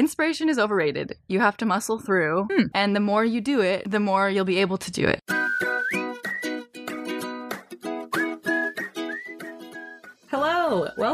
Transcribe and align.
inspiration 0.00 0.48
is 0.48 0.58
overrated. 0.58 1.16
You 1.28 1.40
have 1.40 1.56
to 1.58 1.66
muscle 1.66 1.98
through, 1.98 2.48
Hmm. 2.50 2.66
and 2.74 2.96
the 2.96 3.00
more 3.00 3.24
you 3.24 3.40
do 3.42 3.60
it, 3.60 3.88
the 3.90 4.00
more 4.00 4.28
you'll 4.30 4.46
be 4.54 4.58
able 4.58 4.78
to 4.78 4.90
do 4.90 5.04
it. 5.06 5.20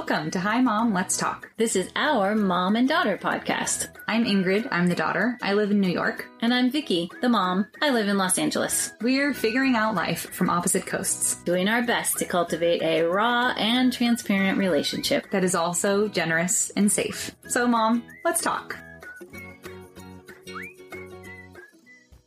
Welcome 0.09 0.31
to 0.31 0.39
Hi 0.39 0.61
Mom, 0.61 0.95
Let's 0.95 1.17
Talk. 1.17 1.51
This 1.57 1.75
is 1.75 1.91
our 1.97 2.37
mom 2.37 2.77
and 2.77 2.89
daughter 2.89 3.19
podcast. 3.19 3.89
I'm 4.07 4.25
Ingrid, 4.25 4.69
I'm 4.71 4.87
the 4.87 4.95
daughter. 4.95 5.37
I 5.43 5.55
live 5.55 5.73
in 5.73 5.81
New 5.81 5.91
York. 5.91 6.29
And 6.41 6.55
I'm 6.55 6.71
Vicky, 6.71 7.11
the 7.23 7.29
mom. 7.29 7.67
I 7.83 7.91
live 7.91 8.07
in 8.07 8.17
Los 8.17 8.39
Angeles, 8.39 8.93
We're 9.01 9.35
figuring 9.35 9.75
out 9.75 9.97
life 9.97 10.31
from 10.33 10.49
opposite 10.49 10.87
coasts 10.87 11.43
doing 11.43 11.67
our 11.67 11.83
best 11.83 12.19
to 12.19 12.25
cultivate 12.25 12.83
a 12.83 13.03
raw 13.03 13.53
and 13.59 13.93
transparent 13.93 14.59
relationship. 14.59 15.29
that 15.33 15.43
is 15.43 15.57
also 15.57 16.07
generous 16.07 16.71
and 16.77 16.93
safe. 16.93 17.35
So, 17.49 17.67
Mom, 17.67 18.05
let's 18.25 18.41
talk. 18.41 18.77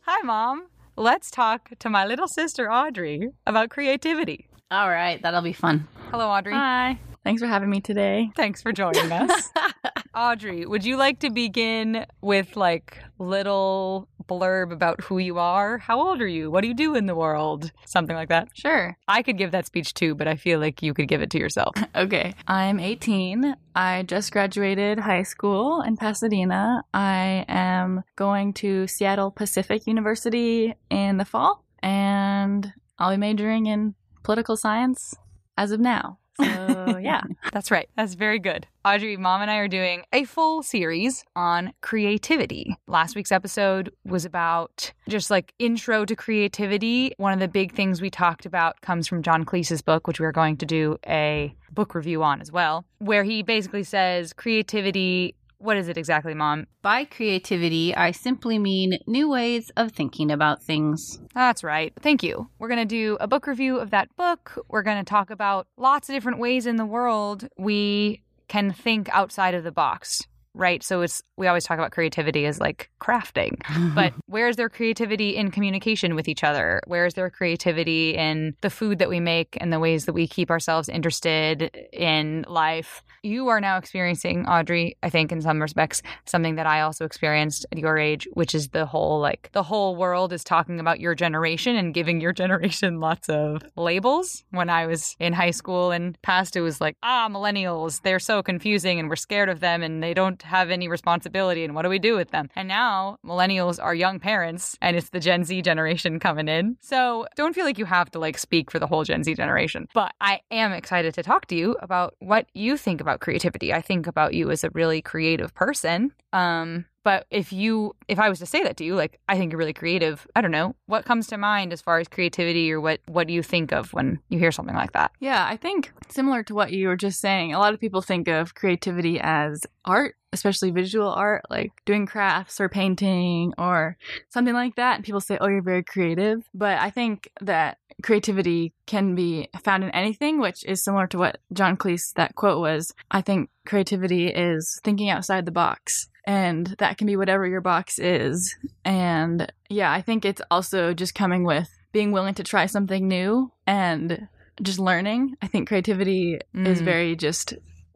Hi, 0.02 0.20
Mom. 0.22 0.66
Let's 0.96 1.30
talk 1.30 1.70
to 1.78 1.88
my 1.88 2.04
little 2.04 2.28
sister, 2.28 2.70
Audrey, 2.70 3.30
about 3.46 3.70
creativity. 3.70 4.48
All 4.70 4.90
right, 4.90 5.22
that'll 5.22 5.40
be 5.40 5.54
fun. 5.54 5.88
Hello, 6.10 6.28
Audrey. 6.28 6.52
Hi. 6.52 6.98
Thanks 7.22 7.42
for 7.42 7.48
having 7.48 7.68
me 7.68 7.80
today. 7.80 8.30
Thanks 8.34 8.62
for 8.62 8.72
joining 8.72 9.12
us. 9.12 9.50
Audrey, 10.14 10.64
would 10.66 10.84
you 10.84 10.96
like 10.96 11.20
to 11.20 11.30
begin 11.30 12.06
with 12.20 12.56
like 12.56 12.98
little 13.18 14.08
blurb 14.26 14.72
about 14.72 15.02
who 15.02 15.18
you 15.18 15.38
are? 15.38 15.78
How 15.78 16.00
old 16.00 16.20
are 16.20 16.26
you? 16.26 16.50
What 16.50 16.62
do 16.62 16.68
you 16.68 16.74
do 16.74 16.94
in 16.94 17.06
the 17.06 17.14
world? 17.14 17.72
Something 17.84 18.16
like 18.16 18.28
that. 18.30 18.48
Sure. 18.54 18.96
I 19.06 19.22
could 19.22 19.36
give 19.36 19.50
that 19.50 19.66
speech 19.66 19.92
too, 19.92 20.14
but 20.14 20.28
I 20.28 20.36
feel 20.36 20.60
like 20.60 20.82
you 20.82 20.94
could 20.94 21.08
give 21.08 21.20
it 21.20 21.30
to 21.30 21.38
yourself. 21.38 21.74
Okay. 21.94 22.34
I'm 22.46 22.80
18. 22.80 23.56
I 23.74 24.04
just 24.04 24.32
graduated 24.32 24.98
high 25.00 25.24
school 25.24 25.82
in 25.82 25.96
Pasadena. 25.96 26.82
I 26.94 27.44
am 27.48 28.04
going 28.16 28.54
to 28.54 28.86
Seattle 28.86 29.30
Pacific 29.30 29.86
University 29.86 30.74
in 30.88 31.18
the 31.18 31.24
fall, 31.24 31.64
and 31.82 32.72
I'll 32.98 33.10
be 33.10 33.16
majoring 33.16 33.66
in 33.66 33.94
political 34.22 34.56
science 34.56 35.14
as 35.58 35.72
of 35.72 35.80
now. 35.80 36.18
So, 36.44 36.98
yeah. 36.98 37.22
That's 37.52 37.70
right. 37.70 37.88
That's 37.96 38.14
very 38.14 38.38
good. 38.38 38.66
Audrey, 38.84 39.16
mom 39.16 39.42
and 39.42 39.50
I 39.50 39.56
are 39.56 39.68
doing 39.68 40.02
a 40.12 40.24
full 40.24 40.62
series 40.62 41.24
on 41.36 41.72
creativity. 41.82 42.76
Last 42.86 43.14
week's 43.14 43.32
episode 43.32 43.92
was 44.04 44.24
about 44.24 44.92
just 45.08 45.30
like 45.30 45.52
intro 45.58 46.04
to 46.04 46.16
creativity. 46.16 47.12
One 47.18 47.32
of 47.32 47.40
the 47.40 47.48
big 47.48 47.74
things 47.74 48.00
we 48.00 48.10
talked 48.10 48.46
about 48.46 48.80
comes 48.80 49.06
from 49.06 49.22
John 49.22 49.44
Cleese's 49.44 49.82
book, 49.82 50.06
which 50.06 50.20
we're 50.20 50.32
going 50.32 50.56
to 50.58 50.66
do 50.66 50.98
a 51.06 51.54
book 51.72 51.94
review 51.94 52.22
on 52.22 52.40
as 52.40 52.50
well, 52.50 52.84
where 52.98 53.22
he 53.22 53.42
basically 53.42 53.84
says 53.84 54.32
creativity. 54.32 55.34
What 55.60 55.76
is 55.76 55.88
it 55.88 55.98
exactly, 55.98 56.32
mom? 56.32 56.68
By 56.80 57.04
creativity, 57.04 57.94
I 57.94 58.12
simply 58.12 58.58
mean 58.58 58.98
new 59.06 59.28
ways 59.28 59.70
of 59.76 59.92
thinking 59.92 60.30
about 60.30 60.62
things. 60.62 61.20
That's 61.34 61.62
right. 61.62 61.92
Thank 62.00 62.22
you. 62.22 62.48
We're 62.58 62.68
going 62.68 62.78
to 62.78 62.86
do 62.86 63.18
a 63.20 63.28
book 63.28 63.46
review 63.46 63.76
of 63.76 63.90
that 63.90 64.08
book. 64.16 64.64
We're 64.68 64.82
going 64.82 65.04
to 65.04 65.08
talk 65.08 65.28
about 65.28 65.66
lots 65.76 66.08
of 66.08 66.14
different 66.14 66.38
ways 66.38 66.64
in 66.64 66.76
the 66.76 66.86
world 66.86 67.46
we 67.58 68.22
can 68.48 68.72
think 68.72 69.10
outside 69.12 69.54
of 69.54 69.62
the 69.62 69.70
box, 69.70 70.26
right? 70.54 70.82
So 70.82 71.02
it's 71.02 71.22
we 71.36 71.46
always 71.46 71.64
talk 71.64 71.78
about 71.78 71.92
creativity 71.92 72.46
as 72.46 72.60
like 72.60 72.90
crafting. 73.00 73.60
But 73.94 74.12
where's 74.26 74.56
their 74.56 74.68
creativity 74.68 75.36
in 75.36 75.50
communication 75.50 76.14
with 76.14 76.28
each 76.28 76.44
other? 76.44 76.80
Where's 76.86 77.14
their 77.14 77.28
creativity 77.28 78.16
in 78.16 78.54
the 78.60 78.70
food 78.70 78.98
that 78.98 79.08
we 79.08 79.20
make 79.20 79.56
and 79.60 79.72
the 79.72 79.80
ways 79.80 80.04
that 80.04 80.12
we 80.12 80.26
keep 80.28 80.50
ourselves 80.50 80.88
interested 80.88 81.70
in 81.92 82.44
life? 82.48 83.02
You 83.22 83.48
are 83.48 83.60
now 83.60 83.76
experiencing, 83.76 84.46
Audrey, 84.46 84.96
I 85.02 85.10
think 85.10 85.32
in 85.32 85.42
some 85.42 85.60
respects, 85.60 86.02
something 86.24 86.54
that 86.54 86.66
I 86.66 86.80
also 86.80 87.04
experienced 87.04 87.66
at 87.70 87.78
your 87.78 87.98
age, 87.98 88.26
which 88.32 88.54
is 88.54 88.68
the 88.68 88.86
whole 88.86 89.20
like 89.20 89.50
the 89.52 89.62
whole 89.62 89.96
world 89.96 90.32
is 90.32 90.44
talking 90.44 90.80
about 90.80 91.00
your 91.00 91.14
generation 91.14 91.76
and 91.76 91.92
giving 91.92 92.20
your 92.20 92.32
generation 92.42 93.00
lots 93.00 93.28
of 93.28 93.62
labels. 93.76 94.44
When 94.50 94.70
I 94.70 94.86
was 94.86 95.16
in 95.18 95.32
high 95.32 95.50
school 95.50 95.90
and 95.90 96.20
past, 96.22 96.56
it 96.56 96.60
was 96.60 96.80
like, 96.80 96.96
ah, 97.02 97.28
millennials, 97.30 98.02
they're 98.02 98.18
so 98.18 98.42
confusing 98.42 98.98
and 98.98 99.08
we're 99.08 99.16
scared 99.16 99.48
of 99.48 99.60
them 99.60 99.82
and 99.82 100.02
they 100.02 100.14
don't 100.14 100.39
have 100.42 100.70
any 100.70 100.88
responsibility 100.88 101.64
and 101.64 101.74
what 101.74 101.82
do 101.82 101.88
we 101.88 101.98
do 101.98 102.16
with 102.16 102.30
them? 102.30 102.48
And 102.56 102.68
now 102.68 103.18
millennials 103.24 103.82
are 103.82 103.94
young 103.94 104.18
parents 104.18 104.76
and 104.80 104.96
it's 104.96 105.10
the 105.10 105.20
Gen 105.20 105.44
Z 105.44 105.62
generation 105.62 106.18
coming 106.18 106.48
in. 106.48 106.76
So 106.80 107.26
don't 107.36 107.54
feel 107.54 107.64
like 107.64 107.78
you 107.78 107.84
have 107.84 108.10
to 108.12 108.18
like 108.18 108.38
speak 108.38 108.70
for 108.70 108.78
the 108.78 108.86
whole 108.86 109.04
Gen 109.04 109.24
Z 109.24 109.34
generation. 109.34 109.88
But 109.94 110.12
I 110.20 110.40
am 110.50 110.72
excited 110.72 111.14
to 111.14 111.22
talk 111.22 111.46
to 111.46 111.54
you 111.54 111.76
about 111.80 112.14
what 112.18 112.46
you 112.54 112.76
think 112.76 113.00
about 113.00 113.20
creativity. 113.20 113.72
I 113.72 113.80
think 113.80 114.06
about 114.06 114.34
you 114.34 114.50
as 114.50 114.64
a 114.64 114.70
really 114.70 115.02
creative 115.02 115.54
person. 115.54 116.12
Um, 116.32 116.84
but 117.02 117.26
if 117.30 117.52
you 117.52 117.94
if 118.08 118.18
I 118.18 118.28
was 118.28 118.38
to 118.40 118.46
say 118.46 118.62
that 118.62 118.76
to 118.78 118.84
you, 118.84 118.94
like 118.94 119.20
I 119.28 119.36
think 119.36 119.52
you're 119.52 119.58
really 119.58 119.72
creative, 119.72 120.26
I 120.34 120.40
don't 120.40 120.50
know, 120.50 120.74
what 120.86 121.04
comes 121.04 121.26
to 121.28 121.38
mind 121.38 121.72
as 121.72 121.80
far 121.80 121.98
as 121.98 122.08
creativity 122.08 122.72
or 122.72 122.80
what 122.80 123.00
what 123.06 123.26
do 123.26 123.32
you 123.32 123.42
think 123.42 123.72
of 123.72 123.92
when 123.92 124.20
you 124.28 124.38
hear 124.38 124.52
something 124.52 124.74
like 124.74 124.92
that? 124.92 125.12
Yeah, 125.20 125.46
I 125.46 125.56
think 125.56 125.92
similar 126.08 126.42
to 126.44 126.54
what 126.54 126.72
you 126.72 126.88
were 126.88 126.96
just 126.96 127.20
saying, 127.20 127.54
a 127.54 127.58
lot 127.58 127.74
of 127.74 127.80
people 127.80 128.02
think 128.02 128.28
of 128.28 128.54
creativity 128.54 129.18
as 129.20 129.66
art, 129.84 130.16
especially 130.32 130.70
visual 130.70 131.10
art, 131.10 131.42
like 131.50 131.72
doing 131.84 132.06
crafts 132.06 132.60
or 132.60 132.68
painting 132.68 133.52
or 133.58 133.96
something 134.28 134.54
like 134.54 134.76
that. 134.76 134.96
And 134.96 135.04
people 135.04 135.20
say, 135.20 135.38
oh, 135.40 135.48
you're 135.48 135.62
very 135.62 135.82
creative. 135.82 136.48
But 136.54 136.78
I 136.78 136.90
think 136.90 137.30
that 137.40 137.78
creativity 138.02 138.72
can 138.86 139.14
be 139.14 139.48
found 139.62 139.84
in 139.84 139.90
anything, 139.90 140.40
which 140.40 140.64
is 140.64 140.82
similar 140.82 141.06
to 141.08 141.18
what 141.18 141.38
John 141.52 141.76
Cleese, 141.76 142.12
that 142.14 142.34
quote 142.34 142.60
was. 142.60 142.92
I 143.10 143.20
think 143.20 143.50
creativity 143.66 144.28
is 144.28 144.80
thinking 144.84 145.10
outside 145.10 145.46
the 145.46 145.52
box. 145.52 146.08
And 146.24 146.66
that 146.78 146.98
can 146.98 147.06
be 147.06 147.16
whatever 147.16 147.46
your 147.46 147.60
box 147.60 147.98
is. 147.98 148.56
And 148.84 149.50
yeah, 149.68 149.90
I 149.92 150.02
think 150.02 150.24
it's 150.24 150.42
also 150.50 150.92
just 150.94 151.14
coming 151.14 151.44
with 151.44 151.68
being 151.92 152.12
willing 152.12 152.34
to 152.34 152.44
try 152.44 152.66
something 152.66 153.08
new 153.08 153.50
and 153.66 154.28
just 154.62 154.78
learning. 154.78 155.36
I 155.42 155.46
think 155.46 155.68
creativity 155.68 156.38
is 156.54 156.80
Mm. 156.80 156.84
very 156.84 157.16
just 157.16 157.54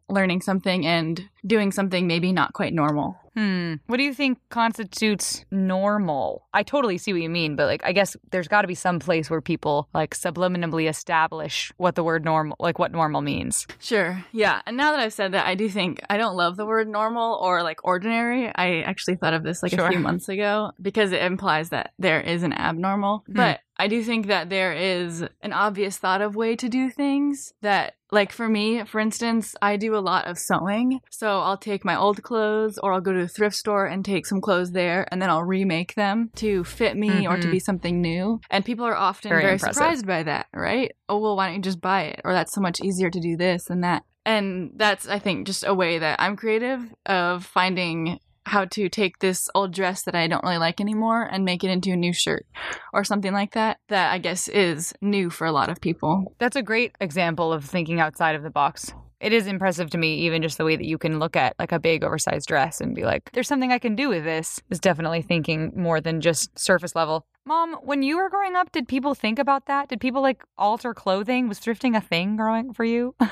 learning 0.09 0.41
something 0.41 0.85
and 0.85 1.29
doing 1.45 1.71
something 1.71 2.07
maybe 2.07 2.31
not 2.31 2.53
quite 2.53 2.73
normal. 2.73 3.17
Hmm. 3.35 3.75
What 3.87 3.97
do 3.97 4.03
you 4.03 4.13
think 4.13 4.39
constitutes 4.49 5.45
normal? 5.51 6.47
I 6.53 6.63
totally 6.63 6.97
see 6.97 7.11
what 7.13 7.21
you 7.21 7.29
mean, 7.29 7.55
but 7.55 7.65
like 7.65 7.81
I 7.83 7.91
guess 7.91 8.15
there's 8.31 8.47
got 8.47 8.61
to 8.61 8.67
be 8.67 8.75
some 8.75 8.99
place 8.99 9.29
where 9.29 9.41
people 9.41 9.89
like 9.93 10.15
subliminally 10.15 10.89
establish 10.89 11.71
what 11.77 11.95
the 11.95 12.03
word 12.03 12.23
normal 12.23 12.55
like 12.59 12.79
what 12.79 12.91
normal 12.91 13.21
means. 13.21 13.67
Sure. 13.79 14.23
Yeah. 14.31 14.61
And 14.65 14.77
now 14.77 14.91
that 14.91 14.99
I've 14.99 15.13
said 15.13 15.33
that, 15.33 15.45
I 15.45 15.55
do 15.55 15.69
think 15.69 16.01
I 16.09 16.17
don't 16.17 16.35
love 16.35 16.55
the 16.57 16.65
word 16.65 16.87
normal 16.87 17.39
or 17.41 17.61
like 17.63 17.83
ordinary. 17.83 18.47
I 18.55 18.81
actually 18.81 19.15
thought 19.17 19.33
of 19.33 19.43
this 19.43 19.61
like 19.61 19.73
Sure. 19.73 19.85
a 19.87 19.89
few 19.89 19.99
months 19.99 20.29
ago 20.29 20.71
because 20.81 21.11
it 21.11 21.21
implies 21.21 21.69
that 21.69 21.91
there 21.99 22.21
is 22.21 22.43
an 22.43 22.53
abnormal. 22.53 23.23
Hmm. 23.27 23.33
But 23.33 23.59
I 23.77 23.89
do 23.89 24.01
think 24.03 24.27
that 24.27 24.49
there 24.49 24.71
is 24.71 25.25
an 25.41 25.51
obvious 25.51 25.97
thought 25.97 26.21
of 26.21 26.35
way 26.35 26.55
to 26.55 26.69
do 26.69 26.89
things 26.89 27.51
that 27.61 27.95
like 28.15 28.31
for 28.31 28.49
me, 28.49 28.83
for 28.85 28.99
instance, 28.99 29.55
I 29.61 29.77
do 29.77 29.95
a 29.95 29.99
lot 30.11 30.25
of 30.27 30.39
sewing. 30.39 31.01
So 31.11 31.41
I'll 31.41 31.57
take 31.57 31.85
my 31.85 31.95
old 31.95 32.23
clothes 32.23 32.79
or 32.81 32.93
I'll 32.93 33.01
go 33.01 33.13
to 33.13 33.21
a 33.21 33.27
thrift 33.27 33.55
store 33.55 33.85
and 33.85 34.03
take 34.03 34.25
some 34.25 34.41
clothes 34.41 34.71
there 34.71 35.07
and 35.11 35.21
then 35.21 35.29
I'll 35.29 35.43
remake 35.43 35.93
them 35.95 36.31
to 36.37 36.63
fit 36.63 36.97
me 36.97 37.27
or 37.27 37.37
to 37.37 37.47
Mhm. 37.47 37.51
be 37.51 37.59
something 37.59 38.01
new. 38.01 38.39
And 38.49 38.65
people 38.65 38.85
are 38.85 38.95
often 38.95 39.29
Very 39.29 39.43
very, 39.43 39.59
surprised 39.59 40.07
by 40.07 40.23
that, 40.23 40.47
right? 40.53 40.91
Oh, 41.09 41.19
well, 41.19 41.35
why 41.35 41.47
don't 41.47 41.57
you 41.57 41.61
just 41.61 41.81
buy 41.81 42.03
it? 42.03 42.21
Or 42.23 42.33
that's 42.33 42.53
so 42.53 42.61
much 42.61 42.79
easier 42.81 43.09
to 43.11 43.19
do 43.19 43.37
this 43.37 43.69
and 43.69 43.83
that. 43.83 44.03
And 44.25 44.71
that's, 44.75 45.07
I 45.07 45.19
think, 45.19 45.45
just 45.45 45.63
a 45.67 45.73
way 45.73 45.99
that 45.99 46.19
I'm 46.19 46.35
creative 46.35 46.81
of 47.05 47.45
finding 47.45 48.19
how 48.45 48.65
to 48.65 48.89
take 48.89 49.19
this 49.19 49.49
old 49.55 49.73
dress 49.73 50.03
that 50.03 50.15
I 50.15 50.27
don't 50.27 50.43
really 50.43 50.57
like 50.57 50.79
anymore 50.79 51.23
and 51.23 51.43
make 51.43 51.63
it 51.63 51.69
into 51.69 51.91
a 51.91 51.95
new 51.95 52.13
shirt 52.13 52.45
or 52.93 53.03
something 53.03 53.33
like 53.33 53.53
that, 53.53 53.79
that 53.89 54.11
I 54.11 54.17
guess 54.19 54.47
is 54.47 54.93
new 55.01 55.29
for 55.29 55.45
a 55.45 55.51
lot 55.51 55.69
of 55.69 55.81
people. 55.81 56.33
That's 56.37 56.55
a 56.55 56.61
great 56.61 56.93
example 56.99 57.51
of 57.51 57.65
thinking 57.65 57.99
outside 57.99 58.35
of 58.35 58.43
the 58.43 58.49
box. 58.49 58.93
It 59.19 59.33
is 59.33 59.47
impressive 59.47 59.89
to 59.91 59.97
me, 59.97 60.19
even 60.19 60.41
just 60.41 60.57
the 60.57 60.65
way 60.65 60.75
that 60.75 60.85
you 60.85 60.97
can 60.97 61.19
look 61.19 61.35
at 61.35 61.55
like 61.57 61.71
a 61.71 61.79
big 61.79 62.03
oversized 62.03 62.47
dress 62.47 62.81
and 62.81 62.93
be 62.93 63.03
like, 63.03 63.31
there's 63.31 63.47
something 63.47 63.71
I 63.71 63.79
can 63.79 63.95
do 63.95 64.09
with 64.09 64.23
this, 64.23 64.61
is 64.69 64.79
definitely 64.79 65.21
thinking 65.21 65.71
more 65.75 66.01
than 66.01 66.21
just 66.21 66.57
surface 66.59 66.95
level. 66.95 67.25
Mom, 67.45 67.75
when 67.83 68.03
you 68.03 68.17
were 68.17 68.29
growing 68.29 68.55
up, 68.55 68.71
did 68.71 68.87
people 68.87 69.15
think 69.15 69.39
about 69.39 69.67
that? 69.67 69.87
Did 69.89 70.01
people 70.01 70.21
like 70.21 70.43
alter 70.57 70.93
clothing? 70.93 71.47
Was 71.47 71.59
thrifting 71.59 71.95
a 71.95 72.01
thing 72.01 72.35
growing 72.35 72.73
for 72.73 72.83
you? 72.83 73.15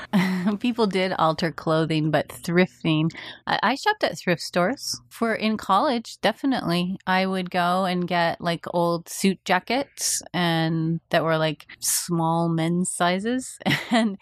People 0.60 0.86
did 0.86 1.12
alter 1.18 1.52
clothing, 1.52 2.10
but 2.10 2.28
thrifting. 2.28 3.10
I, 3.46 3.58
I 3.62 3.74
shopped 3.74 4.04
at 4.04 4.18
thrift 4.18 4.42
stores 4.42 5.00
for 5.10 5.34
in 5.34 5.56
college. 5.56 6.18
Definitely, 6.20 6.96
I 7.06 7.26
would 7.26 7.50
go 7.50 7.84
and 7.84 8.06
get 8.08 8.40
like 8.40 8.64
old 8.74 9.08
suit 9.08 9.38
jackets 9.44 10.22
and 10.32 11.00
that 11.10 11.24
were 11.24 11.38
like 11.38 11.66
small 11.80 12.48
men's 12.48 12.90
sizes 12.92 13.58
and 13.90 14.18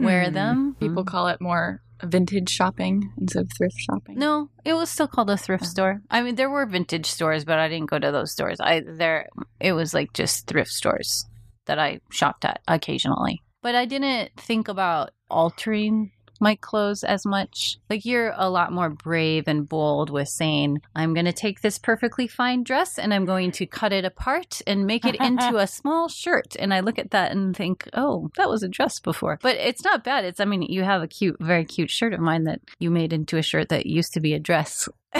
wear 0.00 0.28
Hmm. 0.28 0.34
them. 0.34 0.76
People 0.80 1.04
call 1.04 1.28
it 1.28 1.40
more 1.40 1.80
vintage 2.04 2.50
shopping 2.50 3.12
instead 3.20 3.42
of 3.42 3.50
thrift 3.56 3.76
shopping. 3.78 4.18
No, 4.18 4.48
it 4.64 4.74
was 4.74 4.90
still 4.90 5.06
called 5.06 5.30
a 5.30 5.36
thrift 5.36 5.64
store. 5.64 6.00
I 6.10 6.22
mean, 6.22 6.34
there 6.34 6.50
were 6.50 6.66
vintage 6.66 7.06
stores, 7.06 7.44
but 7.44 7.58
I 7.60 7.68
didn't 7.68 7.90
go 7.90 7.98
to 7.98 8.10
those 8.10 8.32
stores. 8.32 8.58
I 8.60 8.80
there 8.84 9.28
it 9.60 9.72
was 9.72 9.94
like 9.94 10.12
just 10.12 10.46
thrift 10.48 10.70
stores 10.70 11.24
that 11.66 11.78
I 11.78 12.00
shopped 12.10 12.44
at 12.44 12.60
occasionally. 12.66 13.40
But 13.62 13.74
I 13.74 13.84
didn't 13.86 14.32
think 14.36 14.68
about 14.68 15.10
altering 15.30 16.10
my 16.42 16.56
clothes 16.56 17.04
as 17.04 17.24
much. 17.24 17.78
Like 17.88 18.04
you're 18.04 18.34
a 18.36 18.50
lot 18.50 18.72
more 18.72 18.90
brave 18.90 19.44
and 19.46 19.66
bold 19.66 20.10
with 20.10 20.28
saying, 20.28 20.82
I'm 20.94 21.14
going 21.14 21.26
to 21.26 21.32
take 21.32 21.62
this 21.62 21.78
perfectly 21.78 22.26
fine 22.26 22.64
dress 22.64 22.98
and 22.98 23.14
I'm 23.14 23.24
going 23.24 23.52
to 23.52 23.66
cut 23.66 23.92
it 23.92 24.04
apart 24.04 24.60
and 24.66 24.84
make 24.84 25.04
it 25.04 25.14
into 25.14 25.56
a 25.58 25.66
small 25.66 26.08
shirt. 26.08 26.56
And 26.58 26.74
I 26.74 26.80
look 26.80 26.98
at 26.98 27.12
that 27.12 27.30
and 27.30 27.56
think, 27.56 27.88
oh, 27.94 28.30
that 28.36 28.50
was 28.50 28.62
a 28.62 28.68
dress 28.68 28.98
before. 28.98 29.38
But 29.40 29.56
it's 29.56 29.84
not 29.84 30.04
bad. 30.04 30.24
It's, 30.24 30.40
I 30.40 30.44
mean, 30.44 30.62
you 30.62 30.82
have 30.82 31.02
a 31.02 31.08
cute, 31.08 31.36
very 31.40 31.64
cute 31.64 31.90
shirt 31.90 32.12
of 32.12 32.20
mine 32.20 32.44
that 32.44 32.60
you 32.80 32.90
made 32.90 33.12
into 33.12 33.38
a 33.38 33.42
shirt 33.42 33.68
that 33.68 33.86
used 33.86 34.12
to 34.14 34.20
be 34.20 34.34
a 34.34 34.40
dress. 34.40 34.88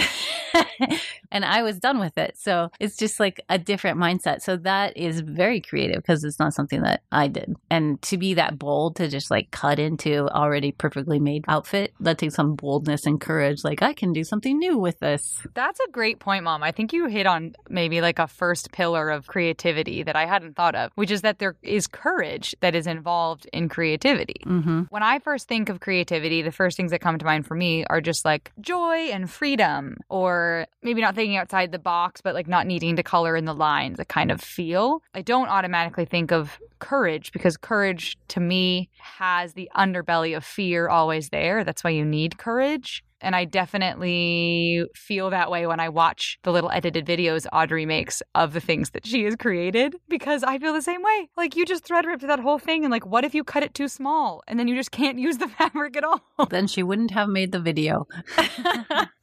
and 1.31 1.45
I 1.45 1.63
was 1.63 1.79
done 1.79 1.99
with 1.99 2.17
it. 2.17 2.37
So 2.37 2.69
it's 2.79 2.97
just 2.97 3.19
like 3.19 3.41
a 3.49 3.57
different 3.57 3.97
mindset. 3.97 4.41
So 4.41 4.57
that 4.57 4.95
is 4.97 5.21
very 5.21 5.61
creative 5.61 5.97
because 5.97 6.23
it's 6.23 6.39
not 6.39 6.53
something 6.53 6.81
that 6.81 7.01
I 7.11 7.27
did. 7.27 7.55
And 7.69 8.01
to 8.03 8.17
be 8.17 8.33
that 8.35 8.59
bold 8.59 8.95
to 8.97 9.07
just 9.07 9.31
like 9.31 9.51
cut 9.51 9.79
into 9.79 10.27
already 10.29 10.71
perfectly 10.71 11.19
made 11.19 11.45
outfit, 11.47 11.93
that 11.99 12.17
takes 12.17 12.35
some 12.35 12.55
boldness 12.55 13.05
and 13.05 13.19
courage. 13.19 13.63
Like 13.63 13.81
I 13.81 13.93
can 13.93 14.13
do 14.13 14.23
something 14.23 14.57
new 14.57 14.77
with 14.77 14.99
this. 14.99 15.45
That's 15.53 15.79
a 15.79 15.91
great 15.91 16.19
point, 16.19 16.43
Mom. 16.43 16.63
I 16.63 16.71
think 16.71 16.93
you 16.93 17.07
hit 17.07 17.27
on 17.27 17.55
maybe 17.69 18.01
like 18.01 18.19
a 18.19 18.27
first 18.27 18.71
pillar 18.71 19.09
of 19.09 19.27
creativity 19.27 20.03
that 20.03 20.15
I 20.15 20.25
hadn't 20.25 20.55
thought 20.55 20.75
of, 20.75 20.91
which 20.95 21.11
is 21.11 21.21
that 21.21 21.39
there 21.39 21.55
is 21.61 21.87
courage 21.87 22.55
that 22.61 22.75
is 22.75 22.87
involved 22.87 23.47
in 23.53 23.69
creativity. 23.69 24.41
Mm-hmm. 24.45 24.83
When 24.89 25.03
I 25.03 25.19
first 25.19 25.47
think 25.47 25.69
of 25.69 25.79
creativity, 25.79 26.41
the 26.41 26.51
first 26.51 26.77
things 26.77 26.91
that 26.91 27.01
come 27.01 27.17
to 27.17 27.25
mind 27.25 27.47
for 27.47 27.55
me 27.55 27.85
are 27.85 28.01
just 28.01 28.25
like 28.25 28.51
joy 28.61 29.09
and 29.11 29.29
freedom, 29.29 29.97
or 30.09 30.42
maybe 30.81 31.01
not 31.01 31.15
thinking 31.15 31.37
outside 31.37 31.71
the 31.71 31.79
box, 31.79 32.21
but 32.21 32.33
like 32.33 32.47
not 32.47 32.67
needing 32.67 32.95
to 32.95 33.03
color 33.03 33.35
in 33.35 33.45
the 33.45 33.53
lines, 33.53 33.99
a 33.99 34.05
kind 34.05 34.31
of 34.31 34.41
feel. 34.41 35.01
I 35.13 35.21
don't 35.21 35.47
automatically 35.47 36.05
think 36.05 36.31
of 36.31 36.59
courage 36.79 37.31
because 37.31 37.55
courage 37.57 38.17
to 38.29 38.39
me 38.39 38.89
has 38.97 39.53
the 39.53 39.69
underbelly 39.75 40.35
of 40.35 40.43
fear 40.43 40.89
always 40.89 41.29
there. 41.29 41.63
That's 41.63 41.83
why 41.83 41.91
you 41.91 42.05
need 42.05 42.37
courage. 42.37 43.03
And 43.23 43.35
I 43.35 43.45
definitely 43.45 44.85
feel 44.93 45.29
that 45.29 45.49
way 45.49 45.65
when 45.65 45.79
I 45.79 45.89
watch 45.89 46.37
the 46.43 46.51
little 46.51 46.69
edited 46.69 47.05
videos 47.05 47.47
Audrey 47.53 47.85
makes 47.85 48.21
of 48.35 48.53
the 48.53 48.59
things 48.59 48.91
that 48.91 49.07
she 49.07 49.23
has 49.23 49.35
created 49.35 49.95
because 50.09 50.43
I 50.43 50.59
feel 50.59 50.73
the 50.73 50.81
same 50.81 51.01
way. 51.01 51.29
Like 51.37 51.55
you 51.55 51.65
just 51.65 51.85
thread 51.85 52.05
ripped 52.05 52.27
that 52.27 52.39
whole 52.39 52.59
thing 52.59 52.83
and 52.83 52.91
like 52.91 53.05
what 53.05 53.23
if 53.23 53.33
you 53.33 53.43
cut 53.43 53.63
it 53.63 53.73
too 53.73 53.87
small 53.87 54.43
and 54.47 54.59
then 54.59 54.67
you 54.67 54.75
just 54.75 54.91
can't 54.91 55.17
use 55.17 55.37
the 55.37 55.47
fabric 55.57 55.95
at 55.95 56.03
all? 56.03 56.21
Then 56.49 56.67
she 56.67 56.83
wouldn't 56.83 57.11
have 57.11 57.29
made 57.29 57.51
the 57.53 57.59
video. 57.59 58.07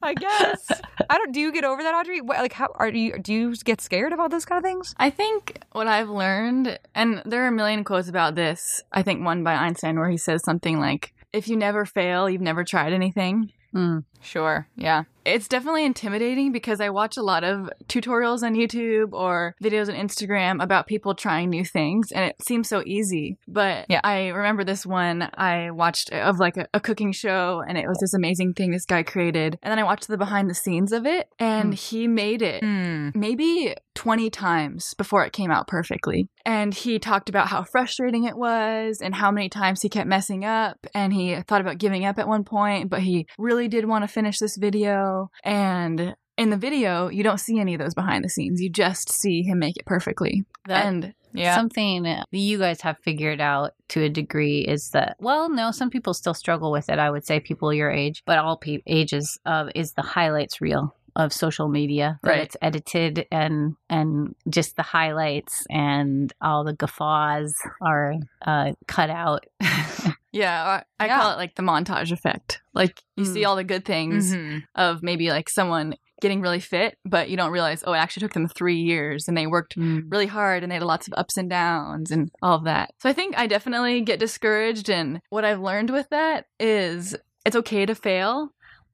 I 0.03 0.15
guess. 0.15 0.71
I 1.09 1.17
don't 1.17 1.31
do 1.31 1.39
you 1.39 1.51
get 1.51 1.63
over 1.63 1.83
that 1.83 1.93
Audrey? 1.93 2.21
What, 2.21 2.39
like 2.39 2.53
how 2.53 2.73
are 2.75 2.89
you 2.89 3.19
do 3.19 3.33
you 3.33 3.55
get 3.57 3.79
scared 3.79 4.13
about 4.13 4.31
those 4.31 4.45
kind 4.45 4.57
of 4.57 4.63
things? 4.63 4.95
I 4.97 5.11
think 5.11 5.61
what 5.73 5.87
I've 5.87 6.09
learned, 6.09 6.79
and 6.95 7.21
there 7.25 7.43
are 7.43 7.47
a 7.47 7.51
million 7.51 7.83
quotes 7.83 8.09
about 8.09 8.35
this. 8.35 8.81
I 8.91 9.03
think 9.03 9.23
one 9.23 9.43
by 9.43 9.53
Einstein 9.53 9.99
where 9.99 10.09
he 10.09 10.17
says 10.17 10.43
something 10.43 10.79
like, 10.79 11.13
if 11.31 11.47
you 11.47 11.55
never 11.55 11.85
fail, 11.85 12.29
you've 12.29 12.41
never 12.41 12.63
tried 12.63 12.93
anything. 12.93 13.51
Mm. 13.73 14.03
Sure. 14.21 14.67
Yeah. 14.75 15.03
It's 15.23 15.47
definitely 15.47 15.85
intimidating 15.85 16.51
because 16.51 16.81
I 16.81 16.89
watch 16.89 17.15
a 17.17 17.21
lot 17.21 17.43
of 17.43 17.69
tutorials 17.87 18.41
on 18.43 18.55
YouTube 18.55 19.13
or 19.13 19.55
videos 19.63 19.87
on 19.87 19.95
Instagram 19.95 20.63
about 20.63 20.87
people 20.87 21.13
trying 21.13 21.49
new 21.49 21.63
things 21.63 22.11
and 22.11 22.25
it 22.25 22.35
seems 22.41 22.67
so 22.67 22.81
easy. 22.85 23.37
But 23.47 23.85
Yeah. 23.89 24.01
I 24.03 24.29
remember 24.29 24.63
this 24.63 24.85
one 24.85 25.29
I 25.35 25.71
watched 25.71 26.11
of 26.11 26.39
like 26.39 26.57
a, 26.57 26.67
a 26.73 26.79
cooking 26.79 27.11
show 27.11 27.63
and 27.67 27.77
it 27.77 27.87
was 27.87 27.99
this 28.01 28.13
amazing 28.13 28.53
thing 28.53 28.71
this 28.71 28.85
guy 28.85 29.03
created. 29.03 29.59
And 29.61 29.71
then 29.71 29.79
I 29.79 29.83
watched 29.83 30.07
the 30.07 30.17
behind 30.17 30.49
the 30.49 30.55
scenes 30.55 30.91
of 30.91 31.05
it 31.05 31.27
and 31.39 31.69
Hmm. 31.69 31.71
he 31.73 32.07
made 32.07 32.41
it 32.41 32.63
Hmm. 32.63 33.09
maybe 33.13 33.75
20 33.93 34.29
times 34.29 34.93
before 34.95 35.23
it 35.25 35.33
came 35.33 35.51
out 35.51 35.67
perfectly. 35.67 36.29
And 36.45 36.73
he 36.73 36.97
talked 36.97 37.29
about 37.29 37.47
how 37.47 37.63
frustrating 37.63 38.23
it 38.23 38.35
was 38.37 38.99
and 39.01 39.13
how 39.13 39.29
many 39.29 39.49
times 39.49 39.81
he 39.81 39.89
kept 39.89 40.07
messing 40.07 40.43
up. 40.45 40.77
And 40.95 41.13
he 41.13 41.35
thought 41.47 41.61
about 41.61 41.77
giving 41.77 42.05
up 42.05 42.17
at 42.17 42.27
one 42.27 42.43
point, 42.43 42.89
but 42.89 43.01
he 43.01 43.27
really 43.37 43.67
did 43.67 43.85
want 43.85 44.03
to 44.03 44.07
finish 44.07 44.39
this 44.39 44.57
video. 44.57 45.10
And 45.43 46.15
in 46.37 46.49
the 46.49 46.57
video, 46.57 47.09
you 47.09 47.23
don't 47.23 47.39
see 47.39 47.59
any 47.59 47.73
of 47.73 47.79
those 47.79 47.93
behind 47.93 48.23
the 48.23 48.29
scenes. 48.29 48.61
You 48.61 48.69
just 48.69 49.09
see 49.09 49.43
him 49.43 49.59
make 49.59 49.77
it 49.77 49.85
perfectly. 49.85 50.43
That 50.67 50.85
and 50.85 51.13
Yeah. 51.33 51.55
Something 51.55 52.03
that 52.03 52.25
you 52.31 52.57
guys 52.59 52.81
have 52.81 52.97
figured 52.99 53.39
out 53.39 53.71
to 53.89 54.03
a 54.03 54.09
degree 54.09 54.61
is 54.67 54.89
that, 54.91 55.15
well, 55.19 55.49
no, 55.49 55.71
some 55.71 55.89
people 55.89 56.13
still 56.13 56.33
struggle 56.33 56.71
with 56.71 56.89
it. 56.89 56.99
I 56.99 57.09
would 57.09 57.25
say 57.25 57.39
people 57.39 57.73
your 57.73 57.89
age, 57.89 58.21
but 58.25 58.37
all 58.37 58.57
pe- 58.57 58.81
ages 58.85 59.39
of 59.45 59.69
is 59.75 59.93
the 59.93 60.01
highlights 60.01 60.59
reel 60.59 60.93
of 61.15 61.31
social 61.33 61.67
media 61.69 62.19
that 62.23 62.29
Right. 62.29 62.39
it's 62.41 62.57
edited 62.61 63.27
and 63.31 63.75
and 63.89 64.33
just 64.49 64.75
the 64.77 64.81
highlights 64.83 65.65
and 65.69 66.31
all 66.41 66.63
the 66.63 66.73
guffaws 66.73 67.53
are 67.81 68.15
uh, 68.45 68.71
cut 68.87 69.09
out. 69.09 69.45
yeah, 70.31 70.63
I, 70.99 71.03
I 71.03 71.07
Yeah. 71.07 71.19
call 71.19 71.31
it 71.31 71.37
like 71.37 71.55
the 71.55 71.63
montage 71.63 72.11
effect. 72.11 72.61
Like 72.73 73.01
you 73.17 73.25
see 73.25 73.41
Mm. 73.43 73.47
all 73.47 73.55
the 73.55 73.63
good 73.63 73.85
things 73.85 74.33
Mhm. 74.33 74.63
of 74.75 75.03
maybe 75.03 75.29
like 75.29 75.49
someone 75.49 75.95
getting 76.21 76.39
really 76.41 76.59
fit, 76.59 76.97
but 77.03 77.29
you 77.29 77.35
don't 77.37 77.51
realize, 77.51 77.83
oh, 77.85 77.93
it 77.93 77.97
actually 77.97 78.21
took 78.21 78.33
them 78.33 78.47
three 78.47 78.77
years 78.79 79.27
and 79.27 79.35
they 79.35 79.47
worked 79.47 79.73
really 79.75 80.27
hard 80.27 80.61
and 80.61 80.71
they 80.71 80.75
had 80.75 80.83
lots 80.83 81.07
of 81.07 81.13
ups 81.17 81.35
and 81.35 81.49
downs 81.49 82.11
and 82.11 82.29
all 82.43 82.55
of 82.57 82.63
that. 82.65 82.91
So 82.99 83.09
I 83.09 83.13
think 83.13 83.35
I 83.37 83.47
definitely 83.47 84.01
get 84.01 84.19
discouraged. 84.19 84.89
And 84.89 85.19
what 85.31 85.43
I've 85.45 85.59
learned 85.59 85.89
with 85.89 86.07
that 86.09 86.45
is 86.59 87.15
it's 87.43 87.55
okay 87.55 87.87
to 87.87 87.95
fail 87.95 88.49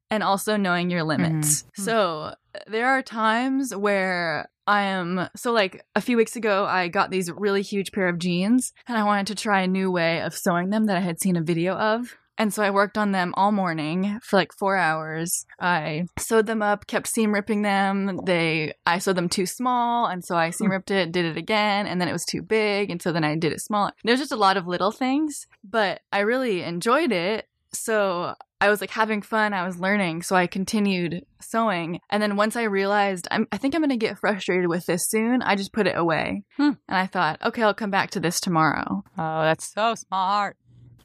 and 0.10 0.24
also 0.24 0.56
knowing 0.56 0.90
your 0.90 1.04
limits. 1.04 1.64
Mhm. 1.78 1.84
So 1.84 2.34
there 2.66 2.88
are 2.88 3.02
times 3.02 3.76
where 3.76 4.48
I 4.68 4.84
am 4.84 5.30
so 5.36 5.54
like 5.54 5.86
a 5.96 6.02
few 6.02 6.18
weeks 6.18 6.36
ago 6.36 6.66
I 6.66 6.90
got 6.90 7.10
these 7.10 7.32
really 7.32 7.62
huge 7.62 7.94
pair 7.94 8.10
of 8.10 8.20
jeans 8.20 8.74
and 8.88 8.98
I 8.98 9.04
wanted 9.04 9.28
to 9.28 9.36
try 9.36 9.62
a 9.62 9.68
new 9.68 9.90
way 9.90 10.22
of 10.22 10.36
sewing 10.36 10.70
them 10.70 10.86
that 10.86 10.98
I 10.98 11.02
had 11.02 11.22
seen 11.22 11.38
a 11.38 11.42
video 11.42 11.74
of. 11.76 12.18
And 12.40 12.54
so 12.54 12.62
I 12.62 12.70
worked 12.70 12.98
on 12.98 13.14
them 13.14 13.34
all 13.36 13.52
morning 13.52 14.20
for 14.22 14.38
like 14.38 14.54
four 14.54 14.78
hours. 14.78 15.46
I 15.60 16.04
sewed 16.20 16.46
them 16.46 16.62
up, 16.62 16.86
kept 16.86 17.08
seam 17.08 17.34
ripping 17.34 17.64
them. 17.64 18.20
They, 18.26 18.74
I 18.86 19.00
sewed 19.00 19.16
them 19.16 19.28
too 19.28 19.48
small, 19.48 20.06
and 20.06 20.24
so 20.24 20.36
I 20.36 20.52
seam 20.52 20.68
hmm. 20.68 20.74
ripped 20.74 20.92
it, 20.92 21.12
did 21.12 21.26
it 21.26 21.36
again, 21.36 21.88
and 21.88 22.00
then 22.00 22.08
it 22.08 22.14
was 22.14 22.26
too 22.26 22.44
big, 22.44 22.92
and 22.92 23.02
so 23.02 23.12
then 23.12 23.24
I 23.24 23.36
did 23.36 23.54
it 23.54 23.62
smaller. 23.62 23.92
There's 24.04 24.20
just 24.20 24.32
a 24.32 24.36
lot 24.38 24.56
of 24.56 24.68
little 24.68 24.92
things, 24.92 25.48
but 25.64 26.02
I 26.12 26.20
really 26.20 26.62
enjoyed 26.62 27.12
it. 27.12 27.48
So 27.74 28.36
I 28.60 28.70
was 28.70 28.82
like 28.82 28.90
having 28.90 29.22
fun. 29.22 29.54
I 29.54 29.66
was 29.66 29.80
learning, 29.80 30.24
so 30.24 30.36
I 30.36 30.48
continued 30.48 31.26
sewing. 31.40 32.00
And 32.10 32.22
then 32.24 32.36
once 32.36 32.56
I 32.56 32.64
realized 32.64 33.28
I'm, 33.30 33.48
I 33.52 33.58
think 33.58 33.76
I'm 33.76 33.82
going 33.82 33.90
to 33.92 33.98
get 33.98 34.18
frustrated 34.20 34.68
with 34.68 34.86
this 34.88 35.08
soon, 35.08 35.42
I 35.42 35.56
just 35.56 35.74
put 35.74 35.88
it 35.88 35.98
away. 35.98 36.44
Hmm. 36.58 36.72
And 36.88 36.98
I 36.98 37.06
thought, 37.06 37.40
okay, 37.44 37.62
I'll 37.64 37.74
come 37.74 37.92
back 37.92 38.10
to 38.12 38.20
this 38.20 38.40
tomorrow. 38.40 39.04
Oh, 39.18 39.42
that's 39.44 39.72
so 39.72 39.94
smart. 39.96 40.58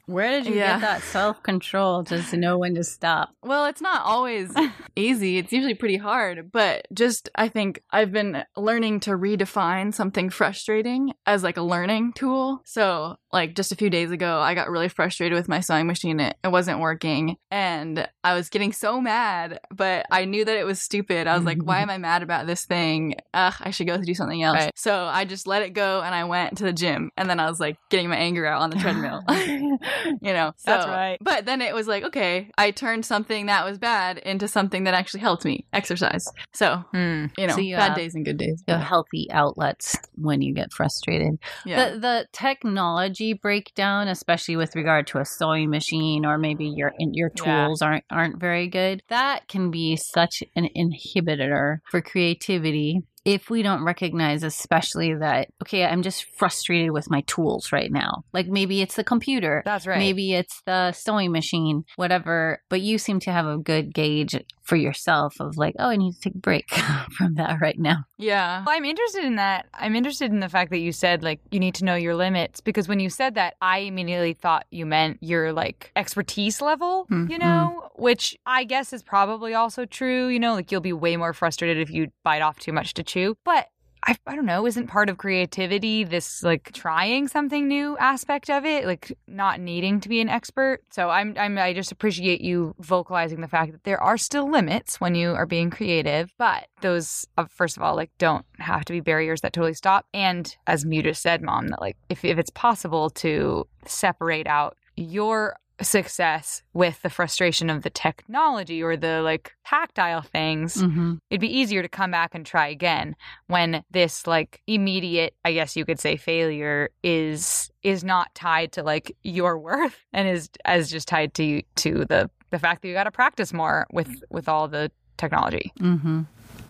Where 0.05 0.31
did 0.31 0.47
you 0.47 0.55
Yeah. 0.55 0.73
get 0.73 0.81
that 0.81 1.01
self 1.01 1.41
control 1.43 2.03
just 2.03 2.31
to 2.31 2.37
know 2.37 2.57
when 2.57 2.75
to 2.75 2.83
stop? 2.83 3.29
Well, 3.41 3.67
it's 3.67 3.79
not 3.79 4.01
always 4.03 4.53
easy. 4.97 5.37
It's 5.37 5.53
usually 5.53 5.75
pretty 5.75 5.95
hard, 5.95 6.51
but 6.51 6.85
just 6.93 7.29
I 7.35 7.47
think 7.47 7.81
I've 7.89 8.11
been 8.11 8.43
learning 8.57 8.99
to 9.01 9.11
redefine 9.11 9.93
something 9.93 10.29
frustrating 10.29 11.13
as 11.25 11.41
like 11.41 11.55
a 11.55 11.61
learning 11.61 12.13
tool. 12.13 12.61
So, 12.65 13.15
like 13.33 13.55
just 13.55 13.71
a 13.71 13.75
few 13.75 13.89
days 13.89 14.11
ago, 14.11 14.39
I 14.39 14.53
got 14.53 14.69
really 14.69 14.87
frustrated 14.89 15.35
with 15.35 15.49
my 15.49 15.59
sewing 15.59 15.87
machine. 15.87 16.19
It, 16.19 16.37
it 16.43 16.49
wasn't 16.51 16.79
working 16.79 17.35
and 17.51 18.07
I 18.23 18.35
was 18.35 18.49
getting 18.49 18.71
so 18.71 19.01
mad, 19.01 19.59
but 19.71 20.05
I 20.11 20.25
knew 20.25 20.45
that 20.45 20.55
it 20.57 20.65
was 20.65 20.79
stupid. 20.81 21.27
I 21.27 21.35
was 21.35 21.43
like, 21.45 21.61
why 21.61 21.81
am 21.81 21.89
I 21.89 21.97
mad 21.97 22.23
about 22.23 22.47
this 22.47 22.65
thing? 22.65 23.15
Ugh, 23.33 23.53
I 23.59 23.71
should 23.71 23.87
go 23.87 23.97
do 23.97 24.13
something 24.13 24.41
else. 24.43 24.55
Right. 24.57 24.71
So, 24.75 25.05
I 25.05 25.25
just 25.25 25.47
let 25.47 25.63
it 25.63 25.71
go 25.73 26.01
and 26.01 26.13
I 26.15 26.23
went 26.25 26.57
to 26.59 26.63
the 26.63 26.71
gym 26.73 27.11
and 27.17 27.29
then 27.29 27.39
I 27.39 27.49
was 27.49 27.59
like 27.59 27.77
getting 27.89 28.07
my 28.09 28.15
anger 28.17 28.45
out 28.45 28.61
on 28.61 28.69
the 28.69 28.77
treadmill. 28.77 29.21
you 30.21 30.33
know 30.33 30.51
so, 30.57 30.71
That's 30.71 30.87
right. 30.87 31.17
but 31.21 31.45
then 31.45 31.61
it 31.61 31.73
was 31.73 31.87
like 31.87 32.03
okay 32.03 32.49
i 32.57 32.71
turned 32.71 33.05
something 33.05 33.47
that 33.47 33.65
was 33.65 33.77
bad 33.77 34.17
into 34.19 34.47
something 34.47 34.83
that 34.85 34.93
actually 34.93 35.21
helped 35.21 35.45
me 35.45 35.65
exercise 35.73 36.25
so 36.53 36.83
Hmm. 36.91 37.25
you 37.37 37.47
know 37.47 37.55
So 37.55 37.61
you 37.61 37.75
bad 37.75 37.95
days 37.95 38.13
and 38.15 38.23
good 38.25 38.37
days 38.37 38.63
You 38.67 38.73
have 38.75 38.83
healthy 38.83 39.27
outlets 39.31 39.95
when 40.15 40.41
you 40.41 40.53
get 40.53 40.71
frustrated. 40.71 41.39
yeah 41.65 41.91
The 41.91 41.99
the 41.99 42.27
technology 42.31 43.22
breakdown, 43.31 44.09
especially 44.09 44.57
with 44.57 44.75
regard 44.75 45.07
to 45.07 45.19
a 45.19 45.25
sewing 45.25 45.69
machine 45.69 46.25
or 46.25 46.37
maybe 46.37 46.65
your 46.75 46.91
your 46.97 47.31
Yeah. 47.33 47.67
tools 47.67 47.81
aren't 47.81 48.03
aren't 48.11 48.39
very 48.41 48.67
good, 48.67 49.01
that 49.07 49.47
can 49.47 49.71
be 49.71 49.95
such 49.95 50.43
an 50.57 50.67
inhibitor 50.75 51.77
for 51.89 52.01
creativity 52.01 53.01
if 53.25 53.49
we 53.49 53.61
don't 53.63 53.83
recognize 53.83 54.43
especially 54.43 55.13
that 55.13 55.47
okay 55.61 55.85
i'm 55.85 56.01
just 56.01 56.25
frustrated 56.37 56.91
with 56.91 57.09
my 57.09 57.21
tools 57.27 57.71
right 57.71 57.91
now 57.91 58.23
like 58.33 58.47
maybe 58.47 58.81
it's 58.81 58.95
the 58.95 59.03
computer 59.03 59.61
That's 59.65 59.87
right. 59.87 59.97
maybe 59.97 60.33
it's 60.33 60.61
the 60.65 60.91
sewing 60.91 61.31
machine 61.31 61.83
whatever 61.95 62.61
but 62.69 62.81
you 62.81 62.97
seem 62.97 63.19
to 63.21 63.31
have 63.31 63.45
a 63.45 63.57
good 63.57 63.93
gauge 63.93 64.35
for 64.63 64.75
yourself 64.75 65.35
of 65.39 65.57
like 65.57 65.75
oh 65.79 65.89
i 65.89 65.95
need 65.95 66.13
to 66.13 66.19
take 66.21 66.35
a 66.35 66.37
break 66.39 66.69
from 67.17 67.35
that 67.35 67.59
right 67.61 67.79
now 67.79 68.05
yeah 68.17 68.63
Well, 68.65 68.75
I'm 68.75 68.85
interested 68.85 69.23
in 69.25 69.35
that. 69.35 69.67
I'm 69.73 69.95
interested 69.95 70.31
in 70.31 70.39
the 70.39 70.47
fact 70.49 70.71
that 70.71 70.79
you 70.79 70.91
said 70.93 71.23
like 71.23 71.39
you 71.51 71.59
need 71.59 71.75
to 71.75 71.85
know 71.85 71.95
your 71.95 72.15
limits 72.15 72.61
because 72.61 72.87
when 72.87 72.99
you 73.01 73.09
said 73.09 73.35
that, 73.35 73.55
I 73.61 73.79
immediately 73.79 74.33
thought 74.33 74.65
you 74.71 74.85
meant 74.85 75.17
your 75.21 75.51
like 75.51 75.91
expertise 75.95 76.61
level, 76.61 77.05
Hmm, 77.09 77.27
you 77.29 77.37
know, 77.37 77.89
which 77.95 78.37
I 78.45 78.63
guess 78.63 78.93
is 78.93 79.03
probably 79.03 79.53
also 79.53 79.85
true. 79.85 80.27
You 80.27 80.39
know, 80.39 80.53
like 80.53 80.71
you'll 80.71 80.79
be 80.81 80.93
way 80.93 81.17
more 81.17 81.33
frustrated 81.33 81.77
if 81.79 81.89
you 81.91 82.11
bite 82.23 82.41
off 82.41 82.59
too 82.59 82.71
much 82.71 82.93
to 82.93 83.03
chew. 83.13 83.37
But 83.43 83.67
I, 84.05 84.17
I 84.27 84.35
don't 84.35 84.45
know, 84.45 84.67
isn't 84.67 84.87
part 84.87 85.09
of 85.09 85.17
creativity 85.17 86.03
this 86.03 86.43
like 86.43 86.73
trying 86.73 87.27
something 87.29 87.67
new 87.67 87.97
aspect 87.97 88.49
of 88.49 88.65
it, 88.65 88.85
like 88.85 89.17
not 89.27 89.61
needing 89.61 90.01
to 90.01 90.09
be 90.09 90.19
an 90.19 90.27
expert. 90.27 90.81
So 90.91 91.09
I'm, 91.09 91.35
I'm 91.37 91.57
I 91.57 91.73
just 91.73 91.91
appreciate 91.91 92.41
you 92.41 92.75
vocalizing 92.79 93.39
the 93.39 93.47
fact 93.47 93.71
that 93.71 93.83
there 93.85 94.01
are 94.01 94.17
still 94.17 94.49
limits 94.51 94.99
when 94.99 95.15
you 95.15 95.31
are 95.31 95.45
being 95.45 95.69
creative, 95.69 96.33
but 96.37 96.67
those 96.81 97.25
uh, 97.37 97.45
first 97.45 97.77
of 97.77 97.83
all 97.83 97.95
like 97.95 98.11
don't 98.17 98.45
have 98.59 98.83
to 98.85 98.93
be 98.93 98.99
barriers 98.99 99.41
that 99.41 99.53
totally 99.53 99.73
stop. 99.73 100.05
And 100.13 100.53
as 100.67 100.85
Muta 100.85 101.13
said, 101.13 101.41
mom, 101.41 101.69
that 101.69 101.79
like 101.79 101.95
if 102.09 102.25
if 102.25 102.37
it's 102.37 102.51
possible 102.51 103.09
to 103.11 103.65
separate 103.85 104.47
out 104.47 104.75
your 104.95 105.55
success 105.81 106.61
with 106.73 107.01
the 107.01 107.09
frustration 107.09 107.69
of 107.69 107.81
the 107.83 107.89
technology 107.89 108.81
or 108.83 108.95
the 108.95 109.21
like 109.21 109.53
tactile 109.65 110.21
things 110.21 110.75
Mm-hmm. 110.77 111.15
it'd 111.29 111.41
be 111.41 111.57
easier 111.57 111.81
to 111.81 111.89
come 111.89 112.11
back 112.11 112.35
and 112.35 112.45
try 112.45 112.67
again 112.67 113.15
when 113.47 113.83
this 113.91 114.27
like 114.27 114.61
immediate 114.67 115.33
i 115.43 115.51
guess 115.53 115.75
you 115.75 115.83
could 115.85 115.99
say 115.99 116.15
failure 116.15 116.89
is 117.03 117.71
is 117.81 118.03
not 118.03 118.33
tied 118.35 118.71
to 118.73 118.83
like 118.83 119.15
your 119.23 119.57
worth 119.57 119.97
and 120.13 120.27
is 120.27 120.49
as 120.65 120.89
just 120.91 121.07
tied 121.07 121.33
to 121.33 121.61
to 121.75 122.05
the 122.05 122.29
the 122.51 122.59
fact 122.59 122.81
that 122.81 122.87
you 122.87 122.93
got 122.93 123.05
to 123.05 123.11
practice 123.11 123.51
more 123.51 123.87
with 123.91 124.23
with 124.29 124.47
all 124.47 124.67
the 124.67 124.91
technology 125.17 125.71
Mm-hmm. 125.79 126.21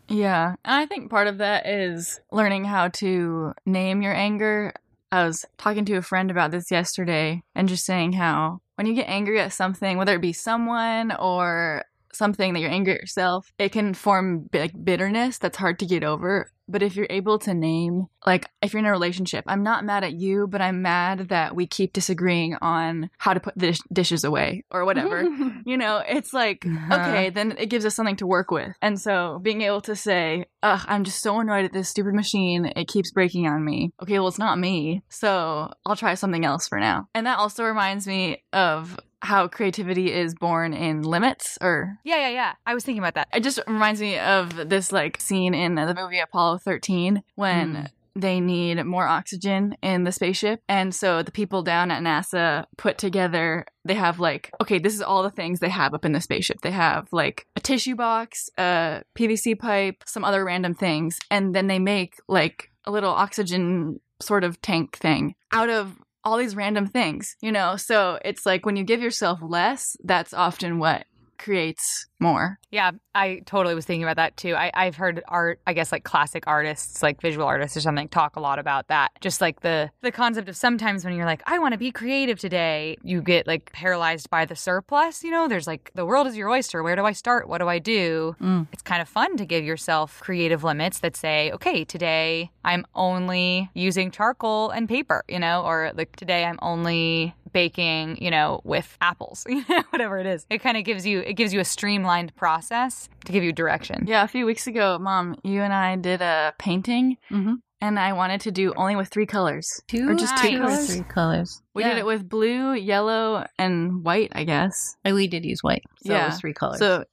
Yeah. 0.10 0.56
And 0.66 0.76
I 0.76 0.86
think 0.86 1.10
part 1.10 1.28
of 1.28 1.38
that 1.38 1.66
is 1.66 2.20
learning 2.30 2.66
how 2.66 2.90
to 2.90 3.54
name 3.66 4.02
your 4.02 4.14
anger. 4.14 4.74
I 5.14 5.28
was 5.28 5.46
talking 5.60 5.86
to 5.86 5.98
a 5.98 6.02
friend 6.02 6.32
about 6.32 6.50
this 6.50 6.72
yesterday 6.72 7.44
and 7.54 7.70
just 7.70 7.86
saying 7.86 8.14
how 8.14 8.62
when 8.78 8.88
you 8.88 8.96
get 8.96 9.08
angry 9.08 9.40
at 9.40 9.54
something, 9.54 9.96
whether 9.96 10.16
it 10.16 10.22
be 10.22 10.34
someone 10.34 11.12
or 11.12 11.84
something 12.12 12.52
that 12.52 12.60
you're 12.60 12.72
angry 12.72 12.96
at 12.96 13.02
yourself, 13.02 13.54
it 13.60 13.72
can 13.72 13.94
form 13.94 14.50
like 14.52 14.72
bitterness 14.84 15.38
that's 15.38 15.58
hard 15.58 15.78
to 15.80 15.86
get 15.86 16.04
over. 16.04 16.50
But 16.68 16.84
if 16.84 16.96
you're 16.96 17.08
able 17.10 17.40
to 17.40 17.54
name, 17.54 18.08
like 18.26 18.48
if 18.62 18.74
you're 18.74 18.80
in 18.80 18.86
a 18.86 18.92
relationship, 18.92 19.44
I'm 19.48 19.64
not 19.64 19.84
mad 19.84 20.04
at 20.04 20.14
you, 20.14 20.48
but 20.48 20.62
I'm 20.62 20.82
mad 20.82 21.30
that 21.30 21.56
we 21.56 21.68
keep 21.68 21.94
disagreeing 21.94 22.56
on 22.62 23.10
how 23.18 23.34
to 23.34 23.40
put 23.40 23.56
the 23.56 23.68
dish- 23.68 23.82
dishes 23.92 24.24
away 24.24 24.64
or 24.72 24.86
whatever. 24.86 25.24
you 25.66 25.78
know, 25.78 26.02
it's 26.08 26.34
like, 26.34 26.66
uh-huh. 26.66 26.96
okay, 26.96 27.30
then 27.30 27.56
it 27.58 27.68
gives 27.68 27.86
us 27.86 27.96
something 27.96 28.16
to 28.18 28.28
work 28.28 28.52
with. 28.52 28.76
And 28.82 29.00
so 29.00 29.40
being 29.42 29.62
able 29.62 29.82
to 29.82 29.96
say, 29.96 30.46
ugh, 30.62 30.86
I'm 30.88 31.04
just 31.04 31.22
so 31.22 31.40
annoyed 31.40 31.66
at 31.66 31.74
this 31.74 31.90
stupid 31.90 32.14
machine. 32.14 32.72
It 32.76 32.88
keeps 32.88 33.12
breaking 33.12 33.48
on 33.48 33.64
me. 33.64 33.92
Okay, 34.02 34.20
well, 34.20 34.28
it's 34.28 34.40
not 34.40 34.60
me. 34.60 35.04
So 35.10 35.72
I'll 35.86 35.96
try 35.96 36.14
something 36.16 36.46
else 36.46 36.68
for 36.68 36.80
now. 36.80 37.08
And 37.14 37.28
that 37.28 37.40
also 37.40 37.64
reminds 37.64 38.08
me 38.08 38.44
of 38.54 39.00
how 39.24 39.48
creativity 39.48 40.12
is 40.12 40.36
born 40.36 40.74
in 40.74 41.02
limits 41.02 41.58
or 41.62 41.98
yeah 42.04 42.18
yeah 42.18 42.30
yeah 42.30 42.54
i 42.66 42.74
was 42.74 42.84
thinking 42.84 43.00
about 43.00 43.14
that 43.14 43.26
it 43.34 43.42
just 43.42 43.58
reminds 43.68 44.02
me 44.02 44.20
of 44.20 44.70
this 44.70 44.92
like 44.92 45.20
scene 45.22 45.54
in 45.54 45.76
the 45.76 45.96
movie 45.96 46.20
Apollo 46.20 46.53
13 46.58 47.24
when 47.36 47.76
Hmm. 47.76 47.84
they 48.16 48.40
need 48.40 48.84
more 48.86 49.08
oxygen 49.08 49.76
in 49.82 50.04
the 50.04 50.12
spaceship. 50.12 50.62
And 50.70 50.94
so 50.94 51.24
the 51.24 51.32
people 51.32 51.64
down 51.64 51.90
at 51.90 52.04
NASA 52.04 52.66
put 52.78 52.98
together, 53.00 53.66
they 53.86 53.96
have 53.96 54.20
like, 54.20 54.52
okay, 54.62 54.78
this 54.78 54.94
is 54.94 55.02
all 55.02 55.24
the 55.24 55.32
things 55.32 55.60
they 55.60 55.70
have 55.70 55.94
up 55.96 56.06
in 56.06 56.12
the 56.12 56.22
spaceship. 56.22 56.62
They 56.62 56.72
have 56.72 57.08
like 57.12 57.48
a 57.56 57.60
tissue 57.60 57.96
box, 57.96 58.50
a 58.58 59.02
PVC 59.16 59.58
pipe, 59.58 60.04
some 60.06 60.24
other 60.24 60.46
random 60.46 60.76
things. 60.76 61.18
And 61.32 61.56
then 61.56 61.68
they 61.68 61.80
make 61.80 62.16
like 62.28 62.70
a 62.86 62.92
little 62.92 63.10
oxygen 63.12 64.00
sort 64.22 64.44
of 64.44 64.62
tank 64.62 64.96
thing 64.98 65.34
out 65.52 65.70
of 65.70 65.98
all 66.24 66.38
these 66.38 66.56
random 66.56 66.88
things, 66.88 67.36
you 67.42 67.52
know? 67.52 67.76
So 67.76 68.20
it's 68.24 68.46
like 68.46 68.66
when 68.66 68.76
you 68.78 68.84
give 68.84 69.02
yourself 69.02 69.40
less, 69.42 69.98
that's 70.04 70.34
often 70.34 70.78
what 70.80 71.06
creates 71.44 72.08
more. 72.20 72.58
Yeah, 72.72 72.92
I 73.14 73.42
totally 73.46 73.76
was 73.76 73.86
thinking 73.86 74.04
about 74.04 74.16
that 74.16 74.38
too. 74.38 74.56
I, 74.56 74.72
I've 74.74 74.96
heard 74.96 75.22
art, 75.28 75.60
I 75.68 75.74
guess 75.74 75.92
like 75.92 76.06
classic 76.06 76.46
artists, 76.48 77.04
like 77.04 77.22
visual 77.22 77.46
artists 77.46 77.76
or 77.76 77.82
something, 77.82 78.08
talk 78.08 78.38
a 78.38 78.40
lot 78.40 78.60
about 78.60 78.88
that. 78.88 79.12
Just 79.20 79.42
like 79.42 79.60
the 79.60 79.92
the 80.02 80.12
concept 80.12 80.48
of 80.48 80.56
sometimes 80.56 81.04
when 81.04 81.16
you're 81.16 81.26
like, 81.26 81.44
I 81.46 81.60
want 81.60 81.74
to 81.74 81.78
be 81.78 81.92
creative 81.92 82.40
today, 82.40 82.98
you 83.04 83.22
get 83.22 83.46
like 83.46 83.72
paralyzed 83.74 84.30
by 84.30 84.46
the 84.46 84.56
surplus. 84.56 85.24
You 85.24 85.32
know, 85.32 85.48
there's 85.50 85.68
like 85.68 85.92
the 85.96 86.06
world 86.06 86.26
is 86.28 86.38
your 86.38 86.50
oyster. 86.50 86.82
Where 86.82 86.96
do 86.96 87.04
I 87.04 87.12
start? 87.12 87.50
What 87.50 87.58
do 87.58 87.68
I 87.68 87.80
do? 87.80 88.36
Mm. 88.42 88.68
It's 88.72 88.82
kind 88.82 89.02
of 89.02 89.10
fun 89.10 89.36
to 89.38 89.46
give 89.46 89.66
yourself 89.66 90.22
creative 90.22 90.64
limits 90.64 91.00
that 91.00 91.18
say, 91.18 91.52
okay, 91.52 91.84
today 91.84 92.52
I'm 92.64 92.86
only 92.96 93.70
using 93.74 94.12
charcoal 94.12 94.70
and 94.70 94.88
paper. 94.88 95.24
You 95.28 95.40
know, 95.40 95.64
or 95.64 95.92
like 95.94 96.16
today 96.16 96.46
I'm 96.46 96.60
only 96.62 97.36
baking, 97.54 98.18
you 98.22 98.32
know, 98.32 98.60
with 98.64 98.98
apples, 99.02 99.46
you 99.50 99.64
know, 99.70 99.84
whatever 99.92 100.18
it 100.18 100.26
is. 100.26 100.46
It 100.50 100.60
kind 100.60 100.76
of 100.78 100.84
gives 100.84 101.06
you 101.06 101.20
it 101.22 101.34
gives 101.34 101.54
you 101.54 101.60
a 101.60 101.66
streamlined 101.66 102.36
process 102.36 103.08
to 103.26 103.32
give 103.32 103.44
you 103.44 103.54
direction. 103.54 104.06
Yeah, 104.08 104.24
a 104.24 104.28
few 104.28 104.46
weeks 104.46 104.68
ago, 104.68 104.98
mom, 105.00 105.36
you 105.44 105.62
and 105.62 105.74
I 105.74 105.96
did 105.96 106.22
a 106.22 106.54
painting, 106.60 107.18
Mhm. 107.32 107.58
and 107.82 108.00
I 108.00 108.14
wanted 108.14 108.42
to 108.42 108.52
do 108.52 108.74
only 108.76 108.96
with 108.96 109.10
three 109.10 109.26
colors. 109.26 109.68
Two 109.88 110.10
Or 110.10 110.16
just 110.16 110.36
two 110.38 110.52
Nice. 110.52 110.60
or 110.60 110.64
colors? 110.68 110.94
three 110.96 111.04
colors. 111.04 111.62
We 111.74 111.84
Yeah. 111.84 111.90
did 111.90 111.98
it 112.00 112.06
with 112.06 112.28
blue, 112.28 112.74
yellow, 112.74 113.46
and 113.58 114.04
white, 114.04 114.32
I 114.36 114.44
guess. 114.44 114.96
Oh, 115.06 115.14
we 115.14 115.28
did 115.28 115.46
use 115.46 115.60
white. 115.62 115.84
So 116.06 116.14
it 116.14 116.18
Yeah. 116.18 116.26
was 116.28 116.40
three 116.40 116.54
colors. 116.54 116.80
So, 116.80 117.06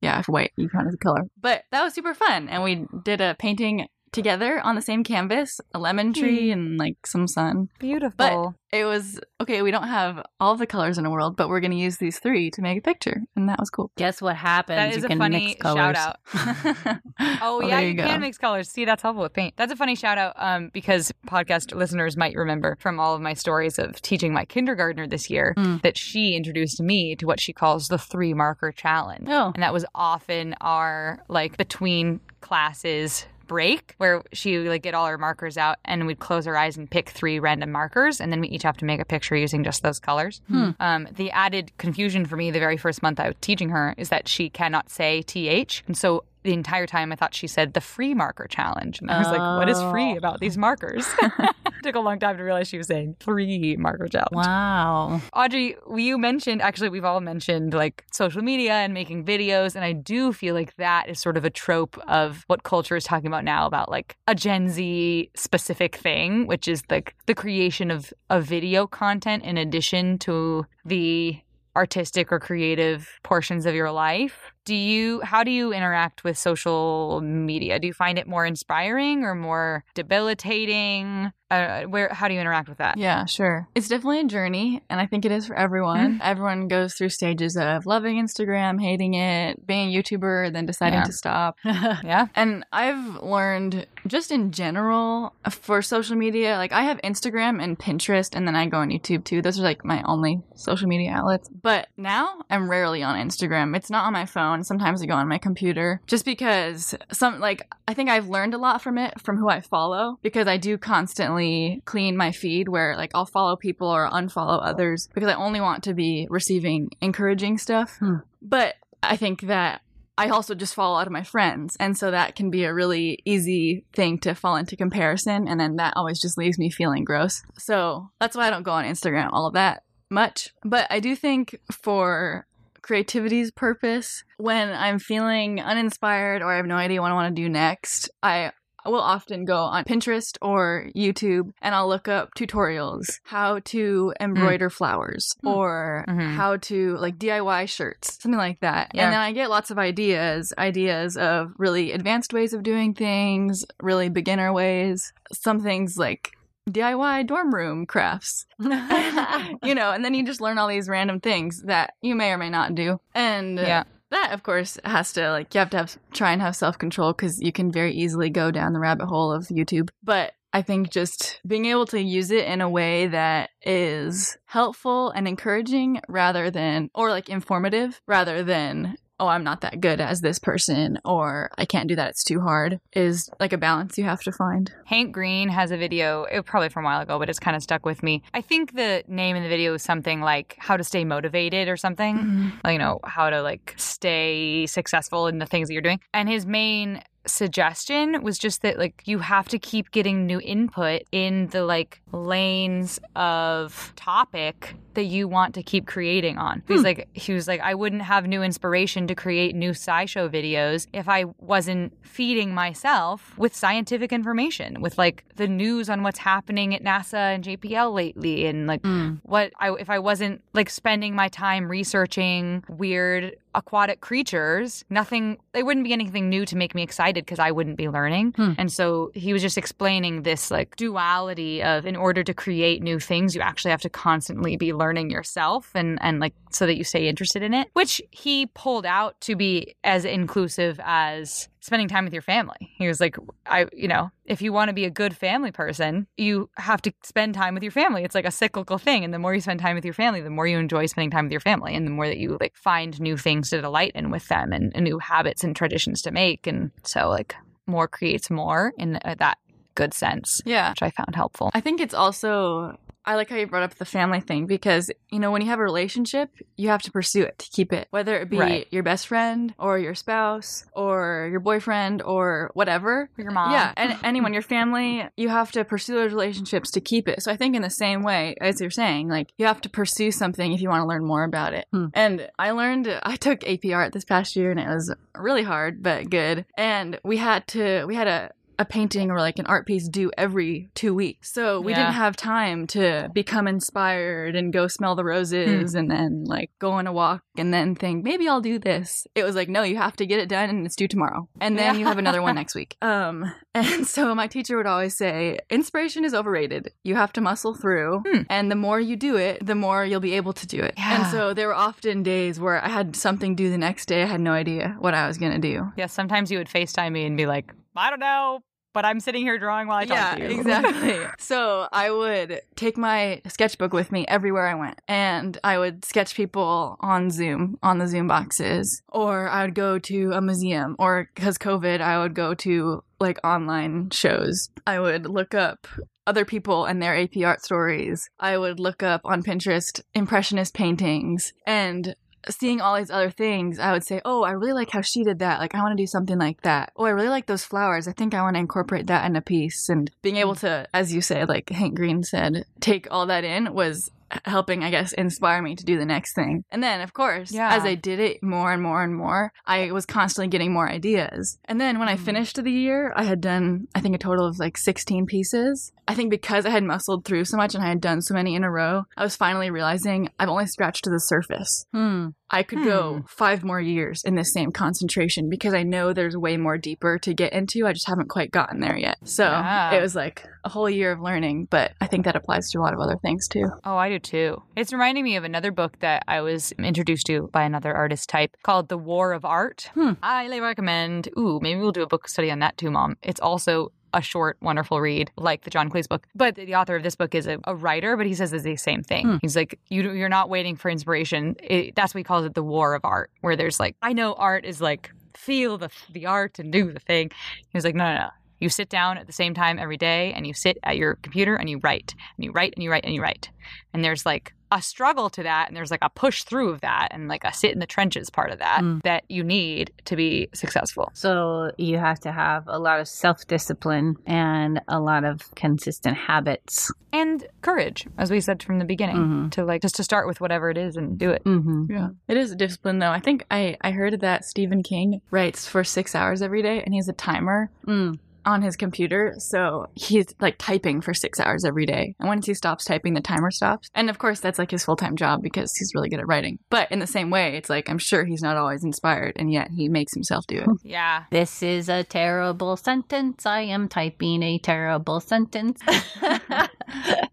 yeah, 0.00 0.18
if 0.20 0.28
white 0.28 0.52
you 0.56 0.68
count 0.68 0.86
as 0.88 0.94
a 0.94 0.98
color. 0.98 1.22
But 1.40 1.64
that 1.72 1.82
was 1.82 1.92
super 1.94 2.14
fun, 2.14 2.48
and 2.48 2.62
we 2.62 2.86
did 3.04 3.20
a 3.20 3.34
painting 3.38 3.86
together 4.12 4.60
on 4.60 4.74
the 4.74 4.82
same 4.82 5.04
canvas, 5.04 5.60
a 5.74 5.78
lemon 5.78 6.12
tree 6.12 6.50
and 6.50 6.78
like 6.78 7.06
some 7.06 7.26
sun. 7.26 7.68
Beautiful. 7.78 8.14
but 8.16 8.76
It 8.78 8.84
was 8.84 9.18
okay. 9.40 9.62
We 9.62 9.70
don't 9.70 9.88
have 9.88 10.22
all 10.40 10.56
the 10.56 10.66
colors 10.66 10.98
in 10.98 11.04
the 11.04 11.10
world, 11.10 11.36
but 11.36 11.48
we're 11.48 11.60
going 11.60 11.70
to 11.70 11.76
use 11.76 11.96
these 11.98 12.18
three 12.18 12.50
to 12.52 12.60
make 12.62 12.78
a 12.78 12.82
picture, 12.82 13.22
and 13.36 13.48
that 13.48 13.58
was 13.58 13.70
cool. 13.70 13.90
Guess 13.96 14.20
what 14.20 14.36
happened 14.36 14.78
that 14.78 14.90
is 14.90 14.98
you 14.98 15.04
a 15.04 15.08
can 15.08 15.18
funny 15.18 15.56
shout 15.62 15.96
out. 15.96 16.16
Oh 17.40 17.58
Well, 17.60 17.68
yeah, 17.68 17.80
you, 17.80 17.88
you 17.90 17.94
can 17.96 18.20
mix 18.20 18.36
colors. 18.38 18.70
See, 18.70 18.84
that's 18.84 19.02
helpful 19.02 19.22
with 19.22 19.32
paint. 19.32 19.54
That's 19.56 19.72
a 19.72 19.76
funny 19.76 19.94
shout 19.94 20.18
out 20.18 20.34
um, 20.36 20.70
because 20.72 21.12
podcast 21.26 21.74
listeners 21.74 22.16
might 22.16 22.34
remember 22.36 22.76
from 22.80 22.98
all 23.00 23.14
of 23.14 23.20
my 23.20 23.34
stories 23.34 23.78
of 23.78 24.00
teaching 24.02 24.32
my 24.32 24.44
kindergartner 24.44 25.06
this 25.06 25.28
year 25.30 25.54
Mm. 25.56 25.82
that 25.82 25.96
she 25.96 26.34
introduced 26.36 26.80
me 26.80 27.16
to 27.16 27.26
what 27.26 27.40
she 27.40 27.52
calls 27.52 27.88
the 27.88 27.98
three 27.98 28.34
marker 28.34 28.70
challenge. 28.70 29.26
Oh. 29.28 29.50
And 29.54 29.62
that 29.62 29.72
was 29.72 29.84
often 29.94 30.54
our 30.60 31.24
like 31.28 31.56
between 31.56 32.20
classes 32.40 33.26
break 33.48 33.94
where 33.98 34.22
she 34.32 34.58
would 34.58 34.68
like 34.68 34.82
get 34.82 34.94
all 34.94 35.06
her 35.06 35.18
markers 35.18 35.56
out 35.56 35.78
and 35.84 36.06
we'd 36.06 36.20
close 36.20 36.46
our 36.46 36.56
eyes 36.56 36.76
and 36.76 36.88
pick 36.88 37.08
three 37.08 37.40
random 37.40 37.72
markers 37.72 38.20
and 38.20 38.30
then 38.30 38.40
we 38.40 38.48
each 38.48 38.62
have 38.62 38.76
to 38.76 38.84
make 38.84 39.00
a 39.00 39.04
picture 39.04 39.34
using 39.34 39.64
just 39.64 39.82
those 39.82 39.98
colors. 39.98 40.40
Hmm. 40.48 40.70
Um, 40.78 41.08
the 41.16 41.30
added 41.32 41.72
confusion 41.78 42.26
for 42.26 42.36
me 42.36 42.50
the 42.50 42.60
very 42.60 42.76
first 42.76 43.02
month 43.02 43.18
I 43.18 43.28
was 43.28 43.36
teaching 43.40 43.70
her 43.70 43.94
is 43.96 44.10
that 44.10 44.28
she 44.28 44.50
cannot 44.50 44.90
say 44.90 45.22
th 45.22 45.82
and 45.86 45.96
so 45.96 46.24
the 46.48 46.54
entire 46.54 46.86
time 46.86 47.12
I 47.12 47.16
thought 47.16 47.34
she 47.34 47.46
said 47.46 47.74
the 47.74 47.80
free 47.82 48.14
marker 48.14 48.46
challenge 48.48 49.00
and 49.02 49.10
I 49.10 49.18
was 49.18 49.28
like 49.28 49.38
what 49.58 49.68
is 49.68 49.78
free 49.90 50.14
Oh. 50.14 50.16
about 50.16 50.40
these 50.40 50.56
markers? 50.56 51.06
Took 51.82 51.94
a 51.94 52.00
long 52.00 52.18
time 52.18 52.36
to 52.38 52.42
realize 52.42 52.68
she 52.68 52.78
was 52.78 52.86
saying 52.86 53.16
three 53.20 53.76
marker 53.76 54.08
challenge. 54.08 54.32
Wow. 54.32 55.20
Audrey, 55.34 55.76
you 55.94 56.16
mentioned 56.18 56.62
actually 56.62 56.88
we've 56.88 57.04
all 57.04 57.20
mentioned 57.20 57.74
like 57.74 58.04
social 58.12 58.42
media 58.42 58.72
and 58.72 58.94
making 58.94 59.24
videos, 59.24 59.76
and 59.76 59.84
I 59.84 59.92
do 59.92 60.32
feel 60.32 60.54
like 60.54 60.74
that 60.76 61.08
is 61.08 61.20
sort 61.20 61.36
of 61.36 61.44
a 61.44 61.50
trope 61.50 61.98
of 62.08 62.44
what 62.46 62.62
culture 62.62 62.96
is 62.96 63.04
talking 63.04 63.26
about 63.26 63.44
now 63.44 63.66
about 63.66 63.90
like 63.90 64.16
a 64.26 64.34
Gen 64.34 64.68
Z 64.70 65.30
specific 65.36 65.96
thing, 65.96 66.46
which 66.46 66.66
is 66.66 66.82
like 66.90 67.14
the 67.26 67.34
creation 67.34 67.90
of 67.90 68.12
of 68.30 68.44
video 68.44 68.86
content 68.86 69.44
in 69.44 69.56
addition 69.58 70.18
to 70.20 70.64
the 70.84 71.38
artistic 71.76 72.32
or 72.32 72.40
creative 72.40 73.08
portions 73.22 73.64
of 73.66 73.74
your 73.74 73.92
life. 73.92 74.50
Do 74.68 74.74
you 74.74 75.22
how 75.22 75.44
do 75.44 75.50
you 75.50 75.72
interact 75.72 76.24
with 76.24 76.36
social 76.36 77.22
media? 77.22 77.78
Do 77.78 77.86
you 77.86 77.94
find 77.94 78.18
it 78.18 78.26
more 78.26 78.44
inspiring 78.44 79.24
or 79.24 79.34
more 79.34 79.82
debilitating? 79.94 81.32
Uh, 81.50 81.84
where 81.84 82.10
how 82.12 82.28
do 82.28 82.34
you 82.34 82.40
interact 82.40 82.68
with 82.68 82.76
that? 82.76 82.98
Yeah, 82.98 83.24
sure. 83.24 83.66
It's 83.74 83.88
definitely 83.88 84.20
a 84.20 84.24
journey, 84.24 84.82
and 84.90 85.00
I 85.00 85.06
think 85.06 85.24
it 85.24 85.32
is 85.32 85.46
for 85.46 85.54
everyone. 85.56 86.20
Everyone 86.22 86.68
goes 86.68 86.92
through 86.92 87.08
stages 87.08 87.56
of 87.56 87.86
loving 87.86 88.22
Instagram, 88.22 88.78
hating 88.78 89.14
it, 89.14 89.66
being 89.66 89.88
a 89.88 89.96
YouTuber, 90.02 90.52
then 90.52 90.66
deciding 90.66 90.98
Yeah. 90.98 91.04
to 91.04 91.12
stop. 91.12 91.56
Yeah. 91.64 92.26
And 92.36 92.66
I've 92.70 93.22
learned 93.22 93.86
just 94.06 94.30
in 94.30 94.52
general 94.52 95.32
for 95.48 95.80
social 95.80 96.16
media, 96.16 96.56
like 96.58 96.72
I 96.72 96.82
have 96.82 96.98
Instagram 97.00 97.62
and 97.62 97.78
Pinterest, 97.78 98.36
and 98.36 98.46
then 98.46 98.54
I 98.54 98.66
go 98.66 98.78
on 98.80 98.90
YouTube 98.90 99.24
too. 99.24 99.40
Those 99.40 99.58
are 99.58 99.62
like 99.62 99.86
my 99.86 100.02
only 100.02 100.42
social 100.54 100.86
media 100.86 101.12
outlets. 101.12 101.48
But 101.48 101.88
now 101.96 102.42
I'm 102.50 102.68
rarely 102.70 103.02
on 103.02 103.16
Instagram. 103.18 103.74
It's 103.74 103.88
not 103.88 104.04
on 104.04 104.12
my 104.12 104.26
phone. 104.26 104.57
Sometimes 104.64 105.02
I 105.02 105.06
go 105.06 105.14
on 105.14 105.28
my 105.28 105.38
computer 105.38 106.00
just 106.06 106.24
because 106.24 106.94
some, 107.12 107.40
like, 107.40 107.66
I 107.86 107.94
think 107.94 108.10
I've 108.10 108.28
learned 108.28 108.54
a 108.54 108.58
lot 108.58 108.82
from 108.82 108.98
it 108.98 109.20
from 109.20 109.38
who 109.38 109.48
I 109.48 109.60
follow 109.60 110.18
because 110.22 110.46
I 110.46 110.56
do 110.56 110.78
constantly 110.78 111.82
clean 111.84 112.16
my 112.16 112.32
feed 112.32 112.68
where 112.68 112.96
like 112.96 113.10
I'll 113.14 113.26
follow 113.26 113.56
people 113.56 113.88
or 113.88 114.08
unfollow 114.08 114.60
others 114.62 115.08
because 115.14 115.30
I 115.30 115.34
only 115.34 115.60
want 115.60 115.84
to 115.84 115.94
be 115.94 116.26
receiving 116.30 116.90
encouraging 117.00 117.58
stuff. 117.58 117.96
Hmm. 117.98 118.16
But 118.42 118.74
I 119.02 119.16
think 119.16 119.42
that 119.42 119.82
I 120.18 120.30
also 120.30 120.56
just 120.56 120.74
follow 120.74 120.94
a 120.94 120.98
lot 120.98 121.06
of 121.06 121.12
my 121.12 121.22
friends. 121.22 121.76
And 121.78 121.96
so 121.96 122.10
that 122.10 122.34
can 122.34 122.50
be 122.50 122.64
a 122.64 122.74
really 122.74 123.20
easy 123.24 123.84
thing 123.92 124.18
to 124.20 124.34
fall 124.34 124.56
into 124.56 124.76
comparison. 124.76 125.46
And 125.46 125.60
then 125.60 125.76
that 125.76 125.92
always 125.94 126.20
just 126.20 126.36
leaves 126.36 126.58
me 126.58 126.70
feeling 126.70 127.04
gross. 127.04 127.42
So 127.56 128.10
that's 128.20 128.36
why 128.36 128.48
I 128.48 128.50
don't 128.50 128.64
go 128.64 128.72
on 128.72 128.84
Instagram, 128.84 129.30
all 129.32 129.46
of 129.46 129.54
that 129.54 129.84
much. 130.10 130.50
But 130.64 130.88
I 130.90 130.98
do 130.98 131.14
think 131.14 131.60
for 131.70 132.47
creativity's 132.82 133.50
purpose, 133.50 134.24
when 134.36 134.70
I'm 134.70 134.98
feeling 134.98 135.60
uninspired 135.60 136.42
or 136.42 136.52
I 136.52 136.56
have 136.56 136.66
no 136.66 136.76
idea 136.76 137.00
what 137.00 137.10
I 137.10 137.14
want 137.14 137.34
to 137.34 137.42
do 137.42 137.48
next, 137.48 138.10
I 138.22 138.52
I 138.84 138.90
will 138.90 139.00
often 139.00 139.44
go 139.44 139.56
on 139.58 139.84
Pinterest 139.84 140.38
or 140.40 140.86
YouTube 140.96 141.50
and 141.60 141.74
I'll 141.74 141.88
look 141.88 142.08
up 142.08 142.30
tutorials 142.38 143.18
how 143.24 143.58
to 143.66 144.14
embroider 144.18 144.70
flowers 144.70 145.34
Hmm. 145.42 145.48
or 145.48 146.04
Mhm. 146.08 146.34
how 146.36 146.56
to 146.56 146.96
like 146.96 147.18
DIY 147.18 147.66
shirts, 147.66 148.16
something 148.22 148.38
like 148.38 148.60
that. 148.60 148.92
Yeah. 148.94 149.04
And 149.04 149.12
then 149.12 149.20
I 149.20 149.32
get 149.32 149.50
lots 149.50 149.70
of 149.70 149.78
ideas, 149.78 150.54
ideas 150.56 151.16
of 151.18 151.52
really 151.58 151.92
advanced 151.92 152.32
ways 152.32 152.54
of 152.54 152.62
doing 152.62 152.94
things, 152.94 153.66
really 153.82 154.08
beginner 154.08 154.52
ways, 154.54 155.12
some 155.32 155.60
things 155.60 155.98
like 155.98 156.30
DIY 156.68 157.26
dorm 157.26 157.54
room 157.54 157.86
crafts 157.86 158.46
you 158.58 159.74
know, 159.74 159.90
and 159.92 160.04
then 160.04 160.14
you 160.14 160.24
just 160.24 160.40
learn 160.40 160.58
all 160.58 160.68
these 160.68 160.88
random 160.88 161.20
things 161.20 161.62
that 161.62 161.94
you 162.02 162.14
may 162.14 162.30
or 162.32 162.38
may 162.38 162.50
not 162.50 162.74
do. 162.74 163.00
And 163.14 163.58
Yeah. 163.58 163.84
that, 164.10 164.32
of 164.32 164.42
course, 164.42 164.78
has 164.84 165.12
to 165.14 165.30
like 165.30 165.54
you 165.54 165.58
have 165.60 165.70
to 165.70 165.76
have 165.78 165.96
try 166.12 166.32
and 166.32 166.42
have 166.42 166.56
self 166.56 166.78
control 166.78 167.12
because 167.12 167.40
you 167.40 167.52
can 167.52 167.70
very 167.72 167.92
easily 167.92 168.30
go 168.30 168.50
down 168.50 168.72
the 168.72 168.80
rabbit 168.80 169.06
hole 169.06 169.32
of 169.32 169.44
YouTube. 169.48 169.90
But 170.02 170.32
I 170.52 170.62
think 170.62 170.90
just 170.90 171.40
being 171.46 171.66
able 171.66 171.86
to 171.86 172.00
use 172.00 172.30
it 172.30 172.46
in 172.46 172.60
a 172.62 172.70
way 172.70 173.06
that 173.08 173.50
is 173.62 174.36
helpful 174.46 175.10
and 175.10 175.28
encouraging 175.28 176.00
rather 176.08 176.50
than, 176.50 176.90
or 176.94 177.10
like 177.10 177.28
informative 177.28 178.00
rather 178.06 178.42
than, 178.42 178.96
oh, 179.20 179.28
I'm 179.28 179.44
not 179.44 179.60
that 179.62 179.80
good 179.80 180.00
as 180.00 180.20
this 180.20 180.38
person 180.38 180.98
or 181.04 181.50
I 181.58 181.64
can't 181.64 181.88
do 181.88 181.96
that, 181.96 182.10
it's 182.10 182.24
too 182.24 182.40
hard, 182.40 182.80
is 182.92 183.28
like 183.40 183.52
a 183.52 183.58
balance 183.58 183.98
you 183.98 184.04
have 184.04 184.22
to 184.22 184.32
find. 184.32 184.72
Hank 184.86 185.12
Green 185.12 185.48
has 185.48 185.70
a 185.70 185.76
video, 185.76 186.24
it 186.24 186.44
probably 186.44 186.68
from 186.68 186.84
a 186.84 186.88
while 186.88 187.00
ago, 187.00 187.18
but 187.18 187.28
it's 187.28 187.38
kind 187.38 187.56
of 187.56 187.62
stuck 187.62 187.84
with 187.84 188.02
me. 188.02 188.22
I 188.32 188.40
think 188.40 188.74
the 188.74 189.04
name 189.08 189.36
in 189.36 189.42
the 189.42 189.48
video 189.48 189.74
is 189.74 189.82
something 189.82 190.20
like 190.20 190.56
how 190.58 190.76
to 190.76 190.84
stay 190.84 191.04
motivated 191.04 191.68
or 191.68 191.76
something. 191.76 192.52
Like, 192.64 192.72
you 192.74 192.78
know, 192.78 193.00
how 193.04 193.30
to 193.30 193.42
like 193.42 193.74
stay 193.76 194.66
successful 194.66 195.26
in 195.26 195.38
the 195.38 195.46
things 195.46 195.68
that 195.68 195.74
you're 195.74 195.82
doing. 195.82 196.00
And 196.12 196.28
his 196.28 196.46
main 196.46 197.02
suggestion 197.26 198.22
was 198.22 198.38
just 198.38 198.62
that 198.62 198.78
like 198.78 199.02
you 199.04 199.18
have 199.18 199.48
to 199.48 199.58
keep 199.58 199.90
getting 199.90 200.26
new 200.26 200.40
input 200.40 201.02
in 201.12 201.48
the 201.48 201.64
like 201.64 202.00
lanes 202.12 202.98
of 203.16 203.92
topic 203.96 204.74
that 204.94 205.04
you 205.04 205.28
want 205.28 205.54
to 205.54 205.62
keep 205.62 205.86
creating 205.86 206.38
on. 206.38 206.62
He's 206.66 206.82
like 206.82 207.08
he 207.12 207.32
was 207.32 207.46
like 207.46 207.60
I 207.60 207.74
wouldn't 207.74 208.02
have 208.02 208.26
new 208.26 208.42
inspiration 208.42 209.06
to 209.06 209.14
create 209.14 209.54
new 209.54 209.70
scishow 209.70 210.28
videos 210.28 210.86
if 210.92 211.08
I 211.08 211.26
wasn't 211.38 211.92
feeding 212.04 212.52
myself 212.54 213.36
with 213.38 213.54
scientific 213.54 214.12
information, 214.12 214.80
with 214.80 214.98
like 214.98 215.24
the 215.36 215.46
news 215.46 215.88
on 215.88 216.02
what's 216.02 216.18
happening 216.18 216.74
at 216.74 216.82
NASA 216.82 217.34
and 217.34 217.44
JPL 217.44 217.94
lately 217.94 218.46
and 218.46 218.66
like 218.66 218.82
Mm. 218.82 219.20
what 219.22 219.52
I 219.60 219.72
if 219.74 219.90
I 219.90 219.98
wasn't 219.98 220.42
like 220.54 220.70
spending 220.70 221.14
my 221.14 221.28
time 221.28 221.68
researching 221.68 222.64
weird 222.68 223.36
aquatic 223.54 224.00
creatures, 224.00 224.84
nothing 224.90 225.38
there 225.52 225.64
wouldn't 225.64 225.84
be 225.84 225.92
anything 225.92 226.28
new 226.28 226.44
to 226.46 226.56
make 226.56 226.74
me 226.74 226.82
excited 226.82 227.24
because 227.24 227.38
I 227.38 227.50
wouldn't 227.50 227.76
be 227.76 227.88
learning. 227.88 228.32
Hmm. 228.32 228.52
And 228.58 228.72
so 228.72 229.10
he 229.14 229.32
was 229.32 229.42
just 229.42 229.58
explaining 229.58 230.22
this 230.22 230.50
like 230.50 230.76
duality 230.76 231.62
of 231.62 231.86
in 231.86 231.96
order 231.96 232.22
to 232.24 232.34
create 232.34 232.82
new 232.82 232.98
things, 232.98 233.34
you 233.34 233.40
actually 233.40 233.70
have 233.70 233.82
to 233.82 233.90
constantly 233.90 234.56
be 234.56 234.72
learning 234.72 235.10
yourself 235.10 235.70
and 235.74 235.98
and 236.02 236.20
like 236.20 236.34
so 236.50 236.66
that 236.66 236.76
you 236.76 236.84
stay 236.84 237.08
interested 237.08 237.42
in 237.42 237.54
it, 237.54 237.68
which 237.72 238.00
he 238.10 238.46
pulled 238.46 238.86
out 238.86 239.20
to 239.22 239.36
be 239.36 239.74
as 239.84 240.04
inclusive 240.04 240.80
as 240.84 241.48
spending 241.68 241.86
time 241.88 242.04
with 242.04 242.12
your 242.12 242.22
family. 242.22 242.56
He 242.76 242.88
was 242.88 243.00
like, 243.00 243.16
I, 243.46 243.66
you 243.72 243.86
know, 243.88 244.10
if 244.24 244.42
you 244.42 244.52
want 244.52 244.68
to 244.68 244.74
be 244.74 244.84
a 244.84 244.90
good 244.90 245.16
family 245.16 245.52
person, 245.52 246.06
you 246.16 246.50
have 246.56 246.82
to 246.82 246.92
spend 247.04 247.34
time 247.34 247.54
with 247.54 247.62
your 247.62 247.70
family. 247.72 248.02
It's 248.02 248.14
like 248.14 248.24
a 248.26 248.30
cyclical 248.32 248.76
thing. 248.78 249.04
And 249.04 249.14
the 249.14 249.18
more 249.18 249.34
you 249.34 249.40
spend 249.40 249.60
time 249.60 249.76
with 249.76 249.84
your 249.84 249.94
family, 249.94 250.20
the 250.20 250.30
more 250.30 250.46
you 250.46 250.58
enjoy 250.58 250.86
spending 250.86 251.10
time 251.10 251.26
with 251.26 251.32
your 251.32 251.40
family 251.40 251.74
and 251.76 251.86
the 251.86 251.90
more 251.92 252.06
that 252.08 252.18
you 252.18 252.36
like 252.40 252.56
find 252.56 253.00
new 253.00 253.16
things 253.16 253.50
to 253.50 253.60
delight 253.60 253.92
in 253.94 254.10
with 254.10 254.26
them 254.28 254.52
and, 254.52 254.72
and 254.74 254.84
new 254.84 254.98
habits 254.98 255.44
and 255.44 255.54
traditions 255.54 256.02
to 256.02 256.10
make. 256.10 256.46
And 256.46 256.72
so 256.82 257.08
like 257.08 257.36
more 257.66 257.86
creates 257.86 258.30
more 258.30 258.72
in 258.76 258.96
uh, 259.04 259.14
that 259.18 259.38
good 259.74 259.94
sense, 259.94 260.40
Yeah. 260.44 260.70
which 260.70 260.82
I 260.82 260.90
found 260.90 261.14
helpful. 261.14 261.50
I 261.54 261.60
think 261.60 261.80
it's 261.80 261.94
also 261.94 262.76
I 263.08 263.14
like 263.14 263.30
how 263.30 263.36
you 263.36 263.46
brought 263.46 263.62
up 263.62 263.74
the 263.76 263.86
family 263.86 264.20
thing 264.20 264.44
because 264.44 264.90
you 265.08 265.18
know 265.18 265.30
when 265.30 265.40
you 265.40 265.48
have 265.48 265.58
a 265.58 265.62
relationship, 265.62 266.28
you 266.58 266.68
have 266.68 266.82
to 266.82 266.92
pursue 266.92 267.22
it 267.22 267.38
to 267.38 267.48
keep 267.50 267.72
it, 267.72 267.88
whether 267.90 268.14
it 268.20 268.28
be 268.28 268.36
Right. 268.36 268.66
your 268.70 268.82
best 268.82 269.06
friend 269.06 269.54
or 269.58 269.78
your 269.78 269.94
spouse 269.94 270.66
or 270.74 271.26
your 271.30 271.40
boyfriend 271.40 272.02
or 272.02 272.50
whatever. 272.52 273.08
Your 273.16 273.30
mom. 273.30 273.52
Yeah, 273.52 273.72
and 273.78 273.96
anyone, 274.04 274.34
your 274.34 274.42
family, 274.42 275.08
you 275.16 275.30
have 275.30 275.50
to 275.52 275.64
pursue 275.64 275.94
those 275.94 276.12
relationships 276.12 276.70
to 276.72 276.82
keep 276.82 277.08
it. 277.08 277.22
So 277.22 277.32
I 277.32 277.36
think 277.38 277.56
in 277.56 277.62
the 277.62 277.70
same 277.70 278.02
way 278.02 278.36
as 278.42 278.60
you're 278.60 278.68
saying, 278.68 279.08
like 279.08 279.32
you 279.38 279.46
have 279.46 279.62
to 279.62 279.70
pursue 279.70 280.10
something 280.10 280.52
if 280.52 280.60
you 280.60 280.68
want 280.68 280.82
to 280.82 280.86
learn 280.86 281.06
more 281.06 281.24
about 281.24 281.54
it. 281.54 281.66
Hmm. 281.72 281.86
And 281.94 282.28
I 282.38 282.50
learned 282.50 282.88
I 283.02 283.16
took 283.16 283.42
AP 283.48 283.72
art 283.72 283.94
this 283.94 284.04
past 284.04 284.36
year 284.36 284.50
and 284.50 284.60
it 284.60 284.68
was 284.68 284.94
really 285.16 285.44
hard 285.44 285.82
but 285.82 286.10
good. 286.10 286.44
And 286.58 287.00
we 287.04 287.16
had 287.16 287.46
to 287.48 287.86
we 287.86 287.94
had 287.94 288.06
a 288.06 288.32
a 288.58 288.64
painting 288.64 289.10
or 289.10 289.18
like 289.20 289.38
an 289.38 289.46
art 289.46 289.66
piece 289.66 289.88
due 289.88 290.10
every 290.18 290.68
two 290.74 290.94
weeks. 290.94 291.32
So 291.32 291.60
we 291.60 291.72
Yeah. 291.72 291.78
didn't 291.78 291.94
have 291.94 292.16
time 292.16 292.66
to 292.68 293.08
become 293.14 293.46
inspired 293.46 294.34
and 294.34 294.52
go 294.52 294.66
smell 294.66 294.94
the 294.96 295.04
roses 295.04 295.72
Hmm. 295.72 295.78
and 295.78 295.90
then 295.90 296.24
like 296.26 296.50
go 296.58 296.72
on 296.72 296.86
a 296.86 296.92
walk 296.92 297.22
and 297.36 297.52
then 297.54 297.74
think, 297.74 298.02
maybe 298.04 298.28
I'll 298.28 298.40
do 298.40 298.58
this. 298.58 299.06
It 299.14 299.22
was 299.24 299.36
like, 299.36 299.48
no, 299.48 299.62
you 299.62 299.76
have 299.76 299.94
to 299.96 300.06
get 300.06 300.18
it 300.18 300.28
done 300.28 300.50
and 300.50 300.66
it's 300.66 300.74
due 300.76 300.88
tomorrow. 300.88 301.28
And 301.40 301.58
then 301.58 301.74
Yeah. 301.74 301.80
you 301.80 301.86
have 301.86 301.98
another 301.98 302.22
one 302.22 302.34
next 302.34 302.54
week. 302.54 302.76
Um, 302.88 303.30
and 303.54 303.86
so 303.86 304.14
my 304.14 304.26
teacher 304.26 304.56
would 304.56 304.66
always 304.66 304.96
say, 304.96 305.38
inspiration 305.50 306.04
is 306.04 306.14
overrated. 306.14 306.72
You 306.84 306.94
have 306.96 307.12
to 307.14 307.20
muscle 307.20 307.54
through. 307.54 308.02
Hmm. 308.06 308.22
And 308.30 308.50
the 308.50 308.56
more 308.56 308.80
you 308.80 308.96
do 308.96 309.16
it, 309.16 309.44
the 309.44 309.54
more 309.54 309.84
you'll 309.84 310.00
be 310.00 310.14
able 310.14 310.32
to 310.32 310.46
do 310.46 310.60
it. 310.62 310.74
And 310.78 311.06
so 311.06 311.32
there 311.34 311.46
were 311.48 311.54
often 311.54 312.02
days 312.02 312.40
where 312.40 312.64
I 312.64 312.68
had 312.68 312.96
something 312.96 313.36
due 313.36 313.50
the 313.50 313.58
next 313.58 313.86
day. 313.86 314.02
I 314.02 314.06
had 314.06 314.20
no 314.20 314.32
idea 314.32 314.76
what 314.80 314.94
I 314.94 315.06
was 315.06 315.18
going 315.18 315.32
to 315.32 315.38
do. 315.38 315.70
Yeah, 315.76 315.86
sometimes 315.86 316.30
you 316.30 316.38
would 316.38 316.48
FaceTime 316.48 316.92
me 316.92 317.04
and 317.04 317.16
be 317.16 317.26
like, 317.26 317.52
I 317.78 317.90
don't 317.90 318.00
know, 318.00 318.40
but 318.74 318.84
I'm 318.84 319.00
sitting 319.00 319.22
here 319.22 319.38
drawing 319.38 319.68
while 319.68 319.78
I 319.78 319.84
talk 319.86 319.96
yeah, 319.96 320.14
to 320.14 320.20
you. 320.20 320.28
Yeah, 320.28 320.40
exactly. 320.40 321.06
so 321.18 321.68
I 321.72 321.90
would 321.90 322.40
take 322.56 322.76
my 322.76 323.22
sketchbook 323.26 323.72
with 323.72 323.90
me 323.90 324.04
everywhere 324.06 324.46
I 324.46 324.54
went, 324.54 324.80
and 324.86 325.38
I 325.42 325.58
would 325.58 325.84
sketch 325.84 326.14
people 326.14 326.76
on 326.80 327.10
Zoom 327.10 327.58
on 327.62 327.78
the 327.78 327.88
Zoom 327.88 328.08
boxes, 328.08 328.82
or 328.88 329.28
I 329.28 329.44
would 329.44 329.54
go 329.54 329.78
to 329.78 330.12
a 330.12 330.20
museum, 330.20 330.76
or 330.78 331.08
because 331.14 331.38
COVID, 331.38 331.80
I 331.80 331.98
would 331.98 332.14
go 332.14 332.34
to 332.34 332.84
like 333.00 333.18
online 333.24 333.90
shows. 333.90 334.50
I 334.66 334.80
would 334.80 335.06
look 335.06 335.34
up 335.34 335.66
other 336.06 336.24
people 336.24 336.64
and 336.64 336.82
their 336.82 336.96
AP 336.96 337.18
art 337.22 337.44
stories. 337.44 338.08
I 338.18 338.38
would 338.38 338.58
look 338.58 338.82
up 338.82 339.02
on 339.04 339.22
Pinterest 339.22 339.80
impressionist 339.94 340.54
paintings 340.54 341.32
and 341.46 341.94
seeing 342.28 342.60
all 342.60 342.76
these 342.76 342.90
other 342.90 343.10
things, 343.10 343.58
I 343.58 343.72
would 343.72 343.84
say, 343.84 344.00
"Oh, 344.04 344.22
I 344.22 344.32
really 344.32 344.52
like 344.52 344.70
how 344.70 344.80
she 344.80 345.04
did 345.04 345.18
that. 345.20 345.38
Like, 345.40 345.54
I 345.54 345.62
want 345.62 345.76
to 345.76 345.82
do 345.82 345.86
something 345.86 346.18
like 346.18 346.42
that. 346.42 346.72
Oh, 346.76 346.84
I 346.84 346.90
really 346.90 347.08
like 347.08 347.26
those 347.26 347.44
flowers. 347.44 347.88
I 347.88 347.92
think 347.92 348.14
I 348.14 348.22
want 348.22 348.34
to 348.36 348.40
incorporate 348.40 348.86
that 348.88 349.04
in 349.06 349.16
a 349.16 349.20
piece." 349.22 349.68
And 349.68 349.90
being 350.02 350.16
able 350.16 350.34
to, 350.36 350.66
as 350.74 350.92
you 350.94 351.00
say, 351.00 351.24
like 351.24 351.50
Hank 351.50 351.74
Green 351.74 352.02
said, 352.02 352.44
take 352.60 352.86
all 352.90 353.06
that 353.06 353.24
in 353.24 353.52
was 353.54 353.90
helping, 354.24 354.64
I 354.64 354.70
guess, 354.70 354.92
inspire 354.94 355.42
me 355.42 355.54
to 355.54 355.64
do 355.64 355.78
the 355.78 355.84
next 355.84 356.14
thing. 356.14 356.42
And 356.50 356.62
then, 356.62 356.80
of 356.80 356.94
course, 356.94 357.30
Yeah. 357.30 357.54
as 357.54 357.64
I 357.64 357.74
did 357.74 358.00
it 358.00 358.22
more 358.22 358.52
and 358.52 358.62
more 358.62 358.82
and 358.82 358.96
more, 358.96 359.32
I 359.44 359.70
was 359.70 359.84
constantly 359.84 360.28
getting 360.28 360.50
more 360.50 360.66
ideas. 360.66 361.38
And 361.44 361.60
then 361.60 361.78
when 361.78 361.88
I 361.88 361.96
Mm. 361.96 362.00
finished 362.06 362.42
the 362.42 362.50
year, 362.50 362.90
I 362.96 363.04
had 363.04 363.20
done, 363.20 363.66
I 363.74 363.80
think, 363.80 363.94
a 363.94 363.98
total 363.98 364.24
of 364.26 364.38
like 364.38 364.56
16 364.56 365.04
pieces. 365.04 365.72
I 365.88 365.94
think 365.94 366.10
because 366.10 366.44
I 366.46 366.50
had 366.50 366.62
muscled 366.64 367.04
through 367.06 367.24
so 367.24 367.36
much 367.38 367.54
and 367.54 367.64
I 367.64 367.68
had 367.68 367.80
done 367.80 368.02
so 368.02 368.12
many 368.14 368.34
in 368.34 368.44
a 368.44 368.50
row, 368.50 368.82
I 368.96 369.02
was 369.02 369.16
finally 369.16 369.50
realizing 369.50 370.10
I've 370.20 370.28
only 370.28 370.46
scratched 370.46 370.84
to 370.84 370.90
the 370.90 371.00
surface. 371.00 371.64
Hmm. 371.72 372.08
I 372.30 372.42
could 372.42 372.62
go 372.62 373.04
five 373.08 373.42
more 373.42 373.58
years 373.60 374.02
in 374.04 374.14
the 374.14 374.22
same 374.22 374.52
concentration 374.52 375.30
because 375.30 375.54
I 375.54 375.62
know 375.62 375.94
there's 375.94 376.14
way 376.14 376.36
more 376.36 376.58
deeper 376.58 376.98
to 376.98 377.14
get 377.14 377.32
into. 377.32 377.66
I 377.66 377.72
just 377.72 377.88
haven't 377.88 378.10
quite 378.10 378.30
gotten 378.30 378.60
there 378.60 378.76
yet. 378.76 378.98
So 379.04 379.24
Yeah. 379.24 379.72
it 379.72 379.80
was 379.80 379.94
like 379.96 380.26
a 380.44 380.50
whole 380.50 380.68
year 380.68 380.92
of 380.92 381.00
learning, 381.00 381.46
but 381.50 381.72
I 381.80 381.86
think 381.86 382.04
that 382.04 382.16
applies 382.16 382.50
to 382.50 382.58
a 382.58 382.60
lot 382.60 382.74
of 382.74 382.80
other 382.80 382.98
things 383.02 383.26
too. 383.28 383.46
Oh, 383.64 383.76
I 383.78 383.88
do 383.88 383.98
too. 383.98 384.42
It's 384.56 384.74
reminding 384.74 385.04
me 385.04 385.16
of 385.16 385.24
another 385.24 385.50
book 385.52 385.78
that 385.80 386.02
I 386.06 386.20
was 386.20 386.52
introduced 386.52 387.06
to 387.06 387.30
by 387.32 387.44
another 387.44 387.74
artist 387.74 388.10
type 388.10 388.36
called 388.42 388.68
The 388.68 388.76
War 388.78 389.12
of 389.14 389.24
Art. 389.24 389.70
Hmm. 389.72 389.92
I 390.02 390.24
highly 390.24 390.40
recommend. 390.40 391.08
Ooh, 391.18 391.38
maybe 391.40 391.60
we'll 391.60 391.72
do 391.72 391.82
a 391.82 391.86
book 391.88 392.08
study 392.08 392.30
on 392.30 392.40
that 392.40 392.58
too, 392.58 392.70
Mom. 392.70 392.96
It's 393.02 393.20
also 393.20 393.72
a 393.94 394.02
short, 394.02 394.36
wonderful 394.40 394.80
read, 394.80 395.10
like 395.16 395.44
the 395.44 395.50
John 395.50 395.70
Cleese 395.70 395.88
book. 395.88 396.06
But 396.14 396.34
the 396.34 396.54
author 396.54 396.76
of 396.76 396.82
this 396.82 396.96
book 396.96 397.14
is 397.14 397.26
a, 397.26 397.38
a 397.44 397.54
writer, 397.54 397.96
but 397.96 398.06
he 398.06 398.14
says 398.14 398.32
it's 398.32 398.44
the 398.44 398.56
same 398.56 398.82
thing. 398.82 399.06
Hmm. 399.06 399.16
He's 399.20 399.36
like, 399.36 399.58
you, 399.68 399.90
you're 399.92 400.08
not 400.08 400.28
waiting 400.28 400.56
for 400.56 400.70
inspiration. 400.70 401.36
It, 401.42 401.74
that's 401.74 401.94
what 401.94 401.98
he 401.98 402.04
calls 402.04 402.24
it, 402.24 402.34
the 402.34 402.42
war 402.42 402.74
of 402.74 402.84
art, 402.84 403.10
where 403.20 403.36
there's 403.36 403.58
like, 403.58 403.76
I 403.82 403.92
know 403.92 404.14
art 404.14 404.44
is 404.44 404.60
like 404.60 404.90
feel 405.16 405.58
the 405.58 405.68
the 405.92 406.06
art 406.06 406.38
and 406.38 406.52
do 406.52 406.72
the 406.72 406.78
thing. 406.80 407.10
He 407.40 407.56
was 407.56 407.64
like, 407.64 407.74
no, 407.74 407.92
no, 407.92 407.98
no. 408.00 408.08
You 408.40 408.48
sit 408.48 408.68
down 408.68 408.98
at 408.98 409.06
the 409.06 409.12
same 409.12 409.34
time 409.34 409.58
every 409.58 409.76
day 409.76 410.12
and 410.14 410.26
you 410.26 410.32
sit 410.32 410.58
at 410.62 410.76
your 410.76 410.94
computer 411.02 411.34
and 411.34 411.50
you 411.50 411.58
write 411.58 411.94
and 412.16 412.24
you 412.24 412.30
write 412.30 412.54
and 412.54 412.62
you 412.62 412.70
write 412.70 412.84
and 412.84 412.94
you 412.94 413.02
write. 413.02 413.30
And 413.74 413.84
there's 413.84 414.06
like 414.06 414.32
a 414.50 414.62
struggle 414.62 415.10
to 415.10 415.22
that 415.22 415.48
and 415.48 415.56
there's 415.56 415.70
like 415.70 415.82
a 415.82 415.90
push 415.90 416.22
through 416.24 416.50
of 416.50 416.60
that 416.62 416.88
and 416.90 417.08
like 417.08 417.24
a 417.24 417.32
sit 417.32 417.52
in 417.52 417.58
the 417.58 417.66
trenches 417.66 418.10
part 418.10 418.30
of 418.30 418.38
that 418.38 418.60
Mm. 418.62 418.82
that 418.82 419.04
you 419.08 419.22
need 419.22 419.72
to 419.84 419.94
be 419.96 420.28
successful. 420.34 420.90
So 420.94 421.52
you 421.58 421.78
have 421.78 422.00
to 422.00 422.12
have 422.12 422.44
a 422.46 422.58
lot 422.58 422.80
of 422.80 422.88
self 422.88 423.26
discipline 423.26 423.96
and 424.06 424.60
a 424.68 424.80
lot 424.80 425.04
of 425.04 425.22
consistent 425.34 425.96
habits. 425.96 426.72
And 426.92 427.26
courage, 427.42 427.86
as 427.98 428.10
we 428.10 428.20
said 428.20 428.42
from 428.42 428.58
the 428.58 428.64
beginning, 428.64 428.96
Mhm. 428.96 429.30
to 429.32 429.44
like 429.44 429.60
just 429.62 429.76
to 429.76 429.84
start 429.84 430.06
with 430.06 430.20
whatever 430.20 430.48
it 430.50 430.56
is 430.56 430.76
and 430.76 430.98
do 430.98 431.10
it. 431.10 431.22
Mm-hmm. 431.24 431.70
Yeah. 431.70 431.88
It 432.08 432.16
is 432.16 432.32
a 432.32 432.36
discipline 432.36 432.78
though. 432.78 432.90
I 432.90 433.00
think 433.00 433.26
I, 433.30 433.56
I 433.60 433.72
heard 433.72 434.00
that 434.00 434.24
Stephen 434.24 434.62
King 434.62 435.00
writes 435.10 435.46
for 435.46 435.62
six 435.64 435.94
hours 435.94 436.22
every 436.22 436.42
day 436.42 436.62
and 436.62 436.72
he 436.72 436.78
has 436.78 436.88
a 436.88 436.92
timer 436.94 437.50
Mm. 437.66 437.98
On 438.28 438.42
his 438.42 438.56
computer. 438.56 439.14
So 439.18 439.66
he's 439.74 440.06
like 440.20 440.36
typing 440.38 440.80
for 440.80 440.94
six 440.94 441.18
hours 441.18 441.44
every 441.44 441.66
day. 441.66 441.94
And 441.98 442.08
once 442.08 442.26
he 442.26 442.34
stops 442.34 442.64
typing, 442.64 442.94
the 442.94 443.00
timer 443.00 443.30
stops. 443.30 443.68
And 443.74 443.90
of 443.90 443.98
course, 443.98 444.20
that's 444.20 444.38
like 444.38 444.50
his 444.50 444.64
full 444.64 444.76
time 444.76 444.96
job 444.96 445.22
because 445.22 445.54
he's 445.56 445.72
really 445.74 445.88
good 445.88 446.00
at 446.00 446.06
writing. 446.06 446.38
But 446.50 446.70
in 446.70 446.78
the 446.78 446.86
same 446.86 447.10
way, 447.10 447.36
it's 447.36 447.50
like 447.50 447.68
I'm 447.68 447.78
sure 447.78 448.04
he's 448.04 448.22
not 448.22 448.36
always 448.36 448.62
inspired, 448.64 449.14
and 449.16 449.32
yet 449.32 449.50
he 449.50 449.68
makes 449.68 449.94
himself 449.94 450.24
do 450.26 450.38
it. 450.38 450.48
Yeah. 450.68 451.04
This 451.10 451.42
is 451.42 451.68
a 451.70 451.82
terrible 451.82 452.56
sentence. 452.56 453.24
I 453.24 453.40
am 453.40 453.68
typing 453.68 454.22
a 454.22 454.38
terrible 454.38 455.00
sentence. 455.00 455.60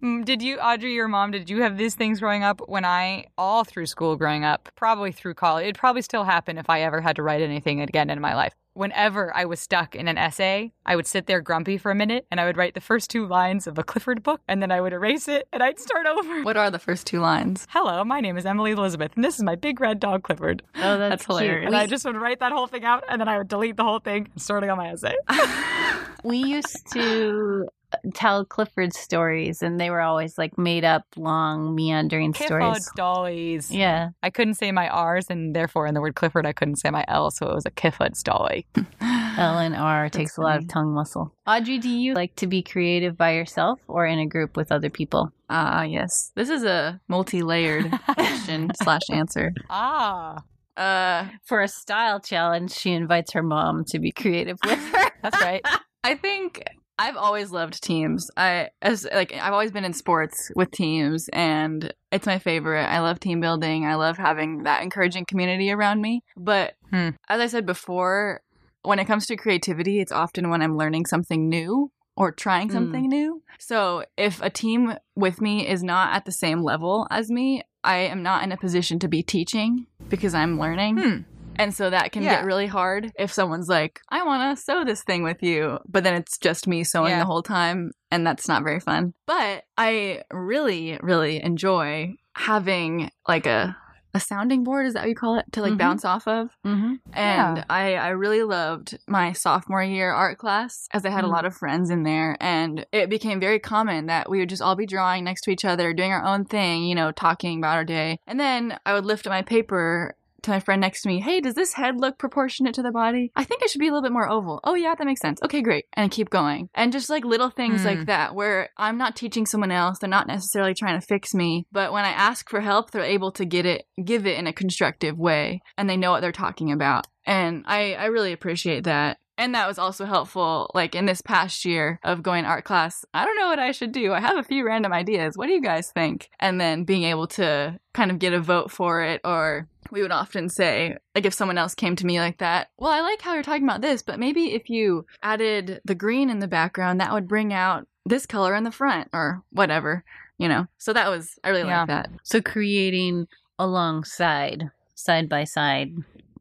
Mm, 0.03 0.25
Did 0.25 0.41
you, 0.41 0.57
Audrey, 0.59 0.93
your 0.93 1.07
mom, 1.07 1.31
did 1.31 1.49
you 1.49 1.61
have 1.61 1.77
these 1.77 1.95
things 1.95 2.19
growing 2.19 2.43
up? 2.43 2.61
When 2.67 2.83
I, 2.85 3.25
all 3.37 3.63
through 3.63 3.85
school 3.85 4.15
growing 4.17 4.43
up, 4.43 4.69
probably 4.75 5.11
through 5.11 5.35
college, 5.35 5.63
it'd 5.63 5.77
probably 5.77 6.01
still 6.01 6.25
happen 6.25 6.57
if 6.57 6.69
I 6.69 6.81
ever 6.81 7.01
had 7.01 7.15
to 7.15 7.23
write 7.23 7.41
anything 7.41 7.81
again 7.81 8.09
in 8.09 8.19
my 8.19 8.35
life. 8.35 8.53
Whenever 8.75 9.33
I 9.33 9.45
was 9.45 9.61
stuck 9.61 9.95
in 9.95 10.09
an 10.09 10.17
essay, 10.17 10.73
I 10.85 10.97
would 10.97 11.07
sit 11.07 11.27
there 11.27 11.39
grumpy 11.39 11.77
for 11.77 11.91
a 11.91 11.95
minute 11.95 12.27
and 12.29 12.41
I 12.41 12.45
would 12.45 12.57
write 12.57 12.73
the 12.73 12.81
first 12.81 13.09
two 13.09 13.25
lines 13.25 13.67
of 13.67 13.77
a 13.77 13.83
Clifford 13.83 14.21
book 14.21 14.41
and 14.49 14.61
then 14.61 14.69
I 14.69 14.81
would 14.81 14.91
erase 14.91 15.29
it 15.29 15.47
and 15.53 15.63
I'd 15.63 15.79
start 15.79 16.05
over. 16.05 16.43
What 16.43 16.57
are 16.57 16.69
the 16.69 16.77
first 16.77 17.07
two 17.07 17.21
lines? 17.21 17.67
Hello, 17.69 18.03
my 18.03 18.19
name 18.19 18.35
is 18.35 18.45
Emily 18.45 18.71
Elizabeth 18.71 19.13
and 19.15 19.23
this 19.23 19.35
is 19.37 19.43
my 19.43 19.55
big 19.55 19.79
red 19.79 20.01
dog 20.01 20.23
Clifford. 20.23 20.61
oh, 20.75 20.97
that's, 20.97 21.09
That's 21.23 21.25
hilarious. 21.25 21.61
cute. 21.61 21.67
And 21.67 21.75
I 21.77 21.87
just 21.87 22.03
would 22.03 22.17
write 22.17 22.41
that 22.41 22.51
whole 22.51 22.67
thing 22.67 22.83
out 22.83 23.05
and 23.09 23.21
then 23.21 23.29
I 23.29 23.37
would 23.37 23.47
delete 23.47 23.77
the 23.77 23.85
whole 23.85 23.99
thing 23.99 24.27
and 24.33 24.41
start 24.41 24.65
on 24.65 24.77
my 24.77 24.89
essay. 24.89 25.15
we 26.25 26.39
used 26.39 26.91
to 26.91 27.69
tell 28.13 28.45
Clifford 28.45 28.93
stories, 28.93 29.61
and 29.61 29.79
they 29.79 29.89
were 29.89 30.01
always 30.01 30.37
like 30.37 30.57
made 30.57 30.83
up, 30.83 31.03
long, 31.15 31.75
meandering 31.75 32.33
Clifford 32.33 32.61
stories. 32.81 32.85
stories. 32.87 33.71
Yeah. 33.71 34.09
I 34.23 34.29
couldn't 34.29 34.55
say 34.55 34.71
my 34.71 34.87
R's, 34.89 35.27
and 35.29 35.55
therefore 35.55 35.87
in 35.87 35.93
the 35.93 36.01
word 36.01 36.15
Clifford, 36.15 36.45
I 36.45 36.53
couldn't 36.53 36.77
say 36.77 36.89
my 36.89 37.05
L, 37.07 37.31
so 37.31 37.47
it 37.49 37.53
was 37.55 37.65
a 37.65 37.71
Clifford 37.71 38.15
story. 38.15 38.65
L 39.37 39.57
and 39.59 39.75
R 39.75 40.09
takes 40.09 40.37
a 40.37 40.41
lot 40.41 40.57
of 40.57 40.67
tongue 40.67 40.93
muscle. 40.93 41.33
Audrey, 41.45 41.77
do 41.77 41.89
you 41.89 42.13
like 42.13 42.35
to 42.35 42.47
be 42.47 42.61
creative 42.63 43.17
by 43.17 43.31
yourself 43.33 43.79
or 43.87 44.05
in 44.05 44.17
a 44.19 44.25
group 44.25 44.55
with 44.55 44.71
other 44.71 44.89
people? 44.89 45.29
Ah, 45.49 45.83
yes. 45.83 46.31
This 46.35 46.49
is 46.49 46.63
a 46.63 47.01
multi 47.09 47.41
layered 47.41 47.91
question 48.15 48.71
slash 48.81 49.01
answer. 49.11 49.53
Ah, 49.69 50.37
Uh, 50.77 51.27
For 51.45 51.61
a 51.61 51.67
style 51.67 52.19
challenge, 52.19 52.71
she 52.71 52.91
invites 52.91 53.33
her 53.33 53.43
mom 53.43 53.83
to 53.89 53.99
be 53.99 54.11
creative 54.11 54.57
with 54.65 54.79
her. 54.93 55.09
that's 55.21 55.41
right. 55.41 55.61
I 56.03 56.15
think 56.15 56.63
I've 56.97 57.17
always 57.17 57.51
loved 57.51 57.81
teams. 57.83 58.29
I 58.37 58.69
as 58.81 59.05
like 59.13 59.33
I've 59.33 59.53
always 59.53 59.71
been 59.71 59.83
in 59.85 59.93
sports 59.93 60.49
with 60.55 60.71
teams 60.71 61.29
and 61.33 61.93
it's 62.11 62.25
my 62.25 62.39
favorite. 62.39 62.85
I 62.85 62.99
love 63.01 63.19
team 63.19 63.41
building. 63.41 63.85
I 63.85 63.95
love 63.95 64.17
having 64.17 64.63
that 64.63 64.81
encouraging 64.81 65.25
community 65.25 65.71
around 65.71 66.01
me. 66.01 66.21
But 66.37 66.75
Hmm. 66.91 67.09
as 67.27 67.41
I 67.41 67.47
said 67.47 67.65
before, 67.65 68.41
when 68.83 68.99
it 68.99 69.05
comes 69.05 69.25
to 69.27 69.35
creativity, 69.35 69.99
it's 69.99 70.11
often 70.11 70.49
when 70.49 70.61
I'm 70.61 70.77
learning 70.77 71.05
something 71.07 71.49
new 71.49 71.91
or 72.15 72.31
trying 72.31 72.69
Mm. 72.69 72.73
something 72.73 73.09
new. 73.09 73.41
So 73.59 74.05
if 74.15 74.41
a 74.41 74.49
team 74.49 74.93
with 75.15 75.41
me 75.41 75.67
is 75.67 75.83
not 75.83 76.13
at 76.15 76.23
the 76.25 76.31
same 76.31 76.61
level 76.61 77.07
as 77.11 77.29
me, 77.29 77.63
I 77.83 77.97
am 77.97 78.23
not 78.23 78.43
in 78.43 78.51
a 78.53 78.57
position 78.57 78.99
to 78.99 79.07
be 79.09 79.21
teaching 79.21 79.87
because 80.07 80.33
I'm 80.33 80.57
learning. 80.59 80.97
Hmm. 80.97 81.17
And 81.57 81.73
so 81.73 81.89
that 81.89 82.11
can 82.11 82.23
Yeah. 82.23 82.35
get 82.35 82.45
really 82.45 82.67
hard 82.67 83.11
if 83.17 83.31
someone's 83.31 83.69
like, 83.69 84.01
I 84.09 84.23
want 84.23 84.57
to 84.57 84.61
sew 84.63 84.83
this 84.83 85.03
thing 85.03 85.23
with 85.23 85.41
you, 85.43 85.79
but 85.87 86.03
then 86.03 86.15
it's 86.15 86.37
just 86.37 86.67
me 86.67 86.83
sewing 86.83 87.11
Yeah. 87.11 87.19
the 87.19 87.25
whole 87.25 87.43
time, 87.43 87.91
and 88.11 88.25
that's 88.25 88.47
not 88.47 88.63
very 88.63 88.79
fun. 88.79 89.13
But 89.25 89.63
I 89.77 90.23
really, 90.31 90.99
really 91.01 91.41
enjoy 91.43 92.15
having 92.35 93.09
like 93.27 93.45
a 93.45 93.75
a 94.13 94.19
sounding 94.21 94.63
board 94.63 94.85
is 94.85 94.93
that 94.93 95.01
what 95.01 95.09
you 95.09 95.13
call 95.15 95.35
it 95.37 95.43
to 95.51 95.61
like 95.61 95.73
Mhm. 95.73 95.77
bounce 95.77 96.05
off 96.05 96.25
of 96.25 96.47
Mm-hmm. 96.65 96.93
and 97.11 97.57
Yeah. 97.57 97.63
I, 97.69 97.95
I 97.95 98.07
really 98.11 98.43
loved 98.43 98.97
my 99.09 99.33
sophomore 99.33 99.83
year 99.83 100.09
art 100.13 100.37
class 100.37 100.87
as 100.93 101.05
I 101.05 101.09
had 101.09 101.25
a 101.25 101.27
Mm. 101.27 101.31
lot 101.33 101.43
of 101.43 101.53
friends 101.53 101.89
in 101.89 102.03
there. 102.03 102.37
And 102.39 102.85
it 102.93 103.09
became 103.09 103.41
very 103.41 103.59
common 103.59 104.05
that 104.05 104.29
we 104.29 104.39
would 104.39 104.47
just 104.47 104.61
all 104.61 104.77
be 104.77 104.85
drawing 104.85 105.25
next 105.25 105.41
to 105.41 105.51
each 105.51 105.65
other, 105.65 105.91
doing 105.93 106.13
our 106.13 106.23
own 106.23 106.45
thing, 106.45 106.85
you 106.85 106.95
know, 106.95 107.11
talking 107.11 107.57
about 107.57 107.75
our 107.75 107.83
day. 107.83 108.17
And 108.25 108.39
then 108.39 108.79
I 108.85 108.93
would 108.93 109.05
lift 109.05 109.27
up 109.27 109.31
my 109.31 109.41
paper 109.41 110.15
to 110.45 110.51
my 110.51 110.59
friend 110.59 110.79
next 110.81 111.01
to 111.01 111.09
me, 111.09 111.19
hey, 111.19 111.41
does 111.41 111.53
this 111.55 111.73
head 111.73 111.99
look 111.99 112.17
proportionate 112.17 112.73
to 112.75 112.81
the 112.81 112.91
body? 112.91 113.31
I 113.35 113.43
think 113.43 113.61
it 113.61 113.69
should 113.69 113.79
be 113.79 113.87
a 113.87 113.91
little 113.91 114.01
bit 114.03 114.11
more 114.11 114.29
oval. 114.29 114.59
Oh, 114.63 114.73
yeah, 114.75 114.95
that 114.95 115.05
makes 115.05 115.21
sense. 115.21 115.39
Okay, 115.43 115.61
great. 115.61 115.85
And 115.93 116.11
keep 116.11 116.29
going. 116.29 116.69
And 116.73 116.91
just 116.91 117.09
like 117.09 117.25
little 117.25 117.49
things 117.49 117.81
Hmm. 117.81 117.87
like 117.87 118.05
that 118.05 118.33
where 118.35 118.69
I'm 118.77 118.97
not 118.97 119.15
teaching 119.15 119.45
someone 119.45 119.71
else. 119.71 119.99
They're 119.99 120.09
not 120.09 120.27
necessarily 120.27 120.73
trying 120.73 120.99
to 120.99 121.05
fix 121.05 121.33
me. 121.33 121.65
But 121.71 121.91
when 121.91 122.05
I 122.05 122.09
ask 122.09 122.49
for 122.49 122.61
help, 122.61 122.91
they're 122.91 123.03
able 123.03 123.31
to 123.33 123.45
get 123.45 123.65
it, 123.65 123.85
give 124.03 124.25
it 124.25 124.37
in 124.37 124.47
a 124.47 124.53
constructive 124.53 125.17
way. 125.17 125.61
And 125.77 125.89
they 125.89 125.97
know 125.97 126.11
what 126.11 126.21
they're 126.21 126.31
talking 126.31 126.71
about. 126.71 127.07
And 127.25 127.63
I, 127.67 127.93
I 127.95 128.05
really 128.05 128.31
appreciate 128.33 128.83
that. 128.85 129.17
And 129.37 129.53
that 129.53 129.67
was 129.67 129.77
also 129.77 130.05
helpful, 130.05 130.71
like 130.73 130.95
in 130.95 131.07
this 131.07 131.21
past 131.21 131.65
year 131.65 131.99
of 132.05 132.23
going 132.23 132.45
art 132.45 132.63
class. 132.63 133.03
I 133.13 133.25
don't 133.25 133.35
know 133.37 133.47
what 133.47 133.59
I 133.59 133.71
should 133.73 133.91
do. 133.91 134.13
I 134.13 134.21
have 134.21 134.37
a 134.37 134.43
few 134.43 134.65
random 134.65 134.93
ideas. 134.93 135.33
What 135.35 135.47
do 135.47 135.53
you 135.53 135.61
guys 135.61 135.91
think? 135.91 136.29
And 136.39 136.61
then 136.61 136.85
being 136.85 137.03
able 137.03 137.27
to 137.27 137.77
kind 137.93 138.11
of 138.11 138.19
get 138.19 138.31
a 138.31 138.39
vote 138.39 138.71
for 138.71 139.01
it, 139.01 139.19
or 139.25 139.67
we 139.91 140.01
would 140.01 140.11
often 140.11 140.49
say, 140.49 140.97
like 141.15 141.25
if 141.25 141.33
someone 141.33 141.57
else 141.57 141.75
came 141.75 141.95
to 141.97 142.05
me 142.05 142.19
like 142.19 142.37
that, 142.39 142.69
well, 142.77 142.91
I 142.91 143.01
like 143.01 143.21
how 143.21 143.33
you're 143.33 143.43
talking 143.43 143.63
about 143.63 143.81
this, 143.81 144.01
but 144.01 144.19
maybe 144.19 144.53
if 144.53 144.69
you 144.69 145.05
added 145.23 145.81
the 145.85 145.95
green 145.95 146.29
in 146.29 146.39
the 146.39 146.47
background, 146.47 146.99
that 147.01 147.13
would 147.13 147.27
bring 147.27 147.53
out 147.53 147.87
this 148.05 148.25
color 148.25 148.53
in 148.55 148.63
the 148.63 148.71
front, 148.71 149.09
or 149.13 149.41
whatever, 149.51 150.03
you 150.37 150.47
know? 150.47 150.67
So 150.77 150.93
that 150.93 151.09
was, 151.09 151.39
I 151.43 151.49
really 151.49 151.63
Yeah. 151.67 151.79
like 151.79 151.87
that. 151.87 152.09
So 152.23 152.41
creating 152.41 153.27
alongside, 153.57 154.69
side 154.95 155.27
by 155.29 155.43
side, 155.43 155.93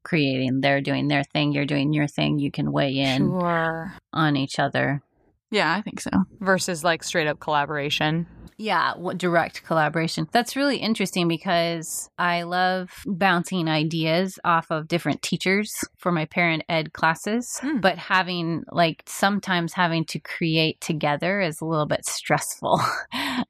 creating. 0.02 0.60
They're 0.60 0.80
doing 0.82 1.08
their 1.08 1.24
thing, 1.24 1.52
you're 1.52 1.64
doing 1.64 1.92
your 1.92 2.06
thing. 2.06 2.38
You 2.38 2.50
can 2.50 2.72
weigh 2.72 2.98
in 2.98 3.28
Sure. 3.30 3.94
on 4.12 4.36
each 4.36 4.58
other. 4.58 5.00
Yeah, 5.50 5.72
I 5.72 5.80
think 5.82 6.00
so. 6.00 6.10
Versus 6.40 6.84
like 6.84 7.02
straight 7.02 7.26
up 7.26 7.40
collaboration. 7.40 8.26
Yeah, 8.56 8.94
what 8.96 9.18
direct 9.18 9.64
collaboration. 9.64 10.28
That's 10.32 10.56
really 10.56 10.76
interesting 10.78 11.28
because 11.28 12.08
I 12.18 12.42
love 12.42 12.90
bouncing 13.06 13.68
ideas 13.68 14.38
off 14.44 14.70
of 14.70 14.88
different 14.88 15.22
teachers 15.22 15.72
for 15.98 16.12
my 16.12 16.24
parent 16.26 16.62
ed 16.68 16.92
classes, 16.92 17.58
Hmm. 17.60 17.78
but 17.80 17.98
having 17.98 18.62
like 18.70 19.02
sometimes 19.06 19.72
having 19.74 20.04
to 20.06 20.18
create 20.20 20.80
together 20.80 21.40
is 21.40 21.60
a 21.60 21.64
little 21.64 21.86
bit 21.86 22.04
stressful. 22.06 22.80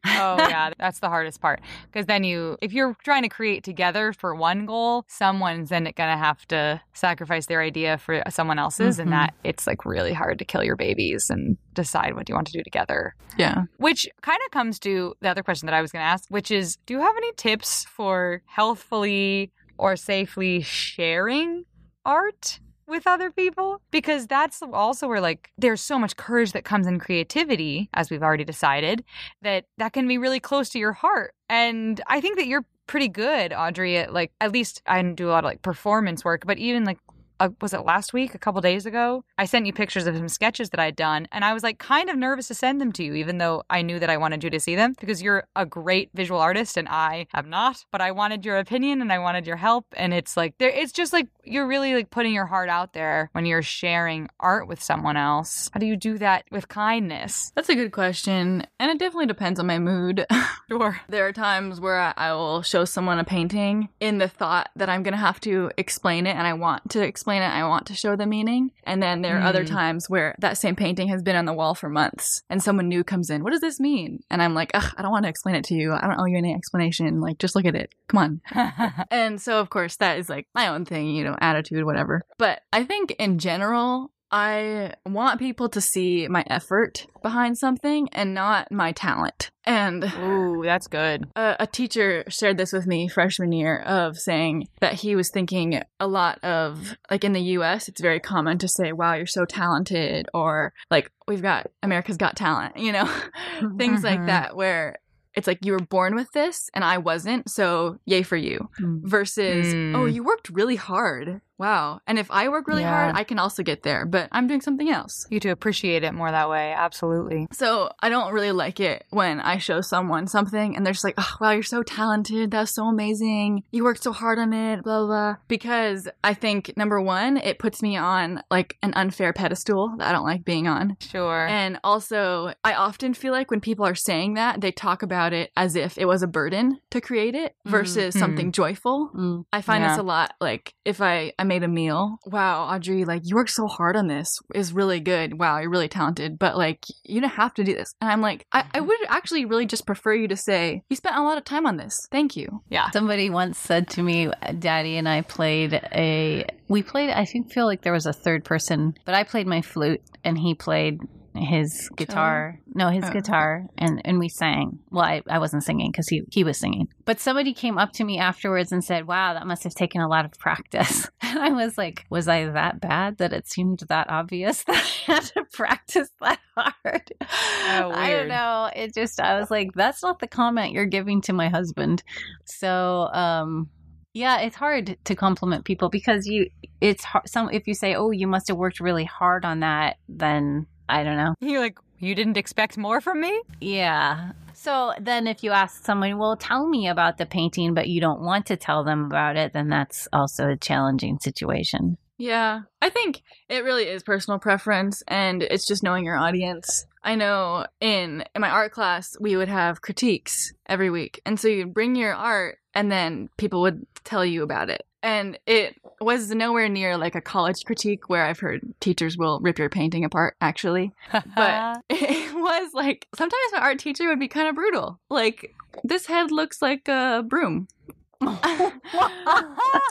Oh 0.07 0.37
yeah, 0.39 0.71
that's 0.79 1.01
the 1.01 1.09
hardest 1.09 1.41
part. 1.41 1.61
Because 1.93 2.07
then 2.07 2.25
you, 2.25 2.57
if 2.63 2.73
you're 2.73 2.97
trying 3.05 3.23
to 3.23 3.29
create 3.29 3.65
together 3.65 4.13
for 4.13 4.35
one 4.35 4.67
goal, 4.67 5.05
someone's 5.09 5.69
then 5.71 5.85
gonna 5.97 6.17
have 6.17 6.47
to 6.49 6.81
sacrifice 6.95 7.47
their 7.47 7.61
idea 7.63 7.99
for 7.99 8.23
someone 8.31 8.59
else's, 8.59 8.97
Mhm. 8.97 9.03
and 9.03 9.13
that 9.13 9.35
it's 9.45 9.67
like 9.67 9.85
really 9.85 10.13
hard 10.13 10.39
to 10.39 10.45
kill 10.45 10.65
your 10.65 10.77
babies 10.77 11.27
and 11.29 11.57
decide 11.75 12.15
what 12.15 12.29
you 12.29 12.35
want 12.35 12.47
to 12.47 12.53
do 12.53 12.63
together. 12.63 13.15
Yeah. 13.37 13.63
Which 13.79 14.07
kind 14.23 14.39
of 14.47 14.51
comes 14.53 14.79
to 14.81 14.94
the 15.21 15.29
other 15.29 15.43
question 15.43 15.67
that 15.67 15.75
I 15.75 15.83
was 15.83 15.93
going 15.93 16.03
to 16.03 16.07
ask, 16.07 16.29
which 16.29 16.51
is 16.51 16.77
do 16.87 16.95
you 16.95 17.01
have 17.01 17.17
any 17.17 17.33
tips 17.37 17.85
for 17.85 18.43
healthfully 18.47 19.53
or 19.79 19.97
safely 19.97 20.63
sharing 20.63 21.65
art 22.05 22.61
with 22.87 23.07
other 23.07 23.31
people? 23.31 23.81
Because 23.91 24.27
that's 24.27 24.63
also 24.63 25.09
where 25.09 25.21
like 25.21 25.51
there's 25.59 25.81
so 25.81 25.99
much 25.99 26.17
courage 26.17 26.53
that 26.53 26.65
comes 26.65 26.87
in 26.87 26.99
creativity, 26.99 27.89
as 27.95 28.11
we've 28.11 28.23
already 28.23 28.45
decided, 28.45 29.05
that 29.43 29.65
that 29.79 29.93
can 29.93 30.07
be 30.07 30.19
really 30.19 30.41
close 30.41 30.69
to 30.71 30.79
your 30.79 30.93
heart. 30.93 31.35
And 31.49 32.01
I 32.07 32.21
think 32.21 32.37
that 32.37 32.47
you're 32.47 32.65
pretty 32.87 33.09
good, 33.09 33.53
Audrey, 33.53 33.97
at 33.99 34.13
like 34.13 34.33
at 34.41 34.53
least 34.53 34.83
I 34.87 35.01
do 35.03 35.29
a 35.29 35.31
lot 35.31 35.45
of 35.45 35.49
like 35.49 35.63
performance 35.63 36.25
work, 36.25 36.45
but 36.47 36.59
even 36.59 36.85
like 36.85 36.99
uh, 37.41 37.51
was 37.61 37.75
it 37.75 37.85
last 37.85 38.13
week, 38.13 38.35
a 38.35 38.39
couple 38.39 38.61
days 38.61 38.87
ago? 38.87 39.25
I 39.39 39.45
sent 39.45 39.67
you 39.67 39.73
pictures 39.73 40.07
of 40.07 40.17
some 40.17 40.29
sketches 40.29 40.71
that 40.71 40.81
I'd 40.81 40.97
done, 40.97 41.27
and 41.33 41.45
I 41.45 41.53
was 41.53 41.63
like 41.63 41.79
kind 41.79 42.09
of 42.09 42.17
nervous 42.17 42.49
to 42.49 42.55
send 42.55 42.81
them 42.81 42.93
to 42.93 43.05
you, 43.05 43.15
even 43.15 43.39
though 43.39 43.63
I 43.71 43.83
knew 43.83 43.99
that 43.99 44.11
I 44.11 44.17
wanted 44.17 44.45
you 44.45 44.51
to 44.51 44.61
see 44.61 44.77
them 44.77 44.95
because 45.01 45.23
you're 45.23 45.45
a 45.57 45.67
great 45.67 46.11
visual 46.15 46.41
artist 46.41 46.77
and 46.77 46.89
I 46.89 47.27
am 47.35 47.51
not. 47.51 47.85
But 47.91 48.01
I 48.01 48.13
wanted 48.13 48.45
your 48.45 48.59
opinion 48.59 49.01
and 49.01 49.13
I 49.13 49.19
wanted 49.19 49.47
your 49.47 49.57
help, 49.57 49.87
and 49.97 50.15
it's 50.15 50.37
like 50.37 50.55
there, 50.59 50.71
it's 50.71 50.93
just 50.93 51.13
like 51.13 51.29
you're 51.47 51.67
really 51.67 51.95
like 51.95 52.11
putting 52.11 52.33
your 52.33 52.47
heart 52.47 52.69
out 52.69 52.93
there 52.93 53.29
when 53.33 53.47
you're 53.47 53.63
sharing 53.63 54.29
art 54.41 54.69
with 54.69 54.83
someone 54.83 55.17
else. 55.17 55.71
How 55.73 55.81
do 55.81 55.87
you 55.87 55.97
do 55.97 56.19
that 56.19 56.45
with 56.51 56.69
kindness? 56.69 57.53
That's 57.55 57.69
a 57.69 57.75
good 57.75 57.93
question. 57.93 58.67
And 58.79 58.91
it 58.91 58.99
definitely 58.99 59.27
depends 59.27 59.59
on 59.61 59.67
my 59.67 59.79
mood. 59.79 60.27
Sure. 60.71 60.99
There 61.11 61.27
are 61.27 61.33
times 61.33 61.79
where 61.79 62.01
I- 62.01 62.15
I 62.17 62.33
will 62.33 62.63
show 62.63 62.87
someone 62.87 63.19
a 63.19 63.25
painting 63.25 63.91
in 64.01 64.17
the 64.17 64.29
thought 64.29 64.71
that 64.77 64.89
I'm 64.89 65.03
going 65.03 65.13
to 65.13 65.19
have 65.19 65.39
to 65.41 65.71
explain 65.77 66.27
it 66.27 66.37
and 66.37 66.47
I 66.47 66.55
want 66.55 66.89
to 66.93 67.03
explain 67.03 67.43
it. 67.43 67.49
I 67.49 67.69
want 67.69 67.87
to 67.89 67.95
show 67.95 68.17
the 68.17 68.25
meaning. 68.25 68.71
And 68.85 69.03
then 69.03 69.21
there 69.21 69.37
are 69.39 69.43
other 69.43 69.63
Mm. 69.65 69.69
times 69.69 70.09
where 70.09 70.35
that 70.39 70.57
same 70.57 70.75
painting 70.75 71.09
has 71.09 71.23
been 71.23 71.37
on 71.37 71.45
the 71.45 71.53
wall 71.53 71.75
for 71.75 71.91
months 71.91 72.43
and 72.49 72.63
someone 72.63 72.89
new 72.89 73.05
comes 73.05 73.29
in. 73.29 73.45
What 73.45 73.51
does 73.53 73.61
this 73.61 73.79
mean? 73.79 74.21
And 74.31 74.41
I'm 74.41 74.55
like, 74.55 74.71
Ugh, 74.73 74.95
I 74.97 75.03
don't 75.03 75.11
want 75.13 75.25
to 75.25 75.29
explain 75.29 75.55
it 75.55 75.65
to 75.67 75.75
you. 75.75 75.93
I 75.93 76.01
don't 76.07 76.19
owe 76.19 76.25
you 76.25 76.39
any 76.39 76.55
explanation. 76.55 77.21
Like, 77.21 77.37
just 77.39 77.55
look 77.55 77.67
at 77.67 77.75
it. 77.77 77.93
Come 78.09 78.41
on. 78.55 78.95
And 79.11 79.41
so, 79.41 79.61
of 79.61 79.69
course, 79.69 79.97
that 79.97 80.19
is 80.19 80.31
like 80.31 80.47
my 80.55 80.69
own 80.69 80.87
thing, 80.87 81.09
you 81.09 81.25
know, 81.25 81.34
attitude, 81.41 81.85
whatever. 81.85 82.23
But 82.39 82.61
I 82.73 82.85
think 82.85 83.13
in 83.19 83.39
general, 83.39 84.11
I 84.31 84.95
want 85.07 85.39
people 85.39 85.69
to 85.69 85.81
see 85.81 86.27
my 86.27 86.45
effort 86.49 87.07
behind 87.23 87.57
something 87.57 88.09
and 88.11 88.35
not 88.35 88.73
my 88.73 88.91
talent. 88.91 89.51
And 89.65 90.03
Ooh, 90.19 90.63
that's 90.65 90.89
good. 90.89 91.29
a, 91.37 91.55
a 91.61 91.67
teacher 91.69 92.25
shared 92.29 92.57
this 92.59 92.73
with 92.73 92.85
me 92.87 93.07
freshman 93.09 93.53
year 93.53 93.79
of 93.81 94.19
saying 94.19 94.67
that 94.81 94.95
he 94.95 95.15
was 95.15 95.31
thinking 95.31 95.81
a 96.01 96.07
lot 96.09 96.43
of 96.43 96.97
like 97.11 97.23
in 97.23 97.33
the 97.33 97.41
US 97.59 97.89
it's 97.89 98.01
very 98.01 98.19
common 98.21 98.59
to 98.59 98.69
say 98.69 98.93
wow 98.93 99.15
you're 99.15 99.25
so 99.27 99.45
talented 99.45 100.29
or 100.35 100.73
like 100.91 101.11
we've 101.29 101.41
got 101.43 101.69
America's 101.83 102.17
got 102.19 102.37
talent 102.37 102.77
you 102.77 102.93
know 102.93 103.07
things 103.79 104.03
like 104.03 104.21
Mhm. 104.21 104.27
that 104.27 104.57
where 104.57 104.97
it's 105.35 105.47
like 105.47 105.65
you 105.65 105.73
were 105.73 105.79
born 105.81 106.15
with 106.15 106.31
this 106.33 106.71
and 106.75 106.85
I 106.85 106.99
wasn't 106.99 107.51
so 107.51 107.99
yay 108.07 108.23
for 108.23 108.37
you. 108.37 108.69
Versus 108.81 109.75
Mm. 109.75 109.97
oh 109.97 110.07
you 110.07 110.23
worked 110.25 110.49
really 110.51 110.77
hard 110.77 111.41
wow 111.59 112.01
and 112.07 112.19
if 112.19 112.31
I 112.31 112.49
work 112.49 112.67
really 112.67 112.83
Yeah. 112.83 112.91
hard 113.05 113.17
I 113.17 113.25
can 113.25 113.39
also 113.39 113.63
get 113.63 113.83
there 113.83 114.05
but 114.07 114.29
I'm 114.33 114.47
doing 114.47 114.61
something 114.61 114.89
else 114.91 115.27
You 115.31 115.41
to 115.41 115.51
appreciate 115.51 116.03
it 116.05 116.13
more 116.13 116.31
that 116.31 116.49
way. 116.51 116.73
Absolutely. 116.73 117.47
so 117.53 117.91
I 118.01 118.09
don't 118.09 118.33
really 118.33 118.53
like 118.53 118.81
it 118.81 119.05
when 119.11 119.41
I 119.41 119.59
show 119.59 119.81
someone 119.81 120.27
something 120.27 120.77
and 120.77 120.85
they're 120.85 120.93
just 120.93 121.05
like, 121.05 121.15
oh, 121.19 121.37
wow, 121.41 121.51
you're 121.53 121.63
so 121.63 121.83
talented. 121.83 122.51
That's 122.51 122.75
so 122.75 122.87
amazing. 122.87 123.63
You 123.71 123.85
worked 123.85 124.03
so 124.03 124.13
hard 124.13 124.39
on 124.39 124.53
it, 124.53 124.83
blah, 124.83 125.05
blah. 125.07 125.37
Because 125.49 126.09
I 126.23 126.35
think, 126.35 126.77
number 126.77 127.01
one, 127.01 127.37
it 127.37 127.59
puts 127.59 127.83
me 127.83 127.97
on 127.97 128.43
like 128.51 128.77
an 128.83 128.93
unfair 128.95 129.33
pedestal 129.33 129.95
that 129.99 130.09
I 130.09 130.13
don't 130.13 130.25
like 130.25 130.45
being 130.45 130.67
on. 130.69 130.97
Sure. 131.01 131.47
And 131.47 131.79
also, 131.85 132.53
I 132.65 132.75
often 132.75 133.15
feel 133.15 133.33
like 133.33 133.51
when 133.51 133.61
people 133.61 133.85
are 133.87 133.95
saying 133.95 134.35
that, 134.35 134.61
they 134.61 134.73
talk 134.73 135.03
about 135.03 135.33
it 135.33 135.51
as 135.57 135.77
if 135.77 135.99
it 135.99 136.07
was 136.07 136.23
a 136.23 136.27
burden 136.29 136.81
to 136.91 137.01
create 137.01 137.35
it 137.35 137.55
versus 137.65 138.15
Mhm. 138.15 138.19
something 138.19 138.53
joyful. 138.53 139.11
Mm. 139.15 139.45
I 139.53 139.61
find 139.63 139.83
Yeah. 139.83 139.91
this 139.91 139.99
a 139.99 140.03
lot. 140.03 140.33
Like 140.41 140.75
if 140.85 141.01
I 141.01 141.33
I 141.45 141.47
made 141.47 141.63
a 141.63 141.69
meal, 141.69 142.19
wow, 142.25 142.65
Audrey, 142.65 143.05
like 143.05 143.21
you 143.25 143.37
worked 143.37 143.51
so 143.51 143.67
hard 143.67 143.97
on 143.97 144.07
this 144.07 144.39
is 144.55 144.73
really 144.73 144.99
good. 144.99 145.39
Wow, 145.39 145.59
you're 145.59 145.69
really 145.69 145.89
talented. 145.89 146.39
But 146.39 146.57
like 146.57 146.87
you 147.05 147.21
don't 147.21 147.29
have 147.29 147.53
to 147.55 147.65
do 147.65 147.75
this. 147.75 147.95
And 148.01 148.11
I'm 148.11 148.23
like, 148.23 148.47
I, 148.51 148.65
I 148.73 148.81
would 148.81 148.97
actually 149.09 149.45
really 149.45 149.67
just 149.67 149.87
prefer 149.87 150.15
you 150.15 150.27
to 150.29 150.37
say 150.37 150.83
you 150.89 150.97
spent 150.97 151.17
a 151.17 151.23
lot 151.23 151.37
of 151.37 151.45
time 151.45 151.67
on 151.67 151.77
this. 151.77 152.09
Thank 152.11 152.35
you. 152.35 152.63
yeah. 152.71 152.91
Somebody 152.93 153.29
once 153.29 153.59
said 153.59 153.89
to 153.91 154.03
me, 154.03 154.31
Daddy 154.59 154.97
and 154.97 155.07
I 155.07 155.21
played 155.21 155.75
a. 155.75 156.47
We 156.69 156.83
played, 156.83 157.11
I 157.11 157.27
think, 157.27 157.53
feel 157.53 157.67
like 157.67 157.83
there 157.83 157.93
was 157.93 158.07
a 158.07 158.13
third 158.15 158.43
person, 158.45 158.95
but 159.05 159.15
I 159.15 159.25
played 159.25 159.47
my 159.47 159.61
flute 159.61 160.01
and 160.25 160.39
he 160.39 160.55
played 160.55 161.01
his 161.35 161.89
guitar. 161.97 162.61
No, 162.75 162.89
his 162.89 163.05
Oh. 163.05 163.11
guitar, 163.13 163.67
and 163.77 164.01
and 164.05 164.19
we 164.19 164.29
sang. 164.29 164.79
Well, 164.91 165.05
I, 165.05 165.23
I 165.29 165.39
wasn't 165.39 165.65
singing 165.65 165.91
because 165.91 166.09
he 166.09 166.23
he 166.31 166.45
was 166.45 166.59
singing. 166.59 166.89
But 167.05 167.21
somebody 167.21 167.53
came 167.53 167.77
up 167.79 167.93
to 167.95 168.05
me 168.05 168.19
afterwards 168.19 168.71
and 168.73 168.85
said, 168.85 169.07
"Wow, 169.07 169.35
that 169.35 169.47
must 169.47 169.65
have 169.65 169.75
taken 169.75 170.01
a 170.01 170.09
lot 170.09 170.25
of 170.25 170.33
practice." 170.39 171.09
And 171.35 171.43
I 171.43 171.49
was 171.51 171.77
like, 171.77 172.07
"Was 172.11 172.29
I 172.29 172.45
that 172.47 172.81
bad 172.81 173.19
that 173.19 173.33
it 173.33 173.49
seemed 173.49 173.81
that 173.89 174.09
obvious 174.09 174.63
that 174.69 174.77
I 175.09 175.13
had 175.13 175.23
to 175.35 175.45
practice 175.53 176.09
that 176.21 176.39
hard?" 176.57 177.13
Oh, 177.21 177.91
I 177.93 178.11
don't 178.11 178.29
know. 178.29 178.71
It 178.77 178.95
just 178.95 179.21
I 179.21 179.41
was 179.41 179.51
like, 179.51 179.73
"That's 179.75 180.03
not 180.03 180.21
the 180.21 180.29
comment 180.29 180.73
you're 180.73 180.87
giving 180.87 181.21
to 181.23 181.33
my 181.33 181.49
husband." 181.49 182.05
So, 182.45 183.09
um, 183.13 183.69
yeah, 184.13 184.39
it's 184.43 184.55
hard 184.55 184.97
to 185.05 185.15
compliment 185.17 185.65
people 185.65 185.89
because 185.89 186.27
you, 186.29 186.49
it's 186.81 187.03
hard. 187.03 187.29
Some 187.29 187.51
if 187.51 187.67
you 187.67 187.75
say, 187.75 187.97
"Oh, 187.97 188.13
you 188.13 188.29
must 188.29 188.47
have 188.47 188.57
worked 188.57 188.79
really 188.79 189.05
hard 189.05 189.45
on 189.45 189.61
that," 189.61 189.97
then 190.09 190.67
I 190.89 191.03
don't 191.03 191.17
know. 191.17 191.35
You're 191.41 191.61
like, 191.61 191.79
you 191.99 192.15
didn't 192.15 192.37
expect 192.37 192.77
more 192.77 193.01
from 193.01 193.21
me? 193.21 193.43
Yeah. 193.61 194.33
So 194.53 194.93
then, 195.01 195.27
if 195.27 195.43
you 195.43 195.51
ask 195.51 195.85
someone, 195.85 196.17
"Well, 196.17 196.37
tell 196.37 196.69
me 196.69 196.89
about 196.89 197.19
the 197.19 197.27
painting," 197.27 197.75
but 197.75 197.89
you 197.89 198.01
don't 198.01 198.23
want 198.23 198.47
to 198.47 198.57
tell 198.57 198.85
them 198.85 199.05
about 199.05 199.37
it, 199.37 199.53
then 199.53 199.69
that's 199.69 200.09
also 200.13 200.49
a 200.49 200.57
challenging 200.57 201.19
situation. 201.19 201.99
Yeah, 202.17 202.61
I 202.81 202.91
think 202.91 203.23
it 203.49 203.65
really 203.65 203.85
is 203.85 204.05
personal 204.05 204.39
preference 204.39 205.03
and 205.09 205.43
it's 205.43 205.67
just 205.67 205.83
knowing 205.83 206.05
your 206.05 206.17
audience. 206.17 206.87
I 207.05 207.15
know 207.15 207.67
in 207.81 208.25
in 208.35 208.41
my 208.41 208.49
art 208.49 208.73
class 208.73 209.17
we 209.21 209.37
would 209.37 209.49
have 209.49 209.83
critiques 209.83 210.53
every 210.67 210.91
week. 210.91 211.21
And 211.27 211.39
so 211.39 211.49
you'd 211.49 211.75
bring 211.75 211.95
your 211.95 212.15
art 212.15 212.59
and 212.75 212.91
then 212.91 213.29
people 213.37 213.61
would 213.61 213.87
tell 214.05 214.25
you 214.25 214.43
about 214.43 214.71
it. 214.71 214.87
And 215.03 215.39
it 215.47 215.77
was 216.01 216.31
nowhere 216.31 216.69
near 216.69 216.97
like 216.97 217.15
a 217.15 217.21
college 217.21 217.63
critique 217.67 218.09
where 218.09 218.25
I've 218.25 218.41
heard 218.41 218.63
teachers 218.81 219.19
will 219.19 219.39
rip 219.41 219.59
your 219.59 219.69
painting 219.69 220.05
apart 220.05 220.37
actually. 220.41 220.93
But 221.37 221.83
it 221.91 222.35
was 222.35 222.73
like 222.73 223.07
sometimes 223.15 223.53
my 223.53 223.59
art 223.61 223.79
teacher 223.79 224.09
would 224.09 224.19
be 224.19 224.29
kind 224.29 224.49
of 224.49 224.55
brutal. 224.55 224.99
Like 225.11 225.55
this 225.85 226.07
head 226.07 226.31
looks 226.31 226.63
like 226.63 226.89
a 226.89 227.23
broom. 227.27 227.69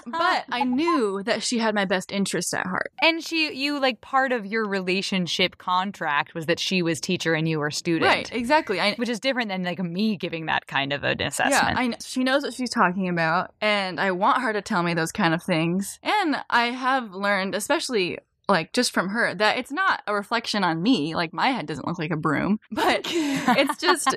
But 0.05 0.43
I 0.49 0.63
knew 0.65 1.23
that 1.23 1.41
she 1.43 1.59
had 1.59 1.73
my 1.73 1.85
best 1.85 2.11
interest 2.11 2.53
at 2.53 2.65
heart. 2.65 2.91
and 3.01 3.23
she, 3.23 3.53
you 3.53 3.79
like 3.79 4.01
part 4.01 4.31
of 4.31 4.45
your 4.45 4.65
relationship 4.67 5.57
contract 5.57 6.35
was 6.35 6.45
that 6.47 6.59
she 6.59 6.81
was 6.81 6.99
teacher 6.99 7.33
and 7.33 7.47
you 7.47 7.59
were 7.59 7.71
student. 7.71 8.03
Right, 8.03 8.29
exactly. 8.31 8.79
I, 8.79 8.93
Which 8.95 9.09
is 9.09 9.19
different 9.19 9.49
than 9.49 9.63
like 9.63 9.79
me 9.79 10.17
giving 10.17 10.47
that 10.47 10.67
kind 10.67 10.91
of 10.93 11.03
an 11.03 11.21
assessment. 11.21 11.77
yeah, 11.77 11.95
I, 11.95 11.97
she 12.03 12.23
knows 12.23 12.43
what 12.43 12.53
she's 12.53 12.69
talking 12.69 13.07
about, 13.09 13.53
and 13.61 13.99
I 13.99 14.11
want 14.11 14.41
her 14.41 14.51
to 14.53 14.61
tell 14.61 14.83
me 14.83 14.93
those 14.93 15.11
kind 15.11 15.33
of 15.33 15.41
things. 15.41 15.99
And 16.03 16.35
I 16.49 16.65
have 16.65 17.13
learned, 17.13 17.55
especially 17.55 18.19
like 18.49 18.73
just 18.73 18.91
from 18.91 19.09
her, 19.09 19.33
that 19.35 19.57
it's 19.57 19.71
not 19.71 20.01
a 20.07 20.13
reflection 20.13 20.63
on 20.63 20.81
me. 20.81 21.15
Like 21.15 21.33
my 21.33 21.47
head 21.47 21.65
doesn't 21.65 21.87
look 21.87 21.97
like 21.99 22.11
a 22.11 22.17
broom, 22.17 22.59
but 22.71 23.01
it's 23.05 23.77
just 23.77 24.15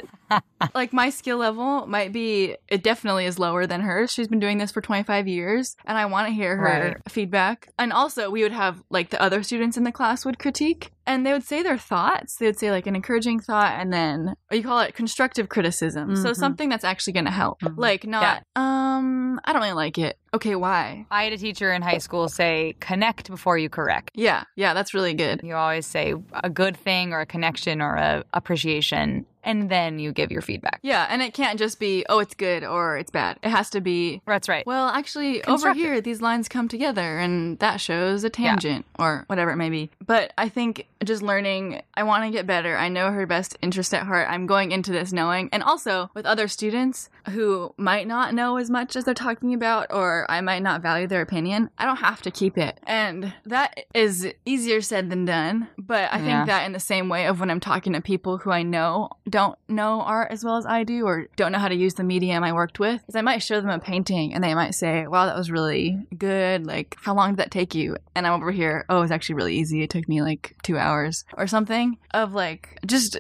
like 0.75 0.93
my 0.93 1.11
skill 1.11 1.39
level 1.39 1.87
might 1.87 2.13
be. 2.13 2.57
It 2.69 2.83
definitely 2.83 3.27
is 3.27 3.39
lower 3.39 3.67
than 3.67 3.81
hers. 3.83 4.13
She's 4.13 4.29
been 4.29 4.41
doing 4.41 4.59
this 4.59 4.73
for 4.73 4.81
25 4.81 5.29
years, 5.29 5.77
and 5.85 5.97
I 5.97 6.07
want 6.07 6.29
to 6.29 6.35
hear 6.35 6.57
her 6.57 6.63
Right. 6.65 6.97
feedback. 7.09 7.69
And 7.79 7.93
also, 7.93 8.31
we 8.31 8.43
would 8.43 8.53
have 8.53 8.83
like 8.91 9.11
the 9.11 9.21
other 9.23 9.43
students 9.43 9.77
in 9.77 9.85
the 9.85 9.93
class 9.93 10.25
would 10.25 10.39
critique. 10.39 10.91
And 11.07 11.25
they 11.25 11.33
would 11.33 11.45
say 11.45 11.63
their 11.63 11.79
thoughts. 11.79 12.37
They 12.37 12.47
would 12.47 12.59
say 12.59 12.71
like 12.71 12.87
an 12.87 12.97
encouraging 12.97 13.41
thought, 13.41 13.73
and 13.79 13.93
then 13.93 14.35
you 14.51 14.63
call 14.63 14.81
it 14.81 14.95
constructive 14.95 15.49
criticism. 15.49 16.17
So 16.17 16.31
Mhm. 16.31 16.37
something 16.37 16.69
that's 16.69 16.85
actually 16.85 17.13
going 17.13 17.27
to 17.27 17.31
help. 17.31 17.61
Mhm. 17.61 17.75
Like 17.77 18.07
not, 18.07 18.43
um, 18.57 19.41
I 19.45 19.53
don't 19.53 19.63
really 19.63 19.73
like 19.75 19.99
it. 19.99 20.19
Okay, 20.35 20.55
why? 20.57 21.07
I 21.11 21.25
had 21.25 21.33
a 21.33 21.39
teacher 21.39 21.73
in 21.73 21.83
high 21.83 21.99
school 21.99 22.29
say, 22.29 22.75
connect 22.81 23.31
before 23.31 23.57
you 23.57 23.69
correct. 23.71 24.11
Yeah, 24.15 24.43
yeah, 24.57 24.75
that's 24.75 24.93
really 24.95 25.15
good. 25.15 25.41
You 25.43 25.55
always 25.55 25.87
say 25.87 26.15
a 26.35 26.51
good 26.51 26.77
thing 26.77 27.13
or 27.13 27.21
a 27.21 27.27
connection 27.27 27.81
or 27.81 27.95
a 27.95 28.25
appreciation, 28.35 29.25
and 29.47 29.71
then 29.71 29.99
you 29.99 30.13
give 30.13 30.31
your 30.31 30.43
feedback. 30.43 30.81
Yeah, 30.83 31.07
and 31.09 31.23
it 31.23 31.33
can't 31.33 31.59
just 31.59 31.81
be 31.81 32.05
oh 32.11 32.19
it's 32.19 32.35
good 32.35 32.65
or 32.65 32.99
it's 32.99 33.11
bad. 33.11 33.39
It 33.43 33.49
has 33.49 33.71
to 33.71 33.81
be 33.81 34.21
That's 34.27 34.49
right. 34.49 34.67
well 34.67 34.89
actually 34.89 35.43
over 35.45 35.73
here 35.73 36.01
these 36.03 36.21
lines 36.21 36.49
come 36.49 36.69
together 36.69 37.19
and 37.19 37.59
that 37.61 37.81
shows 37.81 38.25
a 38.25 38.29
tangent 38.31 38.85
or 38.99 39.25
whatever 39.29 39.53
it 39.53 39.57
may 39.57 39.71
be. 39.71 39.91
But 40.05 40.33
I 40.37 40.51
think 40.51 40.87
just 41.05 41.23
learning 41.23 41.81
I 41.95 42.03
want 42.03 42.25
to 42.25 42.31
get 42.31 42.47
better. 42.47 42.77
I 42.77 42.89
know 42.89 43.11
her 43.13 43.27
best 43.27 43.57
interest 43.63 43.95
at 43.95 44.03
heart. 44.05 44.29
I'm 44.29 44.47
going 44.47 44.73
into 44.73 44.93
this 44.93 45.13
knowing 45.13 45.49
and 45.53 45.63
also 45.63 46.11
with 46.15 46.27
other 46.27 46.49
students 46.49 47.09
who 47.31 47.73
might 47.77 48.07
not 48.07 48.35
know 48.35 48.57
as 48.59 48.69
much 48.69 48.97
as 48.97 49.05
they're 49.05 49.15
talking 49.15 49.55
about 49.55 49.87
or 49.93 50.27
I 50.29 50.41
might 50.41 50.63
not 50.63 50.83
value 50.83 51.07
their 51.07 51.23
opinion. 51.23 51.71
I 51.79 51.87
don't 51.87 51.97
have 51.99 52.21
to 52.23 52.31
keep 52.31 52.59
it. 52.59 52.79
And 52.85 53.33
that 53.45 53.85
is 53.95 54.33
easier 54.45 54.81
said 54.81 55.09
than 55.11 55.25
done, 55.25 55.69
but 55.79 56.13
I 56.13 56.19
Yeah. 56.19 56.25
think 56.25 56.47
that 56.49 56.67
in 56.67 56.73
the 56.73 56.81
same 56.81 57.09
way 57.09 57.27
of 57.27 57.39
when 57.41 57.51
I'm 57.51 57.61
talking 57.61 57.93
to 57.93 58.01
people 58.01 58.39
who 58.39 58.51
I 58.51 58.63
know 58.63 59.11
don't 59.37 59.59
know 59.69 60.01
art 60.01 60.33
as 60.33 60.43
well 60.43 60.57
as 60.57 60.65
I 60.65 60.83
do 60.83 61.05
or 61.05 61.27
don't 61.37 61.53
know 61.53 61.59
how 61.59 61.69
to 61.69 61.75
use 61.75 61.93
the 61.93 62.05
medium 62.05 62.43
I 62.43 62.55
worked 62.55 62.79
with, 62.79 63.03
is 63.07 63.15
I 63.15 63.21
might 63.21 63.43
show 63.43 63.61
them 63.61 63.69
a 63.69 63.79
painting 63.79 64.33
and 64.33 64.43
they 64.43 64.55
might 64.55 64.75
say, 64.75 65.07
"Wow, 65.07 65.27
that 65.27 65.37
was 65.37 65.51
really 65.51 65.99
good. 66.17 66.67
Like, 66.67 66.97
how 67.03 67.15
long 67.15 67.33
did 67.33 67.41
that 67.41 67.51
take 67.51 67.75
you?" 67.75 67.99
And 68.15 68.27
I'm 68.27 68.33
over 68.33 68.51
here, 68.51 68.87
"Oh, 68.89 68.97
it 68.97 69.01
was 69.03 69.11
actually 69.11 69.35
really 69.35 69.57
easy. 69.57 69.83
It 69.83 69.91
took 69.91 70.09
me 70.09 70.23
like 70.23 70.57
2 70.63 70.79
hours 70.79 71.27
or 71.37 71.47
something." 71.47 71.99
Of 72.15 72.33
like 72.33 72.79
just 72.87 73.19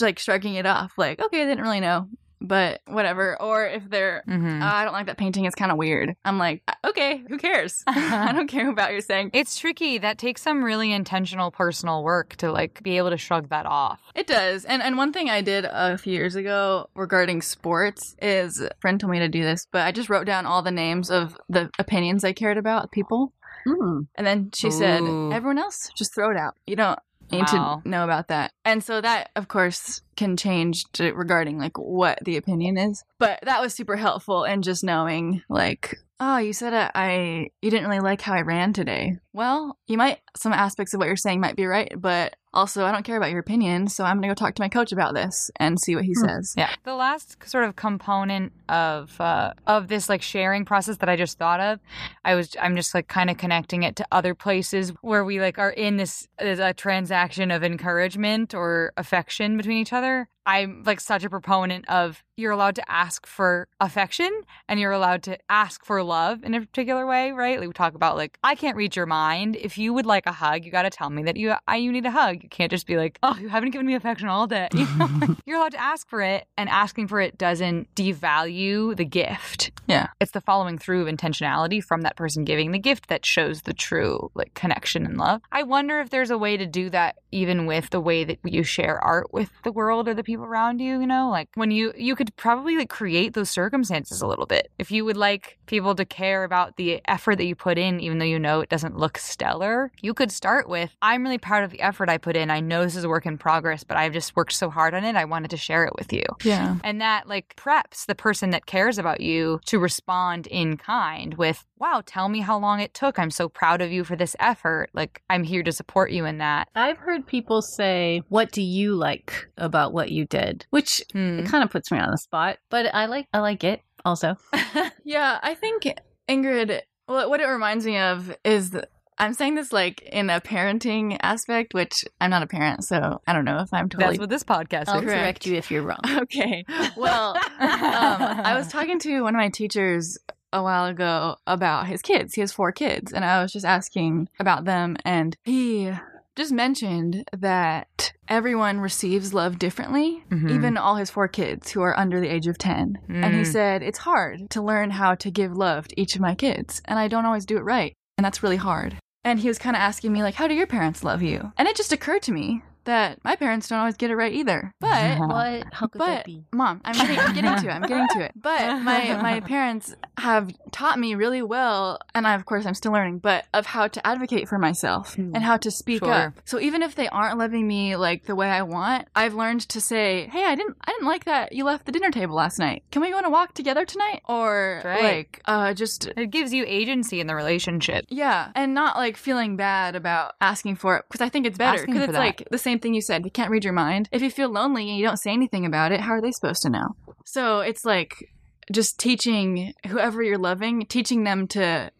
like 0.00 0.18
striking 0.18 0.54
it 0.54 0.64
off 0.64 0.92
like, 0.96 1.20
"Okay, 1.20 1.42
I 1.42 1.44
didn't 1.44 1.64
really 1.64 1.80
know." 1.80 2.08
But 2.40 2.80
whatever. 2.86 3.40
Or 3.42 3.66
if 3.66 3.88
they're 3.90 4.22
Mhm. 4.28 4.62
"Uh, 4.62 4.64
I 4.74 4.84
don't 4.84 4.92
like 4.92 5.06
that 5.06 5.18
painting. 5.18 5.44
It's 5.44 5.54
kind 5.56 5.72
of 5.72 5.76
weird. 5.78 6.14
I'm 6.24 6.38
like, 6.38 6.62
okay, 6.84 7.22
who 7.28 7.36
cares? 7.38 7.82
I 7.86 8.32
don't 8.32 8.46
care 8.48 8.68
about 8.70 8.92
your 8.92 9.00
saying. 9.00 9.30
It's 9.32 9.58
tricky. 9.58 9.98
That 9.98 10.18
takes 10.18 10.42
some 10.42 10.62
really 10.62 10.92
intentional 10.92 11.50
personal 11.50 12.02
work 12.04 12.36
to 12.36 12.52
like 12.52 12.82
be 12.82 12.96
able 12.96 13.10
to 13.10 13.16
shrug 13.16 13.48
that 13.48 13.66
off. 13.66 14.00
It 14.14 14.26
does. 14.26 14.64
And 14.64 14.82
and 14.82 14.96
one 14.96 15.12
thing 15.12 15.28
I 15.30 15.40
did 15.42 15.64
a 15.68 15.98
few 15.98 16.12
years 16.12 16.36
ago 16.36 16.88
regarding 16.94 17.42
sports 17.42 18.14
is 18.22 18.60
a 18.60 18.70
friend 18.80 19.00
told 19.00 19.10
me 19.10 19.18
to 19.18 19.28
do 19.28 19.42
this, 19.42 19.66
but 19.72 19.82
I 19.82 19.92
just 19.92 20.08
wrote 20.08 20.26
down 20.26 20.46
all 20.46 20.62
the 20.62 20.70
names 20.70 21.10
of 21.10 21.36
the 21.48 21.70
opinions 21.78 22.24
I 22.24 22.32
cared 22.32 22.56
about 22.58 22.92
people. 22.92 23.32
Hmm. 23.66 24.02
And 24.14 24.26
then 24.26 24.50
she 24.54 24.70
said, 24.70 25.02
everyone 25.02 25.58
else, 25.58 25.90
just 25.96 26.14
throw 26.14 26.30
it 26.30 26.36
out. 26.36 26.54
You 26.66 26.76
don't 26.76 26.98
need 27.30 27.44
Wow. 27.52 27.80
to 27.82 27.88
know 27.88 28.04
about 28.04 28.28
that. 28.28 28.52
And 28.64 28.82
so 28.82 29.00
that, 29.00 29.30
of 29.36 29.48
course, 29.48 30.00
can 30.18 30.36
change 30.36 30.84
to, 30.92 31.12
regarding 31.12 31.58
like 31.58 31.78
what 31.78 32.18
the 32.24 32.36
opinion 32.36 32.76
is. 32.76 33.04
But 33.18 33.38
that 33.42 33.60
was 33.60 33.72
super 33.72 33.96
helpful 33.96 34.44
in 34.44 34.62
just 34.62 34.82
knowing 34.82 35.42
like 35.48 35.96
oh, 36.20 36.38
you 36.38 36.52
said 36.52 36.74
I, 36.74 36.90
I 36.94 37.48
you 37.62 37.70
didn't 37.70 37.88
really 37.88 38.00
like 38.00 38.20
how 38.20 38.34
I 38.34 38.42
ran 38.42 38.72
today. 38.72 39.18
Well, 39.32 39.78
you 39.86 39.96
might 39.96 40.18
some 40.36 40.52
aspects 40.52 40.94
of 40.94 40.98
what 40.98 41.06
you're 41.06 41.16
saying 41.16 41.40
might 41.40 41.56
be 41.56 41.66
right, 41.66 41.92
but 41.96 42.34
also 42.52 42.84
I 42.84 42.92
don't 42.92 43.04
care 43.04 43.16
about 43.16 43.30
your 43.30 43.40
opinion, 43.40 43.88
so 43.88 44.04
I'm 44.04 44.16
gonna 44.16 44.28
go 44.28 44.34
talk 44.34 44.54
to 44.54 44.62
my 44.62 44.68
coach 44.68 44.90
about 44.90 45.14
this 45.14 45.50
and 45.56 45.78
see 45.78 45.94
what 45.94 46.04
he 46.04 46.14
says. 46.14 46.54
Yeah. 46.56 46.74
The 46.84 46.94
last 46.94 47.48
sort 47.48 47.64
of 47.64 47.76
component 47.76 48.52
of 48.68 49.20
uh, 49.20 49.52
of 49.66 49.88
this 49.88 50.08
like 50.08 50.22
sharing 50.22 50.64
process 50.64 50.96
that 50.98 51.08
I 51.08 51.16
just 51.16 51.38
thought 51.38 51.60
of, 51.60 51.78
I 52.24 52.34
was 52.34 52.56
I'm 52.60 52.74
just 52.74 52.94
like 52.94 53.08
kind 53.08 53.30
of 53.30 53.38
connecting 53.38 53.82
it 53.82 53.96
to 53.96 54.06
other 54.10 54.34
places 54.34 54.92
where 55.02 55.24
we 55.24 55.40
like 55.40 55.58
are 55.58 55.70
in 55.70 55.98
this 55.98 56.26
is 56.40 56.58
a 56.58 56.72
transaction 56.72 57.50
of 57.50 57.62
encouragement 57.62 58.54
or 58.54 58.92
affection 58.96 59.56
between 59.56 59.78
each 59.78 59.92
other. 59.92 60.07
I'm 60.46 60.82
like 60.86 61.00
such 61.00 61.24
a 61.24 61.30
proponent 61.30 61.86
of 61.90 62.24
you're 62.38 62.52
allowed 62.52 62.74
to 62.76 62.90
ask 62.90 63.26
for 63.26 63.68
affection 63.80 64.30
and 64.66 64.80
you're 64.80 64.92
allowed 64.92 65.22
to 65.24 65.38
ask 65.50 65.84
for 65.84 66.02
love 66.02 66.42
in 66.42 66.54
a 66.54 66.60
particular 66.60 67.06
way, 67.06 67.32
right? 67.32 67.58
Like 67.58 67.68
we 67.68 67.74
talk 67.74 67.94
about 67.94 68.16
like 68.16 68.38
I 68.42 68.54
can't 68.54 68.76
read 68.76 68.96
your 68.96 69.04
mind. 69.04 69.56
If 69.56 69.76
you 69.76 69.92
would 69.92 70.06
like 70.06 70.24
a 70.26 70.32
hug, 70.32 70.64
you 70.64 70.70
got 70.70 70.82
to 70.82 70.90
tell 70.90 71.10
me 71.10 71.22
that 71.24 71.36
you 71.36 71.54
I 71.66 71.76
you 71.76 71.92
need 71.92 72.06
a 72.06 72.10
hug. 72.10 72.42
You 72.42 72.48
can't 72.48 72.70
just 72.70 72.86
be 72.86 72.96
like, 72.96 73.18
"Oh, 73.22 73.36
you 73.38 73.50
haven't 73.50 73.72
given 73.72 73.86
me 73.86 73.94
affection 73.94 74.28
all 74.28 74.46
day." 74.46 74.68
You 74.72 74.86
know? 74.96 75.36
you're 75.46 75.58
allowed 75.58 75.72
to 75.72 75.80
ask 75.80 76.08
for 76.08 76.22
it 76.22 76.46
and 76.56 76.68
asking 76.70 77.08
for 77.08 77.20
it 77.20 77.36
doesn't 77.36 77.94
devalue 77.94 78.96
the 78.96 79.04
gift. 79.04 79.70
Yeah. 79.88 80.08
It's 80.20 80.32
the 80.32 80.40
following 80.40 80.78
through 80.78 81.06
of 81.06 81.14
intentionality 81.14 81.82
from 81.82 82.02
that 82.02 82.16
person 82.16 82.44
giving 82.44 82.72
the 82.72 82.78
gift 82.78 83.08
that 83.08 83.24
shows 83.24 83.62
the 83.62 83.72
true 83.72 84.30
like 84.34 84.54
connection 84.54 85.04
and 85.06 85.16
love. 85.16 85.40
I 85.50 85.62
wonder 85.62 86.00
if 86.00 86.10
there's 86.10 86.30
a 86.30 86.38
way 86.38 86.56
to 86.56 86.66
do 86.66 86.90
that 86.90 87.16
even 87.32 87.66
with 87.66 87.90
the 87.90 88.00
way 88.00 88.24
that 88.24 88.38
you 88.44 88.62
share 88.62 89.02
art 89.02 89.32
with 89.32 89.50
the 89.64 89.72
world 89.72 90.08
or 90.08 90.14
the 90.14 90.22
people 90.22 90.44
around 90.44 90.80
you, 90.80 91.00
you 91.00 91.06
know? 91.06 91.30
Like 91.30 91.48
when 91.54 91.70
you 91.70 91.92
you 91.96 92.14
could 92.14 92.34
probably 92.36 92.76
like 92.76 92.90
create 92.90 93.34
those 93.34 93.50
circumstances 93.50 94.20
a 94.22 94.26
little 94.26 94.46
bit. 94.46 94.70
If 94.78 94.90
you 94.90 95.04
would 95.04 95.16
like 95.16 95.58
people 95.66 95.94
to 95.94 96.04
care 96.04 96.44
about 96.44 96.76
the 96.76 97.00
effort 97.06 97.36
that 97.36 97.46
you 97.46 97.54
put 97.54 97.78
in 97.78 98.00
even 98.00 98.18
though 98.18 98.24
you 98.24 98.38
know 98.38 98.60
it 98.60 98.68
doesn't 98.68 98.98
look 98.98 99.18
stellar, 99.18 99.90
you 100.00 100.14
could 100.14 100.30
start 100.30 100.68
with 100.68 100.94
I'm 101.00 101.22
really 101.22 101.38
proud 101.38 101.64
of 101.64 101.70
the 101.70 101.80
effort 101.80 102.10
I 102.10 102.18
put 102.18 102.36
in. 102.36 102.50
I 102.50 102.60
know 102.60 102.84
this 102.84 102.96
is 102.96 103.04
a 103.04 103.08
work 103.08 103.26
in 103.26 103.38
progress, 103.38 103.84
but 103.84 103.96
I've 103.96 104.12
just 104.12 104.36
worked 104.36 104.52
so 104.52 104.68
hard 104.68 104.94
on 104.94 105.04
it. 105.04 105.16
I 105.16 105.24
wanted 105.24 105.50
to 105.50 105.56
share 105.56 105.84
it 105.86 105.94
with 105.96 106.12
you. 106.12 106.24
Yeah. 106.44 106.76
And 106.84 107.00
that 107.00 107.26
like 107.26 107.56
preps 107.56 108.06
the 108.06 108.14
person 108.14 108.50
that 108.50 108.66
cares 108.66 108.98
about 108.98 109.20
you 109.20 109.60
to 109.66 109.77
respond 109.78 110.46
in 110.46 110.76
kind 110.76 111.34
with, 111.34 111.64
wow, 111.78 112.02
tell 112.04 112.28
me 112.28 112.40
how 112.40 112.58
long 112.58 112.80
it 112.80 112.94
took. 112.94 113.18
I'm 113.18 113.30
so 113.30 113.48
proud 113.48 113.80
of 113.80 113.90
you 113.92 114.04
for 114.04 114.16
this 114.16 114.34
effort. 114.40 114.90
Like, 114.92 115.22
I'm 115.30 115.44
here 115.44 115.62
to 115.62 115.72
support 115.72 116.10
you 116.10 116.24
in 116.24 116.38
that. 116.38 116.68
I've 116.74 116.98
heard 116.98 117.26
people 117.26 117.62
say, 117.62 118.22
What 118.28 118.52
do 118.52 118.62
you 118.62 118.94
like 118.94 119.48
about 119.56 119.92
what 119.92 120.10
you 120.10 120.24
did? 120.24 120.66
Which 120.70 121.02
Hmm. 121.12 121.40
it 121.40 121.46
kind 121.46 121.64
of 121.64 121.70
puts 121.70 121.90
me 121.90 121.98
on 121.98 122.10
the 122.10 122.18
spot, 122.18 122.58
but 122.70 122.94
I 122.94 123.06
like 123.06 123.26
I 123.32 123.38
like 123.40 123.64
it 123.64 123.80
also. 124.04 124.36
Yeah, 125.04 125.38
I 125.42 125.54
think 125.54 125.86
Ingrid, 126.28 126.80
what 127.06 127.40
it 127.40 127.46
reminds 127.46 127.86
me 127.86 127.98
of 127.98 128.36
is 128.44 128.70
that 128.70 128.90
I'm 129.18 129.34
saying 129.34 129.54
this 129.56 129.72
like 129.72 130.02
in 130.02 130.30
a 130.30 130.40
parenting 130.40 131.16
aspect, 131.22 131.74
which 131.74 132.04
I'm 132.20 132.30
not 132.30 132.42
a 132.42 132.46
parent, 132.46 132.84
so 132.84 133.20
I 133.26 133.32
don't 133.32 133.44
know 133.44 133.58
if 133.60 133.72
I'm 133.72 133.88
totally 133.88 134.10
That's 134.12 134.20
what 134.20 134.30
this 134.30 134.44
podcast 134.44 134.84
I'll 134.88 134.98
is. 134.98 135.04
correct. 135.04 135.20
correct 135.20 135.46
you 135.46 135.54
if 135.56 135.70
you're 135.70 135.82
wrong. 135.82 135.98
okay. 136.08 136.64
Well, 136.96 137.36
um, 137.58 138.40
I 138.40 138.54
was 138.56 138.68
talking 138.68 138.98
to 139.00 139.22
one 139.22 139.34
of 139.34 139.38
my 139.38 139.48
teachers 139.50 140.16
a 140.52 140.62
while 140.62 140.86
ago 140.86 141.36
about 141.46 141.86
his 141.88 142.00
kids. 142.00 142.34
He 142.34 142.40
has 142.40 142.52
four 142.52 142.72
kids, 142.72 143.12
and 143.12 143.24
I 143.24 143.42
was 143.42 143.52
just 143.52 143.66
asking 143.66 144.28
about 144.38 144.64
them, 144.64 144.96
and 145.04 145.36
he 145.44 145.92
just 146.36 146.52
mentioned 146.52 147.24
that 147.36 148.12
everyone 148.28 148.78
receives 148.78 149.34
love 149.34 149.58
differently, 149.58 150.22
Mhm. 150.30 150.50
even 150.52 150.76
all 150.76 150.94
his 150.94 151.10
four 151.10 151.26
kids 151.26 151.72
who 151.72 151.82
are 151.82 151.98
under 151.98 152.20
the 152.20 152.28
age 152.32 152.46
of 152.46 152.56
10. 152.56 152.98
And 153.08 153.34
he 153.34 153.40
Mm. 153.40 153.46
said, 153.52 153.82
It's 153.82 153.98
hard 153.98 154.48
to 154.50 154.62
learn 154.62 154.90
how 154.90 155.16
to 155.16 155.30
give 155.32 155.52
love 155.56 155.88
to 155.88 156.00
each 156.00 156.14
of 156.14 156.20
my 156.20 156.36
kids, 156.36 156.80
and 156.84 156.98
I 156.98 157.08
don't 157.08 157.26
always 157.26 157.44
do 157.44 157.56
it 157.56 157.64
right, 157.64 157.92
and 158.16 158.24
that's 158.24 158.42
really 158.42 158.56
hard. 158.56 158.96
And 159.28 159.38
he 159.38 159.48
was 159.48 159.58
kind 159.58 159.76
of 159.76 159.80
asking 159.80 160.10
me, 160.10 160.22
like, 160.22 160.36
how 160.36 160.48
do 160.48 160.54
your 160.54 160.66
parents 160.66 161.04
love 161.04 161.20
you? 161.20 161.52
And 161.58 161.68
it 161.68 161.76
just 161.76 161.92
occurred 161.92 162.22
to 162.22 162.32
me 162.32 162.62
that 162.88 163.22
my 163.24 163.36
parents 163.36 163.68
don't 163.68 163.78
always 163.78 163.96
get 163.96 164.10
it 164.10 164.16
right 164.16 164.32
either. 164.32 164.74
But 164.80 165.18
What? 165.28 165.64
How 165.72 165.86
could 165.86 166.00
that 166.00 166.24
be? 166.24 166.44
mom, 166.52 166.80
I'm 166.84 166.96
getting, 166.96 167.18
I'm 167.20 167.32
getting 167.34 167.56
to 167.56 167.68
it. 167.68 167.72
I'm 167.72 167.82
getting 167.86 168.08
to 168.08 168.20
it. 168.24 168.32
But 168.48 168.80
my 168.82 169.16
my 169.22 169.40
parents 169.54 169.94
have 170.18 170.50
taught 170.72 170.98
me 170.98 171.14
really 171.14 171.42
well, 171.42 171.98
and 172.14 172.26
I, 172.26 172.34
of 172.34 172.44
course 172.44 172.66
I'm 172.66 172.74
still 172.74 172.92
learning, 172.92 173.18
but 173.20 173.44
of 173.54 173.66
how 173.66 173.88
to 173.88 174.04
advocate 174.06 174.48
for 174.48 174.58
myself 174.58 175.14
Hmm. 175.14 175.32
and 175.34 175.44
how 175.44 175.56
to 175.58 175.70
speak 175.70 176.00
Sure. 176.04 176.12
up. 176.12 176.32
So 176.44 176.58
even 176.60 176.82
if 176.82 176.94
they 176.94 177.08
aren't 177.08 177.38
loving 177.38 177.66
me 177.66 177.96
like 177.96 178.24
the 178.24 178.34
way 178.34 178.48
I 178.50 178.62
want, 178.62 179.06
I've 179.14 179.34
learned 179.34 179.62
to 179.68 179.80
say, 179.80 180.28
"Hey, 180.32 180.44
I 180.44 180.54
didn't 180.54 180.76
I 180.86 180.90
didn't 180.92 181.06
like 181.06 181.24
that 181.26 181.52
you 181.52 181.64
left 181.64 181.86
the 181.86 181.92
dinner 181.92 182.10
table 182.10 182.34
last 182.36 182.58
night. 182.58 182.82
Can 182.90 183.02
we 183.02 183.10
go 183.10 183.18
on 183.18 183.24
a 183.24 183.30
walk 183.30 183.54
together 183.54 183.84
tonight?" 183.84 184.22
Or 184.28 184.82
Right. 184.84 185.02
like 185.02 185.42
uh 185.46 185.74
just 185.74 186.08
It 186.16 186.30
gives 186.30 186.52
you 186.52 186.64
agency 186.66 187.20
in 187.20 187.26
the 187.26 187.34
relationship. 187.34 188.04
yeah, 188.08 188.50
and 188.54 188.74
not 188.74 188.96
like 188.96 189.16
feeling 189.16 189.56
bad 189.56 189.94
about 189.96 190.34
asking 190.40 190.76
for 190.76 190.96
it 190.96 191.04
because 191.08 191.20
I 191.20 191.28
think 191.28 191.46
it's 191.46 191.58
better 191.58 191.78
Asking 191.80 191.94
because 191.94 192.06
for 192.06 192.10
it's 192.12 192.18
that. 192.18 192.24
like 192.40 192.48
the 192.50 192.58
same 192.58 192.77
thing 192.78 192.94
you 192.94 193.00
said. 193.00 193.24
You 193.24 193.30
can't 193.30 193.50
read 193.50 193.64
your 193.64 193.72
mind. 193.72 194.08
If 194.12 194.22
you 194.22 194.30
feel 194.30 194.50
lonely 194.50 194.88
and 194.88 194.98
you 194.98 195.04
don't 195.04 195.18
say 195.18 195.32
anything 195.32 195.66
about 195.66 195.92
it, 195.92 196.00
how 196.00 196.12
are 196.12 196.20
they 196.20 196.32
supposed 196.32 196.62
to 196.62 196.70
know? 196.70 196.96
So 197.24 197.60
it's 197.60 197.84
like 197.84 198.30
just 198.72 198.98
teaching 198.98 199.72
whoever 199.86 200.22
you're 200.22 200.38
loving, 200.38 200.86
teaching 200.86 201.24
them 201.24 201.46
to 201.48 201.90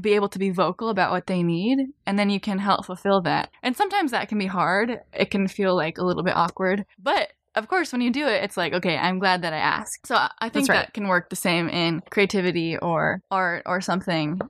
be 0.00 0.14
able 0.14 0.28
to 0.30 0.38
be 0.38 0.50
vocal 0.50 0.88
about 0.88 1.10
what 1.10 1.26
they 1.26 1.42
need, 1.42 1.78
and 2.06 2.18
then 2.18 2.30
you 2.30 2.40
can 2.40 2.58
help 2.58 2.86
fulfill 2.86 3.20
that. 3.22 3.50
And 3.62 3.76
sometimes 3.76 4.10
that 4.10 4.28
can 4.28 4.38
be 4.38 4.46
hard. 4.46 5.00
It 5.12 5.30
can 5.30 5.48
feel 5.48 5.76
like 5.76 5.98
a 5.98 6.04
little 6.04 6.22
bit 6.22 6.36
awkward, 6.36 6.86
but 6.98 7.32
of 7.54 7.68
course, 7.68 7.92
when 7.92 8.00
you 8.00 8.10
do 8.10 8.26
it, 8.26 8.42
it's 8.42 8.56
like, 8.56 8.72
okay, 8.72 8.96
I'm 8.96 9.18
glad 9.18 9.42
that 9.42 9.52
I 9.52 9.58
asked. 9.58 10.06
So 10.06 10.14
I 10.14 10.30
I 10.38 10.48
think 10.48 10.68
right. 10.68 10.76
that 10.76 10.94
can 10.94 11.08
work 11.08 11.28
the 11.28 11.36
same 11.36 11.68
in 11.68 12.00
creativity 12.10 12.78
or 12.78 13.20
art 13.30 13.64
or 13.66 13.80
something. 13.80 14.40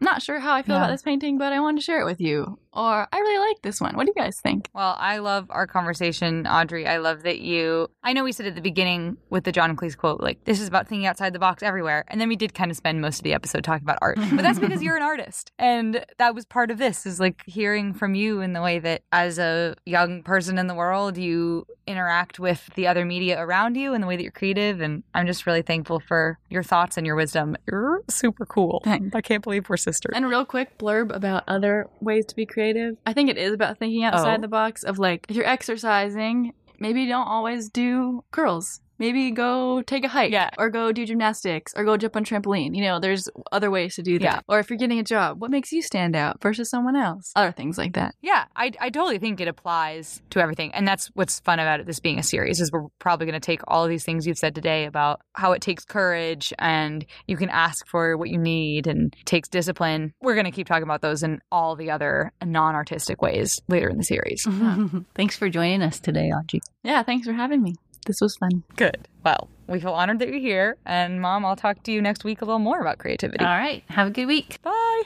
I'm 0.00 0.04
not 0.04 0.22
sure 0.22 0.38
how 0.38 0.54
I 0.54 0.62
feel 0.62 0.76
Yeah. 0.76 0.82
about 0.82 0.90
this 0.92 1.02
painting, 1.02 1.38
but 1.38 1.52
I 1.52 1.60
wanted 1.60 1.78
to 1.80 1.84
share 1.84 2.00
it 2.00 2.04
with 2.04 2.20
you. 2.20 2.58
Or 2.72 3.08
I 3.12 3.18
really 3.18 3.48
like 3.48 3.62
this 3.62 3.80
one. 3.80 3.96
What 3.96 4.06
do 4.06 4.12
you 4.14 4.22
guys 4.22 4.40
think? 4.40 4.68
Well, 4.72 4.94
I 5.00 5.18
love 5.18 5.46
our 5.50 5.66
conversation, 5.66 6.46
Audrey. 6.46 6.86
I 6.86 6.98
love 6.98 7.24
that 7.24 7.40
you. 7.40 7.88
I 8.04 8.12
know 8.12 8.22
we 8.22 8.30
said 8.30 8.46
at 8.46 8.54
the 8.54 8.60
beginning 8.60 9.16
with 9.30 9.42
the 9.44 9.50
John 9.50 9.74
Cleese 9.74 9.96
quote, 9.96 10.20
like, 10.20 10.44
this 10.44 10.60
is 10.60 10.68
about 10.68 10.86
thinking 10.86 11.06
outside 11.06 11.32
the 11.32 11.40
box 11.40 11.62
everywhere. 11.64 12.04
And 12.06 12.20
then 12.20 12.28
we 12.28 12.36
did 12.36 12.54
kind 12.54 12.70
of 12.70 12.76
spend 12.76 13.00
most 13.00 13.18
of 13.18 13.24
the 13.24 13.32
episode 13.32 13.64
talking 13.64 13.82
about 13.84 13.98
art. 14.00 14.16
But 14.16 14.42
that's 14.42 14.60
because 14.60 14.80
you're 14.82 14.96
an 14.96 15.02
artist. 15.02 15.50
And 15.58 16.04
that 16.18 16.34
was 16.36 16.44
part 16.44 16.70
of 16.70 16.78
this, 16.78 17.04
is 17.04 17.18
like 17.18 17.42
hearing 17.46 17.94
from 17.94 18.14
you 18.14 18.40
in 18.40 18.52
the 18.52 18.62
way 18.62 18.78
that 18.78 19.02
as 19.10 19.38
a 19.40 19.74
young 19.84 20.22
person 20.22 20.56
in 20.58 20.68
the 20.68 20.74
world, 20.74 21.18
you 21.18 21.66
interact 21.88 22.38
with 22.38 22.68
the 22.76 22.86
other 22.86 23.04
media 23.04 23.40
around 23.42 23.76
you 23.76 23.94
and 23.94 24.02
the 24.02 24.06
way 24.06 24.14
that 24.14 24.22
you're 24.22 24.30
creative. 24.30 24.80
And 24.80 25.02
I'm 25.14 25.26
just 25.26 25.46
really 25.46 25.62
thankful 25.62 25.98
for 25.98 26.38
your 26.50 26.62
thoughts 26.62 26.96
and 26.96 27.06
your 27.06 27.16
wisdom. 27.16 27.56
You're 27.66 28.02
super 28.08 28.46
cool. 28.46 28.82
Thanks. 28.84 29.16
I 29.16 29.22
can't 29.22 29.42
believe 29.42 29.68
we're 29.68 29.78
sisters. 29.92 30.12
And 30.14 30.28
real 30.28 30.44
quick 30.44 30.76
blurb 30.78 31.14
about 31.14 31.44
other 31.48 31.88
ways 32.00 32.26
to 32.26 32.36
be 32.36 32.46
creative. 32.46 32.96
I 33.06 33.12
think 33.12 33.30
it 33.30 33.38
is 33.38 33.52
about 33.52 33.78
thinking 33.78 34.04
outside 34.04 34.38
Oh. 34.38 34.42
the 34.42 34.48
box 34.48 34.82
of 34.82 34.98
like 34.98 35.26
if 35.28 35.36
you're 35.36 35.46
exercising, 35.46 36.52
maybe 36.78 37.06
don't 37.06 37.26
always 37.26 37.68
do 37.68 38.24
curls. 38.30 38.80
Maybe 38.98 39.30
go 39.30 39.82
take 39.82 40.04
a 40.04 40.08
hike 40.08 40.32
Yeah. 40.32 40.50
or 40.58 40.70
go 40.70 40.92
do 40.92 41.06
gymnastics 41.06 41.72
or 41.76 41.84
go 41.84 41.96
jump 41.96 42.16
on 42.16 42.24
trampoline. 42.24 42.74
You 42.74 42.82
know, 42.82 42.98
there's 43.00 43.28
other 43.52 43.70
ways 43.70 43.94
to 43.96 44.02
do 44.02 44.18
that. 44.18 44.24
Yeah. 44.24 44.40
Or 44.48 44.58
if 44.58 44.70
you're 44.70 44.78
getting 44.78 44.98
a 44.98 45.04
job, 45.04 45.40
what 45.40 45.50
makes 45.50 45.72
you 45.72 45.82
stand 45.82 46.16
out 46.16 46.40
versus 46.42 46.68
someone 46.70 46.96
else? 46.96 47.32
Other 47.36 47.52
things 47.52 47.78
like 47.78 47.94
that. 47.94 48.14
Yeah, 48.22 48.44
I, 48.56 48.72
I 48.80 48.90
totally 48.90 49.18
think 49.18 49.40
it 49.40 49.48
applies 49.48 50.20
to 50.30 50.40
everything. 50.40 50.74
And 50.74 50.86
that's 50.86 51.08
what's 51.14 51.40
fun 51.40 51.58
about 51.58 51.80
it, 51.80 51.86
this 51.86 52.00
being 52.00 52.18
a 52.18 52.22
series, 52.22 52.60
is 52.60 52.72
we're 52.72 52.86
probably 52.98 53.26
going 53.26 53.40
to 53.40 53.44
take 53.46 53.60
all 53.68 53.84
of 53.84 53.90
these 53.90 54.04
things 54.04 54.26
you've 54.26 54.38
said 54.38 54.54
today 54.54 54.84
about 54.86 55.20
how 55.34 55.52
it 55.52 55.62
takes 55.62 55.84
courage 55.84 56.52
and 56.58 57.04
you 57.26 57.36
can 57.36 57.48
ask 57.50 57.86
for 57.86 58.16
what 58.16 58.30
you 58.30 58.38
need 58.38 58.86
and 58.86 59.14
takes 59.24 59.48
discipline. 59.48 60.12
We're 60.20 60.34
going 60.34 60.44
to 60.46 60.50
keep 60.50 60.66
talking 60.66 60.82
about 60.82 61.02
those 61.02 61.22
in 61.22 61.40
all 61.52 61.76
the 61.76 61.90
other 61.90 62.32
non 62.44 62.74
artistic 62.74 63.22
ways 63.22 63.60
later 63.68 63.88
in 63.88 63.96
the 63.98 64.04
series. 64.04 64.46
Thanks 65.14 65.36
for 65.36 65.48
joining 65.48 65.82
us 65.82 66.00
today, 66.00 66.30
Audrey. 66.30 66.60
Yeah, 66.82 67.02
thanks 67.02 67.26
for 67.26 67.32
having 67.32 67.62
me. 67.62 67.74
This 68.08 68.20
was 68.20 68.36
fun. 68.36 68.64
Good. 68.74 69.06
Well, 69.24 69.48
we 69.68 69.78
feel 69.78 69.92
honored 69.92 70.18
that 70.18 70.28
you're 70.28 70.38
here. 70.38 70.76
And 70.84 71.20
mom, 71.20 71.44
I'll 71.44 71.56
talk 71.56 71.84
to 71.84 71.92
you 71.92 72.02
next 72.02 72.24
week 72.24 72.42
a 72.42 72.44
little 72.44 72.58
more 72.58 72.80
about 72.80 72.98
creativity. 72.98 73.44
All 73.44 73.50
right. 73.50 73.84
Have 73.90 74.08
a 74.08 74.10
good 74.10 74.26
week. 74.26 74.60
Bye. 74.62 75.02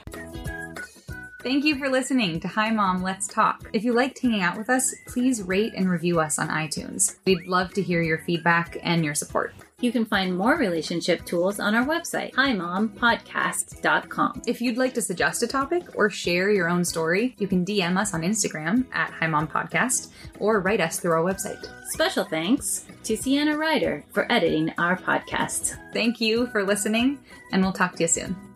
Thank 1.43 1.65
you 1.65 1.77
for 1.77 1.89
listening 1.89 2.39
to 2.39 2.47
Hi 2.47 2.69
Mom, 2.69 3.03
Let's 3.03 3.27
Talk. 3.27 3.69
If 3.73 3.83
you 3.83 3.93
liked 3.93 4.21
hanging 4.21 4.41
out 4.41 4.57
with 4.57 4.69
us, 4.69 4.95
please 5.09 5.43
rate 5.43 5.73
and 5.75 5.89
review 5.89 6.21
us 6.21 6.39
on 6.39 6.47
iTunes. 6.47 7.17
We'd 7.25 7.47
love 7.47 7.73
to 7.73 7.81
hear 7.81 8.01
your 8.01 8.19
feedback 8.19 8.77
and 8.81 9.03
your 9.03 9.13
support. 9.13 9.53
You 9.81 9.91
can 9.91 10.05
find 10.05 10.37
more 10.37 10.55
relationship 10.55 11.25
tools 11.25 11.59
on 11.59 11.75
our 11.75 11.83
website, 11.83 12.31
himompodcast.com. 12.35 14.43
If 14.47 14.61
you'd 14.61 14.77
like 14.77 14.93
to 14.93 15.01
suggest 15.01 15.43
a 15.43 15.47
topic 15.47 15.83
or 15.95 16.09
share 16.09 16.49
your 16.49 16.69
own 16.69 16.85
story, 16.85 17.35
you 17.37 17.49
can 17.49 17.65
DM 17.65 17.97
us 17.97 18.13
on 18.13 18.21
Instagram 18.21 18.85
at 18.93 19.09
Hi 19.09 19.27
Mom 19.27 19.49
Podcast 19.49 20.13
or 20.39 20.61
write 20.61 20.79
us 20.79 21.01
through 21.01 21.11
our 21.11 21.23
website. 21.23 21.67
Special 21.89 22.23
thanks 22.23 22.85
to 23.03 23.17
Sienna 23.17 23.57
Ryder 23.57 24.05
for 24.11 24.31
editing 24.31 24.73
our 24.77 24.97
podcast. 24.97 25.77
Thank 25.93 26.21
you 26.21 26.47
for 26.47 26.63
listening, 26.63 27.19
and 27.51 27.61
we'll 27.61 27.73
talk 27.73 27.95
to 27.95 28.03
you 28.03 28.07
soon. 28.07 28.52